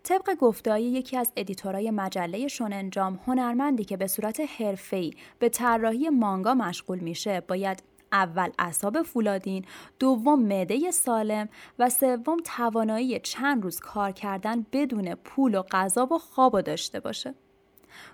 طبق 0.04 0.36
گفتهای 0.36 0.84
یکی 0.84 1.18
از 1.18 1.32
ادیتورای 1.36 1.92
مجله 1.92 2.48
شوننجام 2.48 3.20
هنرمندی 3.28 3.86
که 3.86 3.98
به 3.98 4.08
صورت 4.08 4.40
حرفه‌ای 4.40 5.14
به 5.40 5.50
طراحی 5.50 6.10
مانگا 6.10 6.54
مشغول 6.54 7.00
میشه 7.00 7.42
باید 7.42 7.84
اول 8.12 8.50
اعصاب 8.60 9.02
فولادین، 9.02 9.66
دوم 10.00 10.44
معده 10.44 10.92
سالم 10.92 11.50
و 11.80 11.90
سوم 11.90 12.38
توانایی 12.46 13.20
چند 13.20 13.64
روز 13.64 13.80
کار 13.80 14.12
کردن 14.12 14.66
بدون 14.72 15.16
پول 15.16 15.56
و 15.56 15.64
غذا 15.72 16.06
و 16.06 16.18
خواب 16.18 16.62
داشته 16.62 17.00
باشه. 17.00 17.34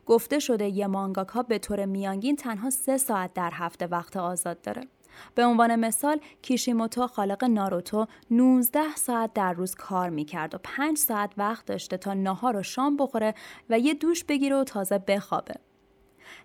گفته 0.06 0.40
شده 0.40 0.68
یه 0.68 0.88
مانگاکا 0.88 1.44
به 1.44 1.60
طور 1.60 1.86
میانگین 1.86 2.36
تنها 2.36 2.70
سه 2.70 2.98
ساعت 2.98 3.34
در 3.34 3.52
هفته 3.54 3.88
وقت 3.88 4.18
آزاد 4.18 4.62
داره. 4.62 4.82
به 5.36 5.46
عنوان 5.46 5.76
مثال 5.76 6.20
کیشیموتو 6.42 7.08
خالق 7.08 7.44
ناروتو 7.44 8.06
19 8.32 8.96
ساعت 8.96 9.34
در 9.34 9.54
روز 9.54 9.76
کار 9.76 10.10
می‌کرد 10.10 10.56
و 10.56 10.58
5 10.64 10.98
ساعت 10.98 11.32
وقت 11.38 11.66
داشته 11.66 11.98
تا 11.98 12.14
نهار 12.14 12.58
و 12.58 12.64
شام 12.64 12.98
بخوره 12.98 13.36
و 13.70 13.80
یه 13.80 13.94
دوش 13.94 14.24
بگیره 14.24 14.56
و 14.56 14.64
تازه 14.64 14.98
بخوابه. 14.98 15.56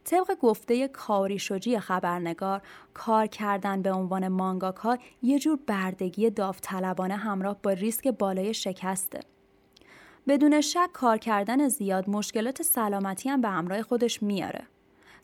طبق 0.04 0.38
گفته 0.40 0.88
کاری 0.88 1.38
شجی 1.38 1.78
خبرنگار 1.78 2.62
کار 2.94 3.26
کردن 3.26 3.82
به 3.82 3.92
عنوان 3.92 4.28
مانگاکا 4.28 4.98
یه 5.22 5.38
جور 5.38 5.58
بردگی 5.66 6.30
داوطلبانه 6.30 7.16
همراه 7.16 7.56
با 7.62 7.70
ریسک 7.70 8.08
بالای 8.08 8.54
شکسته. 8.54 9.20
بدون 10.28 10.60
شک 10.60 10.88
کار 10.92 11.18
کردن 11.18 11.68
زیاد 11.68 12.10
مشکلات 12.10 12.62
سلامتی 12.62 13.28
هم 13.28 13.40
به 13.40 13.48
همراه 13.48 13.82
خودش 13.82 14.22
میاره. 14.22 14.66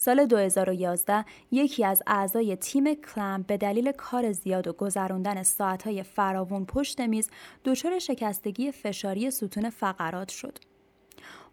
سال 0.02 0.26
2011 0.26 1.24
یکی 1.50 1.84
از 1.84 2.02
اعضای 2.06 2.56
تیم 2.56 2.94
کلم 2.94 3.42
به 3.42 3.56
دلیل 3.56 3.92
کار 3.92 4.32
زیاد 4.32 4.68
و 4.68 4.72
گذراندن 4.72 5.42
ساعتهای 5.42 6.02
فراوون 6.02 6.64
پشت 6.64 7.00
میز 7.00 7.30
دچار 7.64 7.98
شکستگی 7.98 8.72
فشاری 8.72 9.30
ستون 9.30 9.70
فقرات 9.70 10.28
شد. 10.28 10.58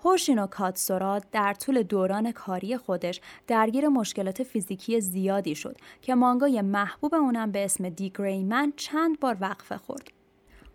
هوشینو 0.04 0.48
کاتسورا 0.48 1.20
در 1.32 1.54
طول 1.54 1.84
دوران 1.84 2.32
کاری 2.32 2.78
خودش 2.78 3.22
درگیر 3.48 3.88
مشکلات 3.88 4.44
فیزیکی 4.44 5.02
زیادی 5.02 5.56
شد 5.56 5.78
که 6.02 6.16
مانگای 6.16 6.62
محبوب 6.62 7.16
اونم 7.16 7.52
به 7.52 7.66
اسم 7.66 7.90
دی 7.90 8.12
گریمن 8.16 8.74
چند 8.76 9.20
بار 9.20 9.38
وقفه 9.42 9.78
خورد. 9.78 10.17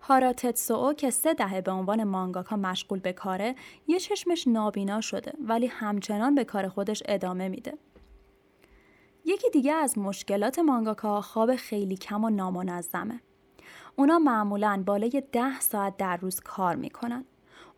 هارا 0.03 0.32
تتسو 0.32 0.92
که 0.92 1.11
سه 1.11 1.34
دهه 1.34 1.61
به 1.61 1.70
عنوان 1.70 2.05
مانگاکا 2.05 2.57
مشغول 2.57 2.98
به 2.98 3.12
کاره 3.12 3.55
یه 3.86 3.98
چشمش 3.98 4.48
نابینا 4.48 5.00
شده 5.00 5.32
ولی 5.48 5.66
همچنان 5.66 6.34
به 6.34 6.44
کار 6.44 6.68
خودش 6.68 7.03
ادامه 7.07 7.48
میده. 7.48 7.78
یکی 9.24 9.50
دیگه 9.50 9.72
از 9.72 9.98
مشکلات 9.98 10.59
مانگاکا 10.59 11.20
خواب 11.20 11.57
خیلی 11.57 11.96
کم 11.96 12.24
و 12.24 12.30
نامنظمه. 12.30 13.20
اونا 13.96 14.18
معمولا 14.18 14.82
بالای 14.86 15.22
ده 15.32 15.61
ساعت 15.61 15.96
در 15.96 16.16
روز 16.16 16.40
کار 16.40 16.76
می‌کنن. 16.76 17.24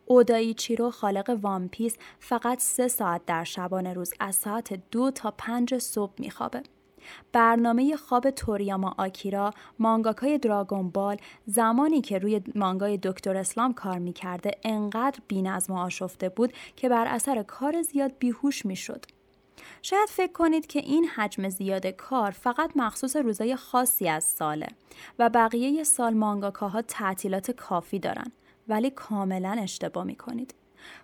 اودایی 0.07 0.55
چیرو 0.55 0.91
خالق 0.91 1.39
وامپیس 1.43 1.97
فقط 2.21 2.61
سه 2.61 2.89
ساعت 2.89 3.25
در 3.27 3.45
شبانه 3.45 3.93
روز 3.93 4.13
از 4.21 4.37
ساعت 4.37 4.81
دو 4.91 5.11
تا 5.11 5.35
پنج 5.39 5.79
صبح 5.79 6.13
میخوابه. 6.19 6.63
برنامه 7.33 7.97
خواب 7.97 8.31
توریاما 8.31 8.95
آکیرا 8.99 9.51
مانگاکای 9.79 10.39
دراگون 10.39 10.91
بال 10.91 11.17
زمانی 11.47 12.01
که 12.01 12.19
روی 12.19 12.41
مانگای 12.55 12.99
دکتر 13.03 13.37
اسلام 13.37 13.75
کار 13.75 13.99
می‌کرده 13.99 14.51
انقدر 14.63 15.21
بینظم 15.29 15.73
و 15.73 15.77
آشفته 15.77 16.29
بود 16.29 16.53
که 16.77 16.89
بر 16.89 17.07
اثر 17.07 17.43
کار 17.43 17.83
زیاد 17.83 18.13
بیهوش 18.19 18.67
می‌شد 18.67 19.05
شاید 19.83 20.09
فکر 20.09 20.33
کنید 20.33 20.67
که 20.67 20.79
این 20.79 21.05
حجم 21.05 21.49
زیاد 21.49 21.87
کار 21.87 22.31
فقط 22.31 22.71
مخصوص 22.77 23.17
روزای 23.17 23.57
خاصی 23.57 24.09
از 24.09 24.25
ساله 24.25 24.69
و 25.19 25.31
بقیه 25.31 25.85
سال 25.85 26.15
مانگاکاها 26.15 26.83
تعطیلات 26.83 27.51
کافی 27.51 27.99
دارن 27.99 28.33
ولی 28.69 28.91
کاملا 28.91 29.57
اشتباه 29.63 30.05
می 30.05 30.17
کنید. 30.17 30.55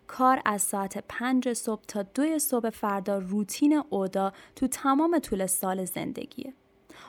کار 0.07 0.43
از 0.45 0.63
ساعت 0.63 1.05
پنج 1.09 1.53
صبح 1.53 1.83
تا 1.89 2.03
دو 2.03 2.39
صبح 2.39 2.71
فردا 2.71 3.19
روتین 3.19 3.83
اودا 3.91 4.33
تو 4.57 4.67
تمام 4.67 5.19
طول 5.19 5.47
سال 5.47 5.85
زندگیه. 5.85 6.55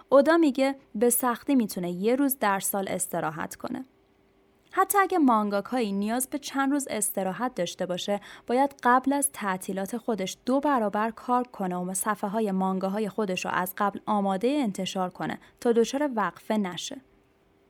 اودا 0.09 0.37
میگه 0.37 0.75
به 0.95 1.09
سختی 1.09 1.55
می‌تونه 1.55 1.91
یه 1.91 2.15
روز 2.15 2.37
در 2.39 2.59
سال 2.59 2.87
استراحت 2.87 3.55
کنه. 3.55 3.85
حتی 4.73 4.97
اگه 4.97 5.17
مانگاکایی 5.17 5.91
نیاز 5.91 6.27
به 6.29 6.39
چند 6.39 6.71
روز 6.71 6.87
استراحت 6.89 7.55
داشته 7.55 7.85
باشه 7.85 8.19
باید 8.47 8.75
قبل 8.83 9.13
از 9.13 9.29
تعطیلات 9.33 9.97
خودش 9.97 10.37
دو 10.45 10.59
برابر 10.59 11.09
کار 11.09 11.43
کنه 11.43 11.75
و 11.75 11.93
صفحه 11.93 12.29
های 12.29 12.51
مانگاهای 12.51 13.09
خودش 13.09 13.45
رو 13.45 13.51
از 13.53 13.73
قبل 13.77 13.99
آماده 14.05 14.47
انتشار 14.47 15.09
کنه 15.09 15.39
تا 15.59 15.71
دچار 15.71 16.09
وقفه 16.15 16.57
نشه. 16.57 17.01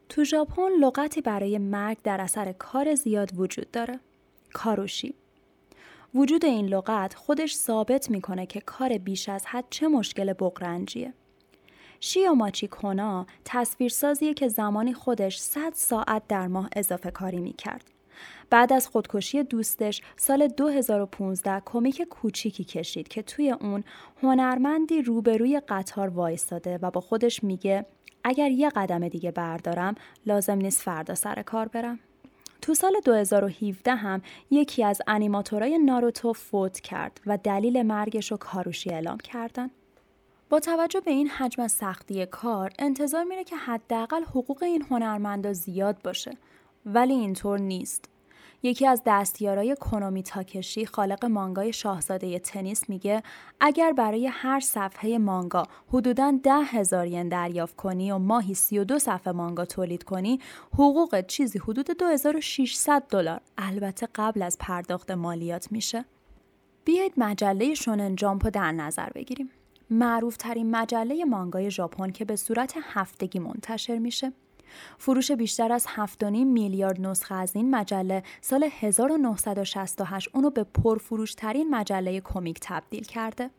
تو 0.10 0.24
ژاپن 0.24 0.70
لغتی 0.80 1.22
برای 1.22 1.58
مرگ 1.58 1.98
در 2.04 2.22
اثر 2.22 2.52
کار 2.52 2.96
زیاد 2.96 3.40
وجود 3.40 3.72
داره. 3.72 4.00
کاروشی 4.54 5.14
وجود 6.16 6.46
این 6.46 6.66
لغت 6.66 7.14
خودش 7.14 7.56
ثابت 7.56 8.10
می‌کنه 8.10 8.46
که 8.46 8.62
کار 8.62 8.98
بیش 8.98 9.30
از 9.30 9.46
حد 9.46 9.66
چه 9.70 9.88
مشکل 9.88 10.34
بغرنجیه. 10.34 11.14
شیوماچی 12.00 12.68
کونا 12.68 13.26
تصویرسازیه 13.46 14.34
که 14.34 14.48
زمانی 14.48 14.94
خودش 14.94 15.40
100 15.40 15.74
ساعت 15.74 16.28
در 16.28 16.48
ماه 16.48 16.70
اضافه 16.76 17.12
کاری 17.12 17.40
می‌کرد. 17.40 17.92
بعد 18.50 18.74
از 18.74 18.88
خودکشی 18.88 19.44
دوستش 19.44 20.02
سال 20.18 20.48
2015 20.48 21.62
کمیک 21.66 22.02
کوچیکی 22.02 22.64
کشید 22.64 23.08
که 23.08 23.22
توی 23.22 23.52
اون 23.52 23.84
هنرمندی 24.24 25.02
روبروی 25.02 25.62
قطار 25.68 26.10
وایستاده 26.10 26.80
و 26.82 26.92
با 26.92 27.02
خودش 27.02 27.44
میگه 27.44 27.86
اگر 28.24 28.52
یه 28.52 28.70
قدم 28.70 29.08
دیگه 29.08 29.32
بردارم 29.32 29.96
لازم 30.26 30.58
نیست 30.58 30.82
فردا 30.82 31.16
سر 31.16 31.42
کار 31.42 31.68
برم. 31.68 32.00
تو 32.62 32.74
سال 32.74 32.94
2017 33.06 33.96
هم 33.96 34.22
یکی 34.52 34.84
از 34.84 35.02
انیماتورای 35.08 35.78
ناروتو 35.78 36.34
فوت 36.34 36.80
کرد 36.80 37.22
و 37.26 37.38
دلیل 37.38 37.82
مرگش 37.84 38.32
رو 38.32 38.38
کاروشی 38.38 38.90
اعلام 38.90 39.18
کردن. 39.18 39.70
با 40.50 40.60
توجه 40.60 41.00
به 41.00 41.12
این 41.12 41.28
حجم 41.28 41.68
سختی 41.68 42.26
کار 42.26 42.72
انتظار 42.80 43.24
میره 43.24 43.44
که 43.44 43.56
حداقل 43.56 44.24
حقوق 44.24 44.64
این 44.64 44.86
هنرمندا 44.90 45.54
زیاد 45.54 46.02
باشه 46.04 46.32
ولی 46.86 47.14
اینطور 47.14 47.60
نیست. 47.60 48.11
یکی 48.64 48.88
از 48.88 49.02
دستیارای 49.06 49.78
کنومی 49.80 50.24
تاکشی 50.24 50.86
خالق 50.86 51.26
مانگای 51.26 51.74
شاهزاده 51.74 52.40
تنیس 52.40 52.90
میگه 52.90 53.24
اگر 53.60 53.94
برای 53.94 54.28
هر 54.28 54.60
صفحه 54.60 55.18
مانگا 55.18 55.64
حدوداً 55.88 56.40
ده 56.44 56.54
هزار 56.54 57.08
ین 57.08 57.30
دریافت 57.30 57.76
کنی 57.76 58.12
و 58.12 58.18
ماهی 58.18 58.54
32 58.54 59.00
صفحه 59.00 59.34
مانگا 59.34 59.66
تولید 59.66 60.04
کنی 60.04 60.40
حقوق 60.74 61.22
چیزی 61.22 61.60
حدود 61.60 61.92
2600 61.92 63.04
دلار. 63.10 63.42
البته 63.58 64.08
قبل 64.16 64.42
از 64.42 64.58
پرداخت 64.60 65.12
مالیات 65.12 65.72
میشه. 65.72 66.06
بیایید 66.86 67.14
مجله 67.18 67.74
شونن 67.74 68.16
جامپو 68.16 68.50
در 68.50 68.72
نظر 68.72 69.10
بگیریم. 69.10 69.50
معروف 69.90 70.38
ترین 70.38 70.72
مجله 70.72 71.26
مانگای 71.26 71.72
ژاپن 71.72 72.12
که 72.12 72.26
به 72.26 72.36
صورت 72.36 72.74
هفتگی 72.84 73.40
منتشر 73.40 73.98
میشه. 73.98 74.34
فروش 74.98 75.32
بیشتر 75.32 75.72
از 75.72 75.88
7.5 75.88 76.24
میلیارد 76.32 77.02
نسخه 77.02 77.36
از 77.36 77.56
این 77.56 77.76
مجله 77.76 78.24
سال 78.42 78.70
1968 78.80 80.30
اونو 80.34 80.50
به 80.50 80.64
پرفروشترین 80.64 81.76
مجله 81.76 82.22
کمیک 82.22 82.58
تبدیل 82.62 83.04
کرده. 83.04 83.50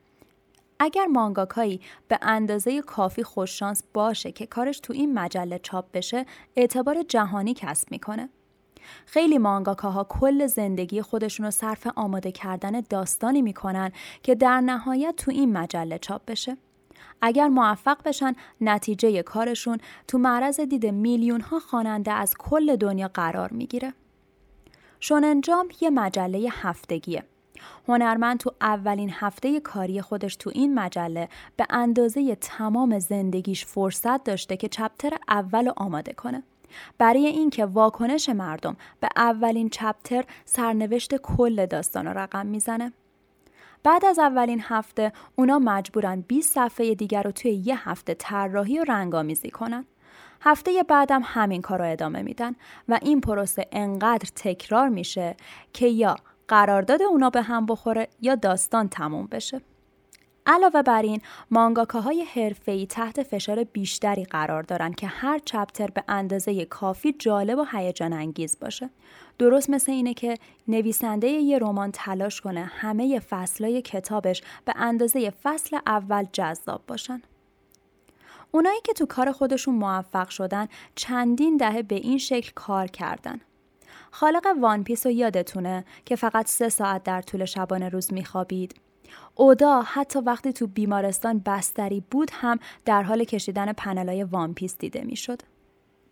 اگر 0.79 1.07
مانگاکایی 1.07 1.81
به 2.09 2.19
اندازه 2.23 2.83
کافی 2.83 3.23
خوششانس 3.23 3.83
باشه 3.95 4.33
که 4.33 4.47
کارش 4.47 4.81
تو 4.81 4.93
این 4.93 5.15
مجله 5.15 5.59
چاپ 5.59 5.85
بشه 5.93 6.27
اعتبار 6.57 7.03
جهانی 7.03 7.55
کسب 7.55 7.91
می‌کنه. 7.91 8.29
خیلی 9.07 9.39
مانگاکاها 9.39 10.05
کل 10.05 10.47
زندگی 10.47 11.03
خودشون 11.03 11.47
رو 11.47 11.51
صرف 11.51 11.87
آماده 11.97 12.33
کردن 12.33 12.81
داستانی 12.81 13.43
می‌کنن 13.43 13.93
که 14.23 14.35
در 14.35 14.61
نهایت 14.61 15.15
تو 15.17 15.31
این 15.31 15.53
مجله 15.53 15.99
چاپ 15.99 16.23
بشه. 16.27 16.57
اگر 17.21 17.49
موفق 17.49 18.03
بشن 18.05 18.35
نتیجه 18.61 19.23
کارشون 19.23 19.79
تو 20.09 20.19
معرض 20.19 20.61
دید 20.61 20.87
میلیون 20.87 21.41
ها 21.41 21.59
خواننده 21.59 22.13
از 22.13 22.35
کل 22.39 22.77
دنیا 22.77 23.11
قرار 23.15 23.53
می‌گیره. 23.53 23.95
شوننجام 25.01 25.69
یه 25.81 25.91
مجله 25.91 26.49
هفتگیه. 26.53 27.25
هنرمند 27.89 28.39
تو 28.39 28.53
اولین 28.61 29.11
هفته 29.13 29.61
کاری 29.61 30.01
خودش 30.01 30.37
تو 30.37 30.51
این 30.55 30.75
مجله 30.75 31.29
به 31.57 31.67
اندازه 31.71 32.35
تمام 32.35 32.99
زندگیش 32.99 33.67
فرصت 33.67 34.25
داشته 34.25 34.57
که 34.57 34.69
چپتر 34.69 35.13
اول 35.29 35.73
آماده 35.77 36.13
کنه. 36.13 36.43
برای 36.99 37.27
اینکه 37.27 37.65
واکنش 37.65 38.29
مردم 38.29 38.77
به 39.01 39.09
اولین 39.17 39.69
چپتر 39.69 40.25
سرنوشت 40.45 41.17
کل 41.17 41.67
داستان 41.67 42.07
رقم 42.07 42.47
می‌زنه. 42.47 42.93
بعد 43.85 44.05
از 44.05 44.19
اولین 44.19 44.63
هفته 44.65 45.13
اونا 45.37 45.59
مجبورن 45.59 46.21
20 46.21 46.55
صفحه 46.55 46.95
دیگر 46.95 47.23
رو 47.23 47.33
توی 47.33 47.51
یه 47.51 47.89
هفته 47.89 48.15
طراحی 48.15 48.79
و 48.79 48.85
رنگامیزی 48.85 49.51
کنن. 49.51 49.85
هفته 50.41 50.83
بعدم 50.89 51.23
همین 51.25 51.63
کار 51.63 51.79
رو 51.79 51.93
ادامه 51.93 52.23
میدن 52.23 52.55
و 52.89 52.99
این 53.03 53.21
پروسه 53.21 53.67
انقدر 53.73 54.29
تکرار 54.37 54.89
میشه 54.89 55.37
که 55.73 55.87
یا 55.87 56.17
قرارداد 56.49 57.03
اونا 57.03 57.31
به 57.31 57.43
هم 57.43 57.67
بخوره 57.67 58.09
یا 58.21 58.35
داستان 58.35 58.89
تموم 58.89 59.27
بشه. 59.27 59.61
علاوه 60.47 60.83
بر 60.83 61.03
این 61.03 61.21
مانگاکاهای 61.51 62.23
حرفه‌ای 62.23 62.87
تحت 62.87 63.23
فشار 63.23 63.65
بیشتری 63.65 64.25
قرار 64.25 64.63
دارن 64.63 64.93
که 64.93 65.07
هر 65.07 65.39
چپتر 65.39 65.87
به 65.87 66.05
اندازه 66.09 66.65
کافی 66.65 67.13
جالب 67.13 67.59
و 67.59 67.65
هیجان 67.73 68.13
انگیز 68.13 68.59
باشه. 68.61 68.91
درست 69.43 69.71
مثل 69.71 69.93
اینه 69.93 70.15
که 70.15 70.39
نویسنده 70.69 71.29
یه 71.29 71.59
رمان 71.59 71.91
تلاش 71.93 72.41
کنه 72.41 72.65
همه 72.65 73.21
فصلای 73.21 73.83
کتابش 73.83 74.43
به 74.65 74.73
اندازه 74.77 75.31
فصل 75.43 75.79
اول 75.87 76.27
جذاب 76.33 76.83
باشن. 76.87 77.23
اونایی 78.51 78.81
که 78.85 78.93
تو 78.93 79.07
کار 79.07 79.33
خودشون 79.33 79.75
موفق 79.75 80.29
شدن 80.29 80.69
چندین 80.95 81.57
دهه 81.57 81.83
به 81.83 81.95
این 81.95 82.19
شکل 82.19 82.51
کار 82.55 82.87
کردن. 82.87 83.41
خالق 84.11 84.47
One 84.61 84.85
Piece 84.85 85.07
رو 85.07 85.13
یادتونه 85.13 85.85
که 86.05 86.17
فقط 86.17 86.47
سه 86.47 86.69
ساعت 86.69 87.03
در 87.03 87.23
طول 87.23 87.45
شبانه 87.45 87.89
روز 87.89 88.13
میخوابید 88.13 88.75
اودا 89.35 89.83
حتی 89.83 90.19
وقتی 90.19 90.53
تو 90.53 90.67
بیمارستان 90.67 91.39
بستری 91.39 92.05
بود 92.11 92.31
هم 92.33 92.59
در 92.85 93.03
حال 93.03 93.25
کشیدن 93.25 93.73
پنلای 93.73 94.25
One 94.25 94.45
Piece 94.45 94.79
دیده 94.79 95.05
می‌شد. 95.05 95.52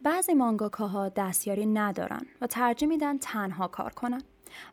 بعضی 0.03 0.34
مانگاکاها 0.34 1.09
دستیاری 1.09 1.66
ندارن 1.66 2.20
و 2.40 2.46
ترجیح 2.46 2.88
میدن 2.88 3.18
تنها 3.18 3.68
کار 3.68 3.92
کنن. 3.92 4.22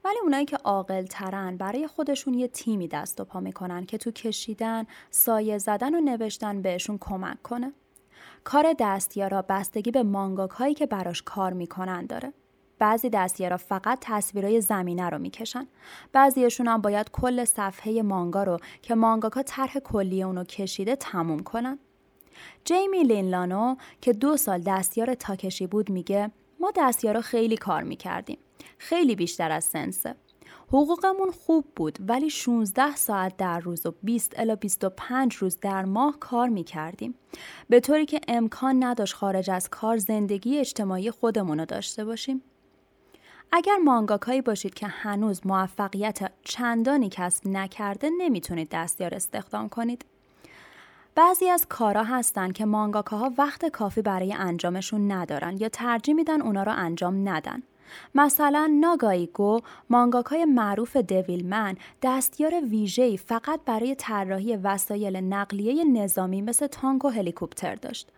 ولی 0.05 0.19
اونایی 0.23 0.45
که 0.45 0.57
عاقل 0.57 1.05
ترن 1.05 1.57
برای 1.57 1.87
خودشون 1.87 2.33
یه 2.33 2.47
تیمی 2.47 2.87
دست 2.87 3.21
و 3.21 3.25
پا 3.25 3.39
می‌کنن 3.39 3.85
که 3.85 3.97
تو 3.97 4.11
کشیدن، 4.11 4.85
سایه 5.11 5.57
زدن 5.57 5.95
و 5.95 6.01
نوشتن 6.01 6.61
بهشون 6.61 6.97
کمک 7.01 7.41
کنه. 7.41 7.73
کار 8.43 8.75
دستیارا 8.79 9.41
بستگی 9.41 9.91
به 9.91 10.03
مانگاک 10.03 10.49
هایی 10.49 10.73
که 10.73 10.85
براش 10.85 11.21
کار 11.21 11.53
می‌کنن 11.53 12.05
داره. 12.05 12.33
بعضی 12.79 13.09
دستیارا 13.09 13.57
فقط 13.57 13.97
تصویرای 14.01 14.61
زمینه 14.61 15.09
رو 15.09 15.17
می‌کشن 15.19 15.67
بعضیشون 16.11 16.67
هم 16.67 16.81
باید 16.81 17.11
کل 17.11 17.45
صفحه 17.45 18.01
مانگا 18.01 18.43
رو 18.43 18.59
که 18.81 18.95
مانگاکا 18.95 19.43
طرح 19.43 19.79
کلی 19.79 20.23
اونو 20.23 20.43
کشیده 20.43 20.95
تموم 20.95 21.39
کنن 21.39 21.79
جیمی 22.65 23.03
لینلانو 23.03 23.75
که 24.01 24.13
دو 24.13 24.37
سال 24.37 24.61
دستیار 24.61 25.13
تاکشی 25.13 25.67
بود 25.67 25.89
میگه 25.89 26.31
ما 26.59 26.71
دستیارا 26.75 27.21
خیلی 27.21 27.57
کار 27.57 27.83
می‌کردیم 27.83 28.37
خیلی 28.77 29.15
بیشتر 29.15 29.51
از 29.51 29.63
سنسه 29.63 30.15
حقوقمون 30.67 31.31
خوب 31.31 31.65
بود 31.75 31.97
ولی 32.07 32.29
16 32.29 32.95
ساعت 32.95 33.37
در 33.37 33.59
روز 33.59 33.85
و 33.85 33.93
20 34.03 34.39
الا 34.39 34.55
25 34.55 35.35
روز 35.35 35.59
در 35.59 35.85
ماه 35.85 36.19
کار 36.19 36.49
می 36.49 36.63
کردیم. 36.63 37.15
به 37.69 37.79
طوری 37.79 38.05
که 38.05 38.21
امکان 38.27 38.83
نداشت 38.83 39.13
خارج 39.13 39.49
از 39.49 39.69
کار 39.69 39.97
زندگی 39.97 40.57
اجتماعی 40.57 41.11
خودمون 41.11 41.59
رو 41.59 41.65
داشته 41.65 42.05
باشیم. 42.05 42.41
اگر 43.51 43.77
مانگاکایی 43.77 44.41
باشید 44.41 44.73
که 44.73 44.87
هنوز 44.87 45.47
موفقیت 45.47 46.31
چندانی 46.43 47.09
کسب 47.11 47.47
نکرده 47.47 48.09
نمی‌تونید 48.17 48.69
دستیار 48.71 49.15
استخدام 49.15 49.69
کنید. 49.69 50.05
بعضی 51.17 51.49
از 51.49 51.65
کارا 51.69 52.03
هستن 52.03 52.51
که 52.51 52.65
مانگاکاها 52.65 53.33
وقت 53.37 53.65
کافی 53.65 54.01
برای 54.01 54.33
انجامشون 54.33 55.11
ندارن 55.11 55.57
یا 55.57 55.69
ترجیح 55.69 56.15
میدن 56.15 56.41
اونا 56.41 56.63
رو 56.63 56.71
انجام 56.75 57.29
ندن. 57.29 57.63
مثلا 58.15 58.77
ناگایی 58.79 59.27
گو 59.27 59.59
مانگاکای 59.89 60.45
معروف 60.45 60.97
دویلمن 60.97 61.75
دستیار 62.01 62.61
ویژه‌ای 62.61 63.17
فقط 63.17 63.59
برای 63.65 63.95
طراحی 63.95 64.55
وسایل 64.55 65.17
نقلیه 65.17 65.83
نظامی 65.83 66.41
مثل 66.41 66.67
تانک 66.67 67.05
و 67.05 67.09
هلیکوپتر 67.09 67.75
داشت. 67.75 68.09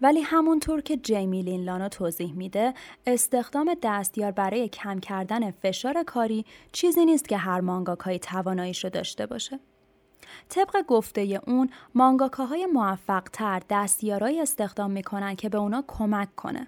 ولی 0.00 0.20
همونطور 0.20 0.80
که 0.80 0.96
جیمی 0.96 1.42
لینلانا 1.42 1.88
توضیح 1.88 2.32
میده 2.32 2.74
استخدام 3.06 3.74
دستیار 3.82 4.30
برای 4.30 4.68
کم 4.68 4.98
کردن 5.00 5.50
فشار 5.50 6.02
کاری 6.02 6.44
چیزی 6.72 7.04
نیست 7.04 7.28
که 7.28 7.36
هر 7.36 7.60
مانگاکایی 7.60 8.18
تواناییش 8.18 8.84
رو 8.84 8.90
داشته 8.90 9.26
باشه. 9.26 9.60
طبق 10.48 10.86
گفته 10.86 11.40
اون 11.46 11.70
مانگاکاهای 11.94 12.66
موفق 12.66 13.22
تر 13.32 13.62
دستیارایی 13.70 14.40
استخدام 14.40 14.90
می‌کنن 14.90 15.36
که 15.36 15.48
به 15.48 15.58
اونا 15.58 15.84
کمک 15.86 16.34
کنه 16.34 16.66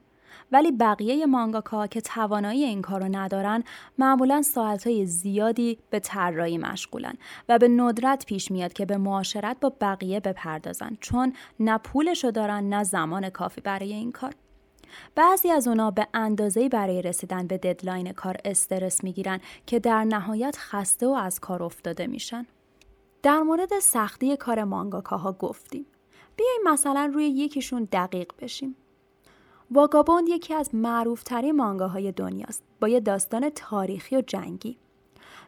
ولی 0.53 0.73
بقیه 0.73 1.27
مانگاکا 1.27 1.87
که 1.87 2.01
توانایی 2.01 2.65
این 2.65 2.83
کارو 2.83 3.09
ندارن 3.09 3.65
معمولا 3.99 4.43
ساعتهای 4.43 5.07
زیادی 5.07 5.79
به 5.91 6.01
طراحی 6.01 6.59
مشغولن 6.59 7.15
و 7.49 7.59
به 7.59 7.69
ندرت 7.69 8.27
پیش 8.27 8.51
میاد 8.51 8.73
که 8.73 8.87
به 8.87 8.97
معاشرت 8.97 9.57
با 9.61 9.73
بقیه 9.81 10.21
بپردازن 10.21 10.97
چون 11.01 11.33
نه 11.61 11.79
پولشو 11.79 12.31
دارن 12.31 12.69
نه 12.69 12.85
زمان 12.85 13.31
کافی 13.31 13.61
برای 13.61 13.93
این 13.93 14.13
کار 14.13 14.35
بعضی 15.15 15.51
از 15.51 15.69
اونا 15.69 15.91
به 15.91 16.07
اندازه‌ای 16.15 16.69
برای 16.69 17.03
رسیدن 17.03 17.47
به 17.47 17.59
ددلاین 17.59 18.13
کار 18.13 18.37
استرس 18.45 19.05
می‌گیرن 19.05 19.41
که 19.67 19.79
در 19.79 20.05
نهایت 20.05 20.57
خسته 20.59 21.07
و 21.07 21.11
از 21.11 21.41
کار 21.41 21.63
افتاده 21.63 22.07
میشن. 22.07 22.47
در 23.23 23.43
مورد 23.43 23.79
سختی 23.79 24.37
کار 24.37 24.65
مانگاکاها 24.65 25.33
گفتیم. 25.33 25.87
بیایم 26.37 26.61
مثلا 26.73 27.11
روی 27.15 27.25
یکیشون 27.27 27.89
دقیق 27.93 28.33
بشیم. 28.39 28.77
واگابوند 29.71 30.29
یکی 30.29 30.55
از 30.55 30.75
معروفترین 30.75 31.57
مانگاهای 31.57 32.13
دنیاست 32.13 32.63
با 32.81 32.89
یه 32.89 33.01
داستان 33.01 33.51
تاریخی 33.51 34.17
و 34.17 34.21
جنگی. 34.21 34.79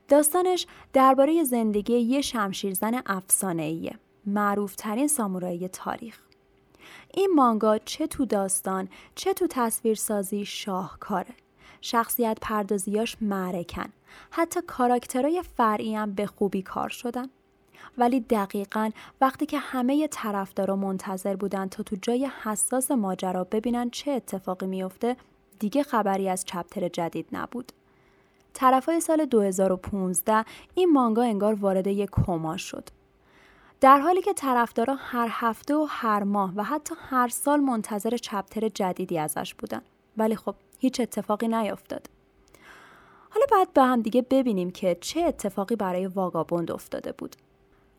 داستانش 0.08 0.66
درباره 0.92 1.44
زندگی 1.44 1.98
یه 1.98 2.20
شمشیرزن 2.20 3.02
افسانه‌ایه. 3.06 3.98
معروفترین 4.26 5.08
سامورایی 5.08 5.68
تاریخ. 5.68 6.18
این 7.14 7.30
مانگا 7.34 7.78
چه 7.78 8.06
تو 8.06 8.24
داستان 8.24 8.88
چه 9.14 9.34
تو 9.34 9.46
تصویرسازی 9.50 10.44
شاهکاره. 10.44 11.34
شخصیت 11.80 12.38
پردازیاش 12.40 13.16
معرکن. 13.20 13.92
حتی 14.30 14.60
کاراکترهای 14.66 15.42
فرعی 15.56 15.94
هم 15.94 16.14
به 16.14 16.26
خوبی 16.26 16.62
کار 16.62 16.88
شدن. 16.88 17.26
ولی 17.98 18.20
دقیقا 18.20 18.90
وقتی 19.20 19.46
که 19.46 19.58
همه 19.58 20.08
طرفدارا 20.08 20.76
منتظر 20.76 21.36
بودن 21.36 21.68
تا 21.68 21.82
تو 21.82 21.96
جای 22.02 22.30
حساس 22.42 22.90
ماجرا 22.90 23.44
ببینن 23.44 23.90
چه 23.90 24.10
اتفاقی 24.10 24.66
میفته 24.66 25.16
دیگه 25.58 25.82
خبری 25.82 26.28
از 26.28 26.44
چپتر 26.44 26.88
جدید 26.88 27.26
نبود. 27.32 27.72
طرفای 28.54 29.00
سال 29.00 29.24
2015 29.24 30.44
این 30.74 30.92
مانگا 30.92 31.22
انگار 31.22 31.54
وارد 31.54 31.86
یک 31.86 32.10
کما 32.12 32.56
شد. 32.56 32.88
در 33.80 33.98
حالی 33.98 34.22
که 34.22 34.32
طرفدارا 34.32 34.96
هر 34.98 35.28
هفته 35.30 35.74
و 35.74 35.86
هر 35.88 36.22
ماه 36.22 36.52
و 36.56 36.62
حتی 36.62 36.94
هر 36.98 37.28
سال 37.28 37.60
منتظر 37.60 38.16
چپتر 38.16 38.68
جدیدی 38.68 39.18
ازش 39.18 39.54
بودن. 39.54 39.82
ولی 40.16 40.36
خب 40.36 40.54
هیچ 40.78 41.00
اتفاقی 41.00 41.48
نیفتاد. 41.48 42.10
حالا 43.30 43.46
باید 43.50 43.72
به 43.72 43.82
هم 43.82 44.02
دیگه 44.02 44.22
ببینیم 44.30 44.70
که 44.70 44.96
چه 45.00 45.20
اتفاقی 45.20 45.76
برای 45.76 46.06
واگابوند 46.06 46.70
افتاده 46.70 47.12
بود. 47.12 47.36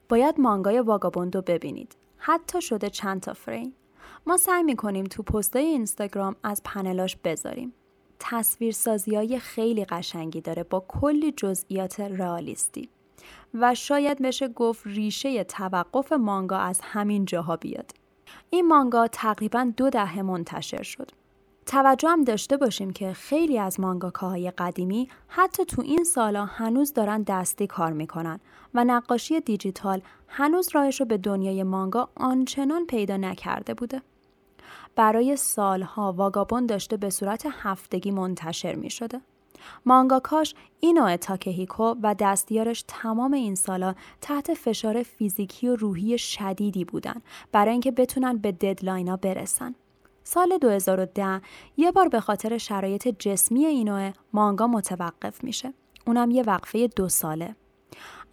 باید 0.09 0.39
مانگای 0.39 0.79
واگابوندو 0.79 1.41
ببینید. 1.41 1.95
حتی 2.17 2.61
شده 2.61 2.89
چند 2.89 3.21
تا 3.21 3.33
فریم. 3.33 3.73
ما 4.27 4.37
سعی 4.37 4.63
می‌کنیم 4.63 5.03
تو 5.03 5.23
پستای 5.23 5.65
اینستاگرام 5.65 6.35
از 6.43 6.61
پنلاش 6.65 7.17
بذاریم. 7.23 7.73
تصویرسازی 8.19 9.15
های 9.15 9.39
خیلی 9.39 9.85
قشنگی 9.85 10.41
داره 10.41 10.63
با 10.63 10.85
کلی 10.87 11.31
جزئیات 11.31 11.99
رئالیستی. 11.99 12.89
و 13.53 13.75
شاید 13.75 14.21
بشه 14.21 14.47
گفت 14.47 14.81
ریشه 14.85 15.43
توقف 15.43 16.13
مانگا 16.13 16.57
از 16.57 16.79
همین 16.83 17.25
جاها 17.25 17.57
بیاد. 17.57 17.91
این 18.49 18.67
مانگا 18.67 19.07
تقریبا 19.07 19.71
دو 19.77 19.89
دهه 19.89 20.21
منتشر 20.21 20.83
شد. 20.83 21.11
توجه 21.65 22.09
هم 22.09 22.23
داشته 22.23 22.57
باشیم 22.57 22.93
که 22.93 23.13
خیلی 23.13 23.59
از 23.59 23.79
مانگاکاهای 23.79 24.51
قدیمی 24.51 25.09
حتی 25.27 25.65
تو 25.65 25.81
این 25.81 26.03
سالا 26.03 26.45
هنوز 26.45 26.93
دارن 26.93 27.21
دستی 27.21 27.67
کار 27.67 27.93
می‌کنن 27.93 28.39
و 28.73 28.83
نقاشی 28.83 29.39
دیجیتال 29.39 30.01
هنوز 30.27 30.69
راهش 30.73 30.99
رو 30.99 31.05
به 31.05 31.17
دنیای 31.17 31.63
مانگا 31.63 32.09
آنچنان 32.15 32.85
پیدا 32.85 33.17
نکرده 33.17 33.73
بوده. 33.73 34.01
برای 34.95 35.35
سالها 35.35 36.13
واگابون 36.13 36.65
داشته 36.65 36.97
به 36.97 37.09
صورت 37.09 37.47
هفتگی 37.51 38.11
منتشر 38.11 38.75
می 38.75 38.89
شده. 38.89 39.21
مانگاکاش 39.85 40.55
اینو 40.79 41.17
تاکهیکو 41.17 41.95
و 42.03 42.15
دستیارش 42.19 42.83
تمام 42.87 43.33
این 43.33 43.55
سالا 43.55 43.95
تحت 44.21 44.53
فشار 44.53 45.03
فیزیکی 45.03 45.67
و 45.67 45.75
روحی 45.75 46.17
شدیدی 46.17 46.85
بودن 46.85 47.21
برای 47.51 47.71
اینکه 47.71 47.91
بتونن 47.91 48.37
به 48.37 48.51
ددلاینا 48.51 49.17
برسن. 49.17 49.75
سال 50.33 50.57
2010 50.57 51.41
یه 51.77 51.91
بار 51.91 52.07
به 52.07 52.19
خاطر 52.19 52.57
شرایط 52.57 53.07
جسمی 53.19 53.65
اینوه 53.65 54.13
مانگا 54.33 54.67
متوقف 54.67 55.43
میشه. 55.43 55.73
اونم 56.07 56.31
یه 56.31 56.43
وقفه 56.43 56.87
دو 56.87 57.09
ساله. 57.09 57.55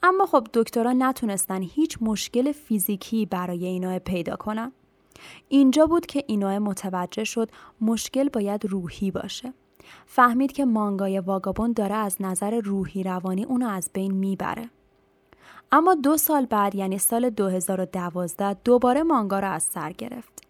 اما 0.02 0.26
خب 0.26 0.46
دکترا 0.54 0.92
نتونستن 0.92 1.62
هیچ 1.62 1.98
مشکل 2.00 2.52
فیزیکی 2.52 3.26
برای 3.26 3.66
اینوه 3.66 3.98
پیدا 3.98 4.36
کنن. 4.36 4.72
اینجا 5.48 5.86
بود 5.86 6.06
که 6.06 6.24
اینوه 6.26 6.58
متوجه 6.58 7.24
شد 7.24 7.50
مشکل 7.80 8.28
باید 8.28 8.66
روحی 8.66 9.10
باشه. 9.10 9.54
فهمید 10.06 10.52
که 10.52 10.64
مانگای 10.64 11.18
واگابون 11.18 11.72
داره 11.72 11.94
از 11.94 12.16
نظر 12.20 12.60
روحی 12.60 13.02
روانی 13.02 13.44
اونو 13.44 13.68
از 13.68 13.90
بین 13.92 14.12
می‌بره. 14.12 14.70
اما 15.72 15.94
دو 15.94 16.16
سال 16.16 16.46
بعد 16.46 16.74
یعنی 16.74 16.98
سال 16.98 17.30
2012 17.30 18.54
دوباره 18.64 19.02
مانگا 19.02 19.38
را 19.38 19.50
از 19.50 19.62
سر 19.62 19.92
گرفت. 19.92 20.42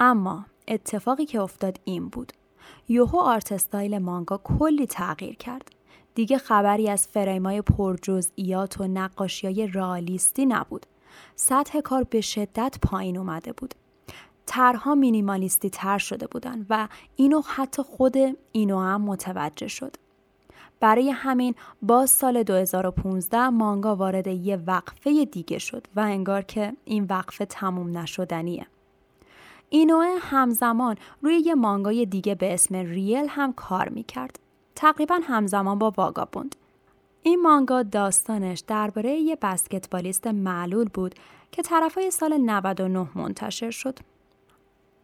اما 0.00 0.44
اتفاقی 0.68 1.24
که 1.24 1.40
افتاد 1.40 1.80
این 1.84 2.08
بود. 2.08 2.32
یوهو 2.88 3.18
آرت 3.18 3.52
استایل 3.52 3.98
مانگا 3.98 4.40
کلی 4.44 4.86
تغییر 4.86 5.36
کرد. 5.36 5.70
دیگه 6.14 6.38
خبری 6.38 6.90
از 6.90 7.08
فریمای 7.08 7.62
پرجزئیات 7.62 8.80
و 8.80 8.84
نقاشیای 8.88 9.66
رالیستی 9.66 10.46
نبود. 10.46 10.86
سطح 11.34 11.80
کار 11.80 12.04
به 12.04 12.20
شدت 12.20 12.78
پایین 12.82 13.16
اومده 13.16 13.52
بود. 13.52 13.74
طرها 14.46 14.94
مینیمالیستی 14.94 15.70
تر 15.70 15.98
شده 15.98 16.26
بودن 16.26 16.66
و 16.70 16.88
اینو 17.16 17.42
حتی 17.46 17.82
خود 17.82 18.16
اینو 18.52 18.80
هم 18.80 19.02
متوجه 19.02 19.68
شد. 19.68 19.96
برای 20.80 21.10
همین 21.10 21.54
باز 21.82 22.10
سال 22.10 22.42
2015 22.42 23.48
مانگا 23.48 23.96
وارد 23.96 24.26
یه 24.26 24.56
وقفه 24.56 25.24
دیگه 25.24 25.58
شد 25.58 25.86
و 25.96 26.00
انگار 26.00 26.42
که 26.42 26.72
این 26.84 27.04
وقفه 27.04 27.44
تموم 27.44 27.98
نشدنیه. 27.98 28.66
اینوه 29.68 30.18
همزمان 30.20 30.96
روی 31.22 31.38
یه 31.38 31.54
مانگای 31.54 32.06
دیگه 32.06 32.34
به 32.34 32.54
اسم 32.54 32.74
ریل 32.74 33.26
هم 33.28 33.52
کار 33.52 33.88
می‌کرد. 33.88 34.38
تقریبا 34.74 35.18
همزمان 35.22 35.78
با 35.78 35.92
واگابوند. 35.96 36.56
این 37.22 37.42
مانگا 37.42 37.82
داستانش 37.82 38.60
درباره 38.60 39.10
یه 39.10 39.36
بسکتبالیست 39.42 40.26
معلول 40.26 40.88
بود 40.94 41.14
که 41.52 41.62
طرفای 41.62 42.10
سال 42.10 42.36
99 42.36 43.08
منتشر 43.14 43.70
شد. 43.70 43.98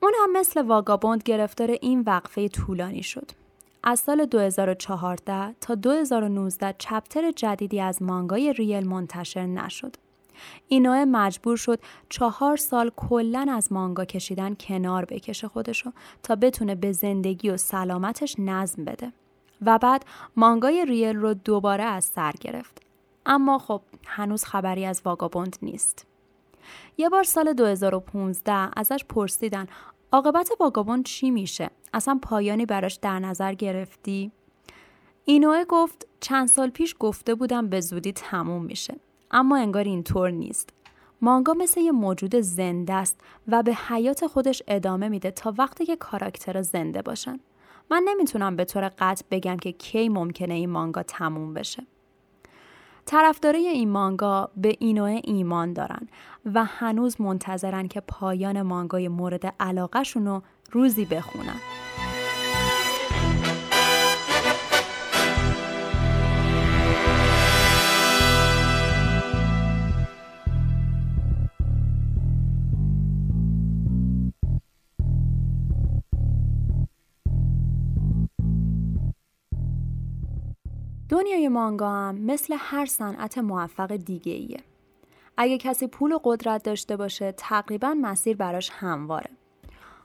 اون 0.03 0.13
هم 0.23 0.33
مثل 0.33 0.67
واگابوند 0.67 1.23
گرفتار 1.23 1.71
این 1.71 2.01
وقفه 2.01 2.49
طولانی 2.49 3.03
شد. 3.03 3.31
از 3.85 4.01
سال 4.01 4.25
2014 4.25 5.55
تا 5.61 5.75
2019 5.75 6.75
چپتر 6.79 7.31
جدیدی 7.31 7.81
از 7.81 8.03
مانگای 8.03 8.53
ریل 8.53 8.89
منتشر 8.89 9.47
نشد. 9.47 9.97
اینوه 10.69 11.05
مجبور 11.05 11.57
شد 11.57 11.81
چهار 12.09 12.57
سال 12.57 12.91
کلا 12.97 13.47
از 13.51 13.73
مانگا 13.73 14.05
کشیدن 14.05 14.55
کنار 14.55 15.05
بکشه 15.05 15.49
خودشو 15.49 15.91
تا 16.23 16.35
بتونه 16.35 16.75
به 16.75 16.93
زندگی 16.93 17.51
و 17.51 17.57
سلامتش 17.57 18.37
نظم 18.39 18.85
بده. 18.85 19.13
و 19.67 19.79
بعد 19.79 20.05
مانگای 20.37 20.85
ریل 20.85 21.17
رو 21.17 21.35
دوباره 21.35 21.85
از 21.85 22.05
سر 22.05 22.33
گرفت. 22.41 22.83
اما 23.27 23.59
خب 23.59 23.83
هنوز 24.07 24.45
خبری 24.45 24.85
از 24.85 25.03
واگابوند 25.05 25.57
نیست. 25.63 26.07
یه 26.97 27.09
بار 27.09 27.23
سال 27.23 27.53
2015 27.53 28.71
ازش 28.77 29.05
پرسیدن 29.09 29.67
عاقبت 30.13 30.51
واگابوند 30.61 31.05
چی 31.05 31.31
میشه؟ 31.31 31.71
اصلا 31.95 32.19
پایانی 32.23 32.67
براش 32.67 32.95
در 32.95 33.19
نظر 33.19 33.55
گرفتی؟ 33.55 34.33
اینوه 35.25 35.65
گفت 35.65 36.07
چند 36.21 36.49
سال 36.49 36.71
پیش 36.71 36.97
گفته 36.99 37.35
بودم 37.35 37.69
به 37.69 37.81
زودی 37.81 38.13
تموم 38.13 38.65
میشه. 38.65 38.95
اما 39.33 39.57
انگار 39.57 39.85
اینطور 39.85 40.31
نیست. 40.31 40.71
مانگا 41.21 41.55
مثل 41.55 41.81
یه 41.81 41.93
موجود 41.93 42.37
زنده 42.37 42.95
است 42.95 43.21
و 43.49 43.63
به 43.63 43.75
حیات 43.89 44.27
خودش 44.27 44.63
ادامه 44.69 45.09
میده 45.09 45.31
تا 45.31 45.55
وقتی 45.59 45.87
که 45.87 45.97
کاراکتر 45.97 46.63
زنده 46.63 47.03
باشن. 47.03 47.41
من 47.91 48.03
نمی‌تونم 48.09 48.57
به 48.57 48.65
طور 48.65 48.91
قطع 48.99 49.25
بگم 49.31 49.57
که 49.57 49.73
کی 49.73 50.09
ممکنه 50.09 50.55
این 50.55 50.71
مانگا 50.71 51.03
تموم 51.03 51.55
بشه. 51.55 51.87
طرفدارای 53.07 53.69
این 53.69 53.91
مانگا 53.91 54.51
به 54.57 54.77
اینوه 54.79 55.21
ایمان 55.25 55.73
دارن 55.73 56.09
و 56.55 56.65
هنوز 56.65 57.21
منتظرن 57.21 57.89
که 57.89 58.01
پایان 58.01 58.63
مانگای 58.63 59.09
مورد 59.09 59.55
علاقهشون 59.61 60.27
رو 60.27 60.43
روزی 60.73 61.05
بخونن. 61.05 61.57
دنیای 81.13 81.49
مانگا 81.49 81.91
هم 81.91 82.15
مثل 82.15 82.57
هر 82.59 82.87
صنعت 82.87 83.39
موفق 83.39 83.97
دیگه 83.97 84.33
ایه. 84.33 84.61
اگه 85.37 85.59
کسی 85.59 85.87
پول 85.87 86.13
و 86.13 86.19
قدرت 86.25 86.63
داشته 86.63 86.97
باشه 86.97 87.33
تقریبا 87.33 87.95
مسیر 87.95 88.37
براش 88.37 88.71
همواره. 88.71 89.31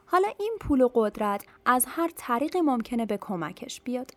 حالا 0.05 0.27
این 0.39 0.57
پول 0.59 0.81
و 0.81 0.89
قدرت 0.93 1.45
از 1.65 1.85
هر 1.87 2.11
طریقی 2.15 2.61
ممکنه 2.61 3.05
به 3.05 3.17
کمکش 3.17 3.81
بیاد. 3.81 4.11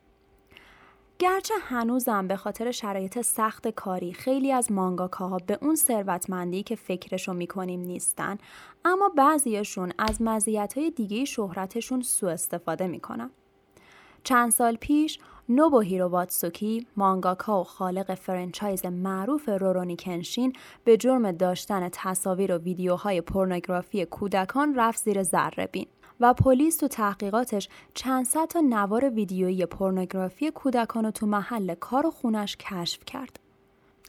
گرچه 1.18 1.54
هنوزم 1.60 2.26
به 2.26 2.36
خاطر 2.36 2.70
شرایط 2.70 3.20
سخت 3.20 3.68
کاری 3.68 4.12
خیلی 4.12 4.52
از 4.52 4.72
مانگاکاها 4.72 5.38
به 5.46 5.58
اون 5.62 5.74
ثروتمندی 5.74 6.62
که 6.62 6.76
فکرشو 6.76 7.32
می‌کنیم 7.32 7.80
نیستن 7.80 8.38
اما 8.84 9.08
بعضیشون 9.08 9.92
از 9.98 10.22
مزیت‌های 10.22 10.90
دیگه 10.90 11.24
شهرتشون 11.24 12.02
سوء 12.02 12.30
استفاده 12.30 12.86
می‌کنن. 12.86 13.30
چند 14.24 14.50
سال 14.50 14.76
پیش 14.76 15.18
نوبوهیرو 15.48 15.80
واتسوکی 15.80 16.86
مانگاکا 16.96 17.60
و 17.60 17.64
خالق 17.64 18.14
franchise 18.14 18.86
معروف 18.86 19.48
رورونی 19.48 19.96
کنشین 19.96 20.52
به 20.84 20.96
جرم 20.96 21.32
داشتن 21.32 21.88
تصاویر 21.92 22.54
و 22.54 22.58
ویدیوهای 22.58 23.20
پورنوگرافی 23.20 24.04
کودکان 24.04 24.74
رفت 24.74 25.04
زیر 25.04 25.22
ذره 25.22 25.66
بین 25.72 25.86
و 26.20 26.34
پلیس 26.34 26.76
تو 26.76 26.88
تحقیقاتش 26.88 27.68
چند 27.94 28.26
صد 28.26 28.44
تا 28.44 28.60
نوار 28.60 29.10
ویدیویی 29.10 29.66
پورنوگرافی 29.66 30.50
کودکان 30.50 31.04
رو 31.04 31.10
تو 31.10 31.26
محل 31.26 31.74
کار 31.74 32.06
و 32.06 32.10
خونش 32.10 32.56
کشف 32.56 33.04
کرد. 33.04 33.40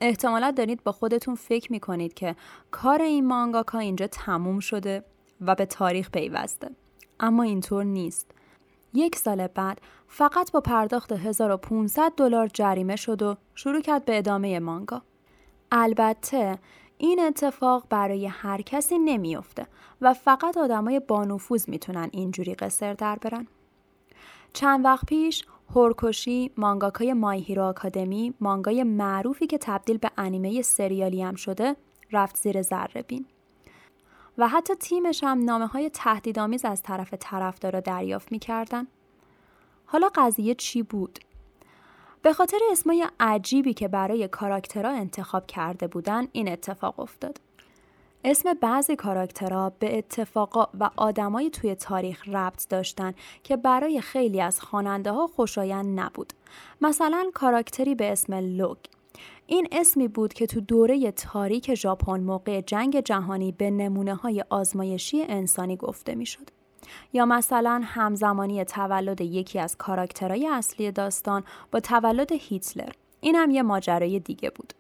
احتمالا 0.02 0.52
دارید 0.52 0.84
با 0.84 0.92
خودتون 0.92 1.36
فکر 1.36 1.72
می‌کنید 1.72 2.14
که 2.14 2.36
کار 2.72 3.02
این 3.02 3.28
مانگاکا 3.28 3.80
اینجا 3.80 4.08
تموم 4.08 4.60
شده 4.60 5.04
و 5.42 5.56
به 5.56 5.66
تاریخ 5.66 6.12
پیوسته. 6.12 6.70
اما 7.20 7.44
اینطور 7.44 7.84
نیست. 7.84 8.32
یک 8.94 9.16
سال 9.16 9.48
بعد 9.48 9.82
فقط 10.08 10.52
با 10.52 10.62
پرداخت 10.62 11.12
1500 11.12 12.14
دلار 12.18 12.48
جریمه 12.48 12.96
شد 12.96 13.22
و 13.22 13.36
شروع 13.56 13.82
کرد 13.82 14.06
به 14.06 14.18
ادامه 14.18 14.60
مانگا. 14.60 15.02
البته 15.72 16.60
این 16.98 17.20
اتفاق 17.20 17.86
برای 17.90 18.26
هر 18.28 18.62
کسی 18.62 18.98
نمیافته 18.98 19.68
و 20.02 20.14
فقط 20.14 20.58
آدمای 20.58 21.00
بانفوذ 21.00 21.70
می‌تونن 21.70 22.10
اینجوری 22.12 22.56
قصر 22.56 22.94
در 22.94 23.16
برن. 23.16 23.48
چند 24.54 24.86
وقت 24.86 25.06
پیش 25.06 25.46
هورکوشی 25.76 26.52
مانگاکای 26.58 27.14
مای 27.14 27.40
هیرو 27.40 27.64
آکادمی 27.64 28.34
مانگای 28.40 28.84
معروفی 28.84 29.48
که 29.48 29.58
تبدیل 29.58 29.98
به 29.98 30.12
انیمه 30.18 30.62
سریالی 30.62 31.22
هم 31.22 31.36
شده 31.36 31.76
رفت 32.12 32.38
زیر 32.38 32.62
ذره 32.62 33.02
بین. 33.02 33.26
و 34.38 34.48
حتی 34.48 34.76
تیمش 34.76 35.24
هم 35.24 35.44
نامه 35.44 35.68
های 35.68 35.90
تهدیدآمیز 35.90 36.66
از 36.66 36.84
طرف 36.84 37.14
طرفدارا 37.20 37.80
دریافت 37.80 38.32
می‌کردن. 38.32 38.88
حالا 39.86 40.10
قضیه 40.16 40.56
چی 40.56 40.84
بود؟ 40.84 41.20
به 42.22 42.34
خاطر 42.34 42.58
اسمای 42.72 43.08
عجیبی 43.20 43.74
که 43.74 43.88
برای 43.88 44.28
کاراکترها 44.28 44.92
انتخاب 44.92 45.48
کرده 45.48 45.88
بودن 45.88 46.28
این 46.32 46.52
اتفاق 46.52 47.00
افتاد. 47.00 47.42
اسم 48.24 48.54
بعضی 48.54 48.96
کاراکترها 48.96 49.70
به 49.80 49.98
اتفاقا 49.98 50.68
و 50.80 50.90
آدمایی 50.96 51.50
توی 51.50 51.76
تاریخ 51.76 52.30
ربط 52.30 52.68
داشتن 52.70 53.14
که 53.44 53.58
برای 53.58 54.02
خیلی 54.02 54.42
از 54.42 54.62
خواننده 54.62 55.12
ها 55.12 55.28
خوشایند 55.28 56.00
نبود. 56.00 56.34
مثلا 56.82 57.32
کاراکتری 57.34 57.96
به 57.96 58.12
اسم 58.12 58.34
لوگ 58.34 58.78
این 59.52 59.68
اسمی 59.72 60.08
بود 60.08 60.34
که 60.34 60.48
تو 60.48 60.62
دوره 60.62 61.12
تاریک 61.12 61.76
ژاپن 61.76 62.20
موقع 62.20 62.62
جنگ 62.62 63.00
جهانی 63.00 63.52
به 63.52 63.72
نمونه 63.72 64.16
های 64.16 64.44
آزمایشی 64.50 65.24
انسانی 65.24 65.78
گفته 65.78 66.16
می‌شد. 66.16 66.50
یا 67.14 67.26
مثلا 67.26 67.82
همزمانی 67.84 68.66
تولد 68.66 69.22
یکی 69.22 69.60
از 69.60 69.78
کاراکترهای 69.78 70.48
اصلی 70.48 70.92
داستان 70.92 71.44
با 71.72 71.80
تولد 71.80 72.32
هیتلر 72.32 72.92
این 73.22 73.36
هم 73.36 73.52
یه 73.52 73.62
ماجرای 73.62 74.20
دیگه 74.20 74.50
بود 74.50 74.74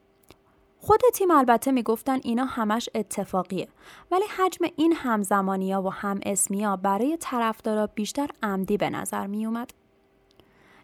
خود 0.79 1.01
تیم 1.13 1.31
البته 1.31 1.71
می‌گفتن 1.71 2.19
اینا 2.23 2.45
همش 2.45 2.89
اتفاقیه 2.95 3.67
ولی 4.11 4.25
حجم 4.37 4.65
این 4.75 4.93
همزمانی 4.93 5.73
و 5.73 5.89
هم 5.89 6.19
اسمی 6.25 6.67
برای 6.83 7.17
طرفدارا 7.19 7.87
بیشتر 7.87 8.29
عمدی 8.43 8.77
به 8.77 8.89
نظر 8.89 9.27
می 9.27 9.45
اومد. 9.45 9.80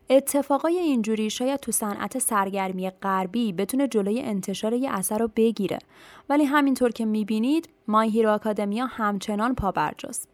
اتفاقای 0.09 0.77
اینجوری 0.77 1.29
شاید 1.29 1.59
تو 1.59 1.71
صنعت 1.71 2.19
سرگرمی 2.19 2.89
غربی 2.89 3.53
بتونه 3.53 3.87
جلوی 3.87 4.21
انتشار 4.21 4.73
یه 4.73 4.91
اثر 4.91 5.17
رو 5.17 5.29
بگیره 5.35 5.79
ولی 6.29 6.43
همینطور 6.43 6.91
که 6.91 7.05
می‌بینید 7.05 7.69
مای 7.87 8.09
هیرو 8.09 8.29
آکادمیا 8.29 8.85
همچنان 8.85 9.55
پابرجاست. 9.55 10.29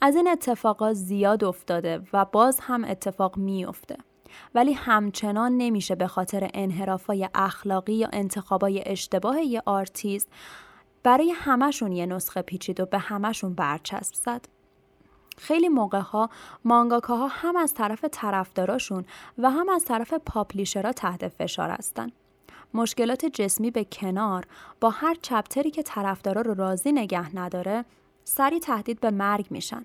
از 0.00 0.16
این 0.16 0.28
اتفاقا 0.28 0.92
زیاد 0.92 1.44
افتاده 1.44 2.02
و 2.12 2.24
باز 2.24 2.60
هم 2.60 2.84
اتفاق 2.84 3.36
میافته. 3.36 3.96
ولی 4.54 4.72
همچنان 4.72 5.56
نمیشه 5.56 5.94
به 5.94 6.06
خاطر 6.06 6.50
انحرافای 6.54 7.28
اخلاقی 7.34 7.94
یا 7.94 8.08
انتخابای 8.12 8.82
اشتباه 8.86 9.40
یه 9.40 9.62
آرتیست 9.66 10.28
برای 11.02 11.30
همشون 11.30 11.92
یه 11.92 12.06
نسخه 12.06 12.42
پیچید 12.42 12.80
و 12.80 12.86
به 12.86 12.98
همشون 12.98 13.54
برچسب 13.54 14.14
زد. 14.14 14.48
خیلی 15.36 15.68
موقع 15.68 16.00
ها 16.00 16.30
مانگاکاها 16.64 17.26
هم 17.26 17.56
از 17.56 17.74
طرف 17.74 18.04
طرفداراشون 18.12 19.04
و 19.38 19.50
هم 19.50 19.68
از 19.68 19.84
طرف 19.84 20.14
publisher 20.14 20.84
ها 20.84 20.92
تحت 20.92 21.28
فشار 21.28 21.70
هستن. 21.70 22.10
مشکلات 22.74 23.26
جسمی 23.26 23.70
به 23.70 23.84
کنار 23.84 24.46
با 24.80 24.90
هر 24.90 25.14
chapter 25.22 25.64
ی 25.64 25.70
که 25.70 25.82
طرفدارا 25.82 26.40
رو 26.40 26.54
راضی 26.54 26.92
نگه 26.92 27.36
نداره 27.36 27.84
سری 28.24 28.60
تهدید 28.60 29.00
به 29.00 29.10
مرگ 29.10 29.46
میشن 29.50 29.84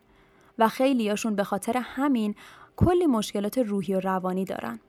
و 0.60 0.68
خیلیاشون 0.68 1.36
به 1.36 1.44
خاطر 1.44 1.78
همین 1.78 2.36
کلی 2.76 3.06
مشکلات 3.06 3.58
روحی 3.58 3.96
و 3.96 4.00
روانی 4.00 4.46
دارن. 4.46 4.80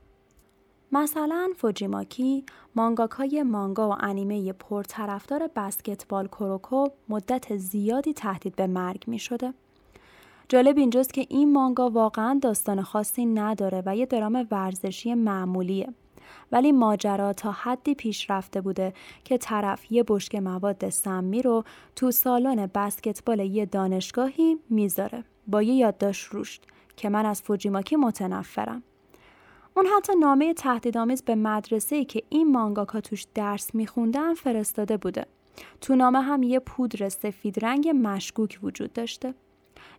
مثلا 0.92 1.48
فوجیماکی 1.56 2.44
مانگاکای 2.74 3.42
مانگا 3.42 3.88
و 3.88 3.96
انیمه 4.00 4.52
پرطرفدار 4.52 5.50
بسکتبال 5.56 6.26
کوروکو 6.26 6.86
مدت 7.08 7.56
زیادی 7.56 8.12
تهدید 8.12 8.56
به 8.56 8.66
مرگ 8.66 9.04
می 9.06 9.18
شده. 9.18 9.54
جالب 10.51 10.78
اینجاست 10.78 11.14
که 11.14 11.26
این 11.28 11.53
مانگا 11.53 11.90
واقعا 11.90 12.38
داستان 12.42 12.82
خاصی 12.82 13.26
نداره 13.26 13.82
و 13.86 13.96
یه 13.96 14.07
درام 14.07 14.46
ورزشی 14.51 15.14
معمولیه. 15.14 15.88
ولی 16.53 16.72
ماجرا 16.72 17.32
تا 17.32 17.53
حدی 17.53 17.94
پیش 17.94 18.30
رفته 18.30 18.61
بوده 18.61 18.92
که 19.24 19.38
طرف 19.38 19.92
یه 19.92 20.05
بشک 20.09 20.34
مواد 20.34 20.88
سمی 20.88 21.42
رو 21.42 21.64
تو 21.96 22.11
سالن 22.11 22.70
بسکتبال 22.74 23.40
یه 23.40 23.66
دانشگاهی 23.66 24.59
می‌ذاره 24.70 25.24
با 25.46 25.62
یه 25.62 25.74
یادداشت 25.74 26.24
روشت 26.24 26.64
که 26.96 27.09
من 27.09 27.26
از 27.26 27.42
فوجیماکی 27.42 27.96
متنفرم. 27.96 28.82
اون 29.76 29.86
حتی 29.96 30.12
نامه 30.20 30.55
تهدیدآمیز 30.55 31.22
به 31.22 31.34
مدرسه 31.34 32.05
که 32.05 32.22
این 32.28 32.53
مانگاکا 32.53 33.01
توش 33.01 33.26
درس 33.34 33.74
میخوندن 33.74 34.34
فرستاده 34.34 34.96
بوده. 34.96 35.26
تو 35.80 35.96
نامه 35.96 36.20
هم 36.20 36.42
یه 36.42 36.59
پودر 36.59 37.09
سفید 37.09 37.64
رنگ 37.64 37.88
مشکوک 37.88 38.59
وجود 38.62 38.92
داشته. 38.92 39.34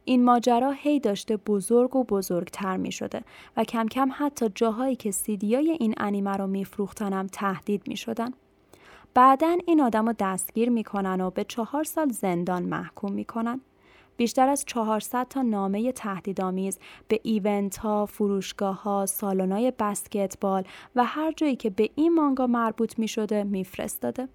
این 0.06 0.24
ماجرا 0.24 0.72
هی 0.72 1.00
داشته 1.00 1.38
بزرگ 1.38 1.96
و 1.96 2.04
بزرگتر 2.04 2.78
می 2.78 2.92
شده 2.92 3.22
و 3.58 3.64
کم 3.64 3.88
کم 3.88 4.10
حتی 4.14 4.50
جاهایی 4.56 4.96
که 4.96 5.12
سیدیای 5.12 5.72
این 5.72 5.94
انیمه 5.98 6.38
رو 6.38 6.48
میفروختنم 6.48 7.28
تهدید 7.28 7.88
می 7.88 7.98
شدن. 7.98 8.32
بعدا 9.14 9.58
این 9.66 9.82
آدم 9.82 10.08
رو 10.08 10.14
دستگیر 10.20 10.70
می‌کنن 10.70 11.22
و 11.22 11.30
به 11.30 11.44
چهار 11.44 11.84
سال 11.84 12.10
زندان 12.10 12.64
محکوم 12.64 13.12
می‌کنن. 13.12 13.62
بیشتر 14.18 14.48
از 14.48 14.66
400 14.66 15.28
تا 15.28 15.42
نامه 15.42 15.92
تهدیدآمیز 15.92 16.80
به 17.08 17.20
event 17.24 17.78
ها، 17.78 18.06
فروشگاه 18.06 18.84
ها، 18.84 19.06
سالن 19.06 19.72
بسکتبال 19.80 20.64
و 20.96 21.04
هر 21.04 21.32
جایی 21.32 21.56
که 21.56 21.70
به 21.70 21.90
این 21.96 22.14
مانگا 22.14 22.48
مربوط 22.48 23.00
می 23.00 23.08
شده 23.08 23.44
می 23.44 23.64
فرستاده. 23.64 24.28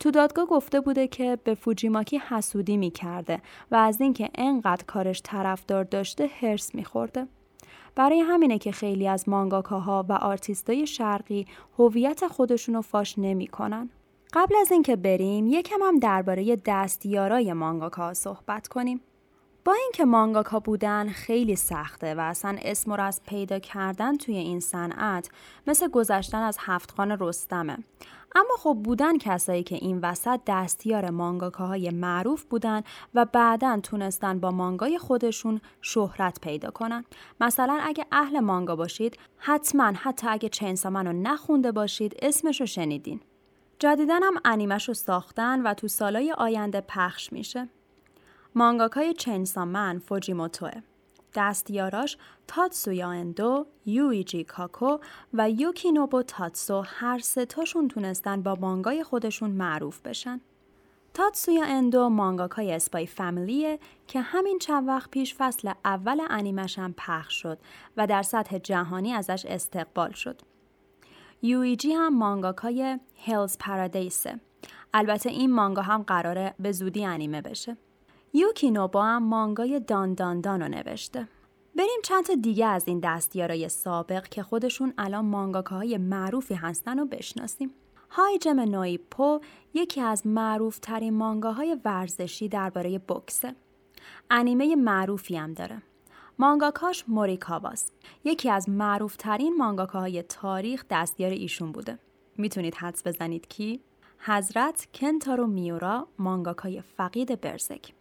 تو 0.00 0.10
دادگاه 0.10 0.46
گفته 0.46 0.80
بوده 0.80 1.08
که 1.08 1.38
به 1.44 1.54
فوجیماکی 1.54 2.18
حسودی 2.18 2.76
می 2.76 2.90
کرده 2.90 3.40
و 3.70 3.76
از 3.76 4.00
اینکه 4.00 4.30
انقدر 4.34 4.84
کارش 4.84 5.20
طرفدار 5.24 5.84
داشته 5.84 6.30
حرص 6.40 6.74
می 6.74 6.84
خورده. 6.84 7.26
برای 7.94 8.20
همینه 8.20 8.58
که 8.58 8.72
خیلی 8.72 9.08
از 9.08 9.28
مانگاکاها 9.28 10.06
و 10.08 10.12
آرتیستای 10.12 10.86
شرقی 10.86 11.46
هویت 11.78 12.26
خودشونو 12.26 12.82
فاش 12.82 13.18
نمی‌کنن. 13.18 13.90
قبل 14.32 14.54
از 14.60 14.72
اینکه 14.72 14.96
بریم 14.96 15.46
یکم 15.46 15.82
هم 15.82 15.98
درباره 15.98 16.56
دستیارای 16.66 17.52
مانگاکا 17.52 18.14
صحبت 18.14 18.68
کنیم. 18.68 19.00
با 19.64 19.72
اینکه 19.72 20.04
مانگاکا 20.04 20.60
بودن 20.60 21.08
خیلی 21.08 21.56
سخته 21.56 22.14
و 22.14 22.20
اصلا 22.20 22.56
اسم 22.62 22.92
رو 22.92 23.02
از 23.02 23.20
پیدا 23.26 23.58
کردن 23.58 24.16
توی 24.16 24.36
این 24.36 24.60
صنعت 24.60 25.30
مثل 25.66 25.88
گذشتن 25.88 26.42
از 26.42 26.56
هفتخان 26.60 27.16
رستمه 27.20 27.78
اما 28.36 28.56
خب 28.58 28.80
بودن 28.84 29.18
کسایی 29.18 29.62
که 29.62 29.74
این 29.74 30.00
وسط 30.02 30.40
دستیار 30.46 31.10
مانگاکاهای 31.10 31.90
معروف 31.90 32.44
بودن 32.44 32.82
و 33.14 33.24
بعدا 33.24 33.80
تونستن 33.82 34.40
با 34.40 34.50
مانگای 34.50 34.98
خودشون 34.98 35.60
شهرت 35.80 36.40
پیدا 36.40 36.70
کنن. 36.70 37.04
مثلا 37.40 37.78
اگه 37.82 38.06
اهل 38.12 38.40
مانگا 38.40 38.76
باشید 38.76 39.18
حتما 39.36 39.92
حتی 39.96 40.26
اگه 40.28 40.48
Chainsaw 40.48 40.90
Man 40.90 41.06
رو 41.06 41.12
نخونده 41.12 41.72
باشید 41.72 42.16
اسمش 42.22 42.60
رو 42.60 42.66
شنیدین. 42.66 43.20
جدیداً 43.78 44.22
هم 44.22 44.34
انیمش 44.44 44.88
رو 44.88 44.94
ساختن 44.94 45.62
و 45.62 45.74
تو 45.74 45.88
سالای 45.88 46.32
آینده 46.32 46.80
پخش 46.80 47.32
میشه. 47.32 47.68
مانگاکای 48.54 49.14
Chainsaw 49.14 49.75
Man 49.75 49.98
فوجیموتوه. 49.98 50.82
دستیاراش 51.36 52.16
تاتسویا 52.48 53.10
اندو، 53.10 53.66
یویجی 53.86 54.44
کاکو 54.44 54.98
و 55.34 55.50
یوکینوبو 55.50 56.22
تاتسو 56.22 56.82
هر 56.86 57.18
سه 57.18 57.46
تاشون 57.46 57.88
تونستن 57.88 58.42
با 58.42 58.54
مانگای 58.54 59.04
خودشون 59.04 59.50
معروف 59.50 60.00
بشن. 60.00 60.40
تاتسویا 61.14 61.64
اندو 61.64 62.08
مانگاکای 62.08 62.72
Spy 62.72 63.06
Family 63.06 63.68
ه 63.68 63.78
که 64.06 64.20
همین 64.20 64.58
چند 64.58 64.88
وقت 64.88 65.10
پیش 65.10 65.34
فصل 65.34 65.72
اول 65.84 66.20
انیمش 66.30 66.78
هم 66.78 66.94
پخش 66.98 67.42
شد 67.42 67.58
و 67.96 68.06
در 68.06 68.22
سطح 68.22 68.58
جهانی 68.58 69.12
ازش 69.12 69.46
استقبال 69.46 70.12
شد. 70.12 70.40
یویجی 71.42 71.92
هم 71.92 72.18
مانگاکای 72.18 72.98
هیلز 73.14 73.58
پارادیسه. 73.58 74.40
البته 74.94 75.30
این 75.30 75.52
مانگا 75.52 75.82
هم 75.82 76.02
قراره 76.02 76.54
به 76.58 76.72
زودی 76.72 77.04
انیمه 77.04 77.40
بشه. 77.40 77.76
یوکینوبا 78.32 79.04
هم 79.04 79.22
مانگای 79.22 79.80
دان 79.80 80.14
دان 80.14 80.40
دان 80.40 80.62
رو 80.62 80.68
نوشته. 80.68 81.28
بریم 81.76 82.00
چند 82.04 82.24
تا 82.24 82.34
دیگه 82.34 82.66
از 82.66 82.88
این 82.88 83.00
دستیارای 83.00 83.68
سابق 83.68 84.28
که 84.28 84.42
خودشون 84.42 84.94
الان 84.98 85.24
مانگاکاهای 85.24 85.98
معروفی 85.98 86.54
هستن 86.54 86.98
رو 86.98 87.06
بشناسیم. 87.06 87.70
های 88.10 88.38
جم 88.38 88.60
نویپو 88.60 89.40
یکی 89.74 90.00
از 90.00 90.26
معروف 90.26 90.78
ترین 90.78 91.14
مانگاهای 91.14 91.80
ورزشی 91.84 92.48
درباره 92.48 92.98
بکسه. 92.98 93.54
انیمه 94.30 94.76
معروفی 94.76 95.36
هم 95.36 95.54
داره. 95.54 95.82
مانگاکاش 96.38 97.04
موریکاواست. 97.08 97.92
یکی 98.24 98.50
از 98.50 98.68
معروف 98.68 99.16
ترین 99.16 99.56
مانگاکاهای 99.56 100.22
تاریخ 100.22 100.84
دستیار 100.90 101.30
ایشون 101.30 101.72
بوده. 101.72 101.98
می‌تونید 102.36 102.74
حدس 102.74 103.06
بزنید 103.06 103.48
کی؟ 103.48 103.80
حضرت 104.18 104.88
کنتارو 104.94 105.46
میورا 105.46 106.08
مانگاکای 106.18 106.80
فقید 106.80 107.40
برزک. 107.40 107.92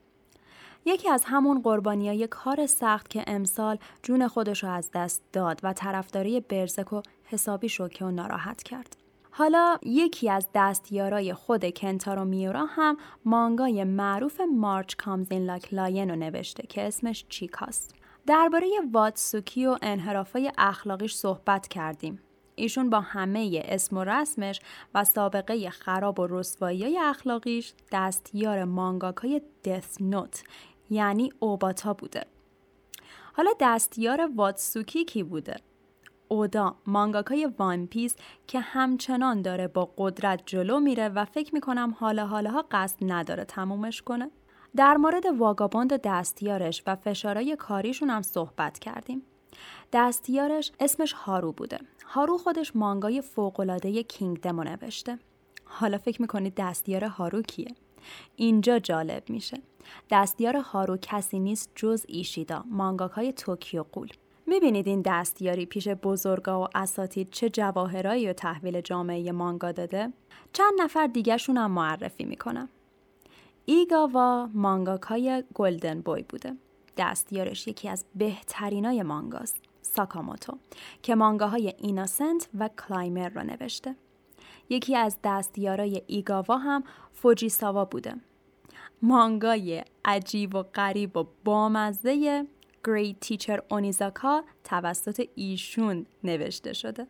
یکی 0.87 1.09
از 1.09 1.23
همون 1.25 1.61
قربانیای 1.61 2.27
کار 2.27 2.65
سخت 2.65 3.09
که 3.09 3.23
امسال 3.27 3.77
جون 4.03 4.27
خودش 4.27 4.63
رو 4.63 4.69
از 4.69 4.89
دست 4.93 5.23
داد 5.33 5.59
و 5.63 5.73
طرفداری 5.73 6.39
برزکو 6.39 7.01
حسابی 7.23 7.69
شوکه 7.69 8.05
و 8.05 8.11
ناراحت 8.11 8.63
کرد. 8.63 8.97
حالا 9.31 9.77
یکی 9.83 10.29
از 10.29 10.47
دستیارای 10.55 11.33
خود 11.33 11.73
کنتارو 11.77 12.25
میورا 12.25 12.65
هم 12.65 12.97
مانگای 13.25 13.83
معروف 13.83 14.41
March 14.41 14.95
Comes 14.95 15.31
in 15.31 15.45
Like 15.45 15.73
a 15.73 15.80
Lion 15.80 16.09
رو 16.09 16.15
نوشته 16.15 16.67
که 16.67 16.87
اسمش 16.87 17.25
چیکاست. 17.29 17.95
درباره 18.27 18.67
واتسوکی 18.91 19.65
و 19.65 19.77
انحرافای 19.81 20.51
اخلاقیش 20.57 21.13
صحبت 21.13 21.67
کردیم. 21.67 22.19
ایشون 22.55 22.89
با 22.89 22.99
همه 22.99 23.61
اسم 23.65 23.97
و 23.97 24.03
رسمش 24.03 24.59
و 24.93 25.03
سابقه 25.03 25.69
خراب 25.69 26.19
و 26.19 26.27
رسوایی 26.27 26.97
اخلاقیش 26.97 27.73
دستیار 27.91 28.63
مانگاکای 28.63 29.41
Death 29.65 30.01
Note 30.01 30.43
یعنی 30.89 31.33
اوباتا 31.39 31.93
بوده. 31.93 32.25
حالا 33.33 33.51
دستیار 33.59 34.29
واتسوکی 34.35 35.05
کی 35.05 35.23
بوده؟ 35.23 35.55
اودا 36.27 36.75
مانگاکای 36.87 37.49
One 37.59 37.87
Piece 37.87 38.15
که 38.47 38.59
همچنان 38.59 39.41
داره 39.41 39.67
با 39.67 39.93
قدرت 39.97 40.41
جلو 40.45 40.79
میره 40.79 41.09
و 41.09 41.25
فکر 41.25 41.53
می‌کنم 41.53 41.95
حالا 41.99 42.27
حالاها 42.27 42.65
قصد 42.71 42.97
نداره 43.01 43.45
تمومش 43.45 44.01
کنه. 44.01 44.31
در 44.75 44.97
مورد 44.97 45.25
Vagabond 45.25 45.93
و 45.93 45.97
دستیارش 46.03 46.83
و 46.87 46.95
فشارای 46.95 47.55
کاریشون 47.55 48.09
هم 48.09 48.21
صحبت 48.21 48.79
کردیم. 48.79 49.21
دستیارش 49.93 50.71
اسمش 50.79 51.13
هارو 51.13 51.51
بوده. 51.51 51.77
هارو 52.05 52.37
خودش 52.37 52.75
مانگای 52.75 53.21
فوق‌العاده 53.21 54.03
Kingdom 54.03 54.56
و 54.56 54.63
نوشته. 54.63 55.19
حالا 55.65 55.97
فکر 55.97 56.21
می‌کنید 56.21 56.53
دستیار 56.57 57.03
هارو 57.03 57.41
کیه؟ 57.41 57.75
اینجا 58.35 58.79
جالب 58.79 59.23
میشه 59.29 59.57
دستیار 60.09 60.57
هارو 60.57 60.97
کسی 61.01 61.39
نیست 61.39 61.71
جز 61.75 62.05
ایشیدا 62.07 62.63
مانگاکای 62.69 63.33
Tokyo 63.33 63.83
Ghoul 63.91 64.09
می‌بینید 64.47 64.87
این 64.87 65.01
دستیاری 65.05 65.65
پیش 65.65 65.87
بزرگا 65.87 66.61
و 66.61 66.67
اساتید 66.75 67.29
چه 67.29 67.49
جواهرایی 67.49 68.29
و 68.29 68.33
تحویل 68.33 68.81
جامعه 68.81 69.31
مانگا 69.31 69.71
داده؟ 69.71 70.13
چند 70.53 70.73
نفر 70.77 71.07
دیگرشون 71.07 71.57
هم 71.57 71.71
معرفی 71.71 72.23
می‌کنم. 72.23 72.69
ایگاوا 73.65 74.49
مانگاکای 74.53 75.43
گلدن 75.53 76.01
بوی 76.01 76.23
بوده. 76.23 76.53
دستیارش 76.97 77.67
یکی 77.67 77.89
از 77.89 78.05
بهترینای 78.15 79.03
مانگاست. 79.03 79.57
ساکاموتو 79.81 80.57
که 81.03 81.15
مانگاهای 81.15 81.73
ایناسنت 81.77 82.49
و 82.59 82.69
کلایمر 82.87 83.29
را 83.29 83.41
نوشته. 83.41 83.95
یکی 84.69 84.95
از 84.95 85.17
دستیارای 85.23 86.01
ایگاوا 86.07 86.57
هم 86.57 86.83
فوجیساوا 87.13 87.85
بوده. 87.85 88.15
مانگای 89.01 89.83
عجیب 90.05 90.55
و 90.55 90.63
غریب 90.63 91.17
و 91.17 91.27
بامزه 91.43 92.45
Great 92.87 93.27
Teacher 93.27 93.59
اونیزاکا 93.71 94.43
توسط 94.63 95.27
ایشون 95.35 96.05
نوشته 96.23 96.73
شده. 96.73 97.07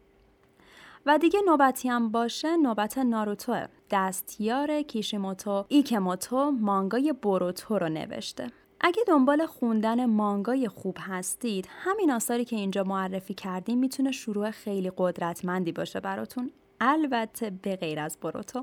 و 1.06 1.18
دیگه 1.18 1.40
نوبتی 1.46 1.90
هم 1.90 2.12
باشه 2.12 2.58
نوبت 2.58 2.98
ناروتوه 2.98 3.66
دستیار 3.92 4.82
کیشیموتو 4.82 5.66
ایکموتو 5.68 6.52
مانگای 6.52 7.14
بروتو 7.14 7.80
رو 7.80 7.90
نوشته. 7.90 8.48
اگه 8.82 9.04
دنبال 9.08 9.46
خوندن 9.46 10.06
مانگای 10.06 10.68
خوب 10.68 10.98
هستید 11.00 11.68
همین 11.70 12.12
آثاری 12.12 12.46
که 12.46 12.56
اینجا 12.56 12.84
معرفی 12.84 13.34
کردیم 13.34 13.80
می‌تونه 13.80 14.12
شروع 14.12 14.52
خیلی 14.52 14.92
قدرتمندی 14.98 15.72
باشه 15.72 16.00
براتون. 16.00 16.52
البته 16.80 17.50
به 17.50 17.76
غیر 17.76 18.00
از 18.00 18.18
بروتو 18.22 18.62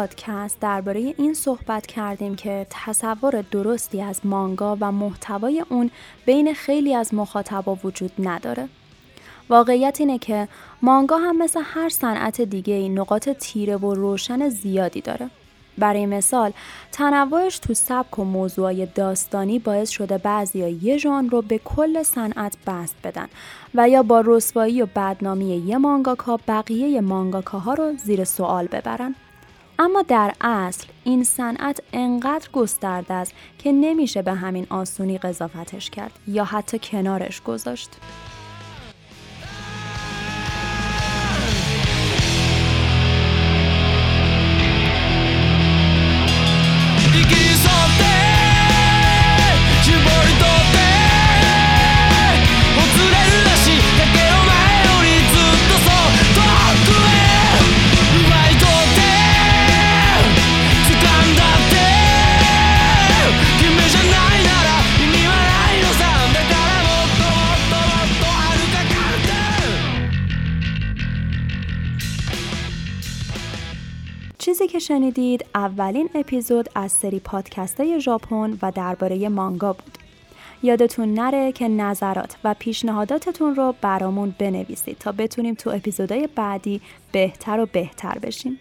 پادکست 0.00 0.60
درباره 0.60 1.00
این 1.00 1.34
صحبت 1.34 1.86
کردیم 1.86 2.36
که 2.36 2.66
تصور 2.70 3.44
درستی 3.50 4.02
از 4.02 4.20
مانگا 4.24 4.76
و 4.80 4.92
محتوای 4.92 5.64
اون 5.68 5.90
بین 6.26 6.54
خیلی 6.54 6.94
از 6.94 7.14
مخاطبا 7.14 7.78
وجود 7.84 8.10
نداره. 8.18 8.68
واقعیت 9.50 9.96
اینه 10.00 10.18
که 10.18 10.48
مانگا 10.82 11.18
هم 11.18 11.38
مثل 11.38 11.60
هر 11.64 11.88
صنعت 11.88 12.40
دیگه 12.40 12.88
نقاط 12.88 13.28
تیره 13.28 13.76
و 13.76 13.94
روشن 13.94 14.48
زیادی 14.48 15.00
داره. 15.00 15.30
برای 15.78 16.06
مثال 16.06 16.52
تنوعش 16.92 17.58
تو 17.58 17.74
سبک 17.74 18.18
و 18.18 18.24
موضوعای 18.24 18.86
داستانی 18.86 19.58
باعث 19.58 19.90
شده 19.90 20.18
بعضی 20.18 20.58
یه 20.58 20.96
ژانر 20.96 21.30
رو 21.30 21.42
به 21.42 21.58
کل 21.58 22.02
صنعت 22.02 22.56
بست 22.66 22.96
بدن 23.04 23.28
و 23.74 23.88
یا 23.88 24.02
با 24.02 24.22
رسوایی 24.26 24.82
و 24.82 24.86
بدنامی 24.86 25.56
یه 25.56 25.78
مانگاکا 25.78 26.40
بقیه 26.48 27.00
مانگاکاها 27.00 27.74
رو 27.74 27.96
زیر 27.96 28.24
سوال 28.24 28.66
ببرن 28.66 29.14
اما 29.82 30.02
در 30.02 30.32
اصل 30.40 30.86
این 31.04 31.24
صنعت 31.24 31.80
انقدر 31.92 32.48
گسترده 32.52 33.14
است 33.14 33.32
که 33.58 33.72
نمیشه 33.72 34.22
به 34.22 34.34
همین 34.34 34.66
آسونی 34.70 35.18
قضافتش 35.18 35.90
کرد 35.90 36.12
یا 36.28 36.44
حتی 36.44 36.78
کنارش 36.78 37.42
گذاشت. 37.42 37.90
که 74.70 74.78
شنیدید 74.78 75.46
اولین 75.54 76.10
اپیزود 76.14 76.68
از 76.74 76.92
سری 76.92 77.20
پادکست 77.20 77.80
های 77.80 78.00
ژاپن 78.00 78.58
و 78.62 78.72
درباره 78.74 79.28
مانگا 79.28 79.72
بود. 79.72 79.98
یادتون 80.62 81.14
نره 81.14 81.52
که 81.52 81.68
نظرات 81.68 82.36
و 82.44 82.54
پیشنهاداتتون 82.58 83.54
رو 83.54 83.74
برامون 83.80 84.34
بنویسید 84.38 84.98
تا 84.98 85.12
بتونیم 85.12 85.54
تو 85.54 85.70
اپیزودهای 85.70 86.28
بعدی 86.34 86.80
بهتر 87.12 87.60
و 87.60 87.66
بهتر 87.66 88.18
بشیم. 88.18 88.58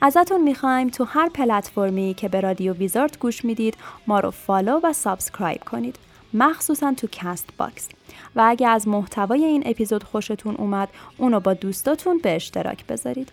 ازتون 0.00 0.42
می‌خوایم 0.42 0.88
تو 0.88 1.04
هر 1.04 1.28
پلتفرمی 1.28 2.14
که 2.14 2.28
به 2.28 2.40
رادیو 2.40 2.72
ویزارد 2.72 3.18
گوش 3.18 3.44
می‌دید 3.44 3.76
ما 4.06 4.20
رو 4.20 4.30
follow 4.30 4.80
و 4.82 4.92
subscribe 4.92 5.64
کنید. 5.64 5.96
مخصوصا 6.34 6.94
تو 6.96 7.06
Castbox 7.12 7.88
و 8.36 8.44
اگه 8.46 8.68
از 8.68 8.88
محتوای 8.88 9.44
این 9.44 9.62
اپیزود 9.66 10.04
خوشتون 10.04 10.54
اومد 10.54 10.88
اونو 11.18 11.40
با 11.40 11.54
دوستاتون 11.54 12.18
به 12.18 12.36
اشتراک 12.36 12.86
بذارید. 12.86 13.32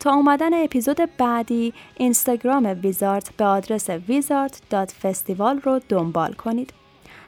تا 0.00 0.14
اومدن 0.14 0.64
اپیزود 0.64 1.00
بعدی 1.18 1.72
اینستاگرام 1.96 2.78
ویزارت 2.82 3.36
به 3.36 3.44
آدرس 3.44 3.90
ویزارت.فستیوال 3.90 5.58
رو 5.58 5.80
دنبال 5.88 6.32
کنید. 6.32 6.72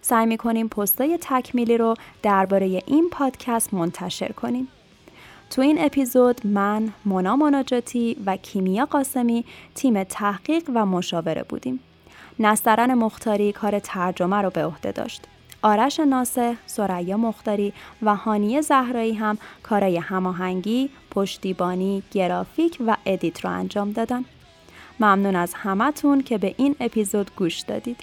سعی 0.01 0.27
می‌کنیم 0.27 0.69
پستای 0.69 1.19
تکمیلی 1.21 1.79
رو 1.79 1.95
درباره 2.23 2.83
این 2.87 3.11
پادکست 3.11 3.75
منتشر 3.75 4.33
کنیم. 4.33 4.69
تو 5.51 5.63
این 5.63 5.85
اپیزود 5.85 6.47
من، 6.47 6.89
مونا 7.05 7.37
مناجاتی 7.37 8.17
و 8.27 8.37
کیمیا 8.37 8.87
قاسمی 8.87 9.45
تیم 9.75 10.05
تحقیق 10.05 10.71
و 10.75 10.87
مشاوره 10.87 11.43
بودیم. 11.43 11.81
نسترن 12.39 12.95
مختاری 12.95 13.53
کار 13.53 13.79
ترجمه 13.79 14.37
رو 14.37 14.51
به 14.51 14.65
عهده 14.65 14.93
داشت. 14.93 15.25
آرش 15.63 16.01
ناسه، 16.01 16.57
سریا 16.67 17.17
مختاری 17.17 17.73
و 18.03 18.17
هانیه 18.17 18.61
زهرایی 18.61 19.15
هم 19.15 19.39
کارای 19.63 19.97
هماهنگی، 19.97 20.91
پشتیبانی، 21.17 22.03
گرافیک 22.13 22.79
و 22.87 22.97
ادیت 23.07 23.45
رو 23.45 23.51
انجام 23.51 23.93
دادن. 23.93 24.25
ممنون 25.01 25.37
از 25.37 25.55
همتون 25.55 26.23
که 26.23 26.39
به 26.39 26.55
این 26.59 26.77
اپیزود 26.81 27.31
گوش 27.37 27.61
دادید. 27.61 28.01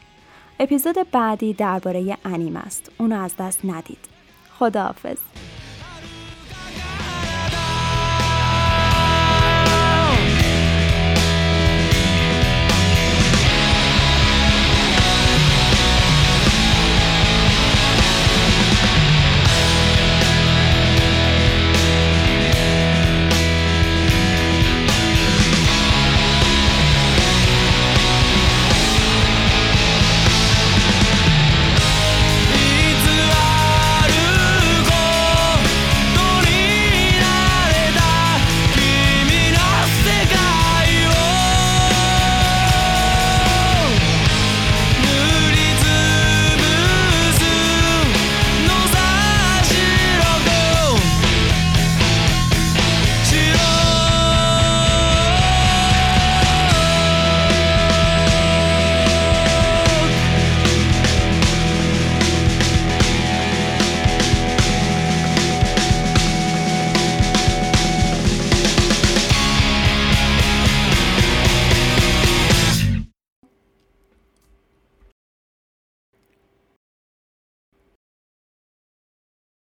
اپیزود 0.60 0.96
بعدی 1.12 1.54
درباره 1.54 2.18
انیم 2.26 2.56
است. 2.56 2.92
اونو 2.98 3.22
از 3.22 3.34
دست 3.40 3.66
ندید. 3.66 3.98
خداحافظ. 4.60 5.18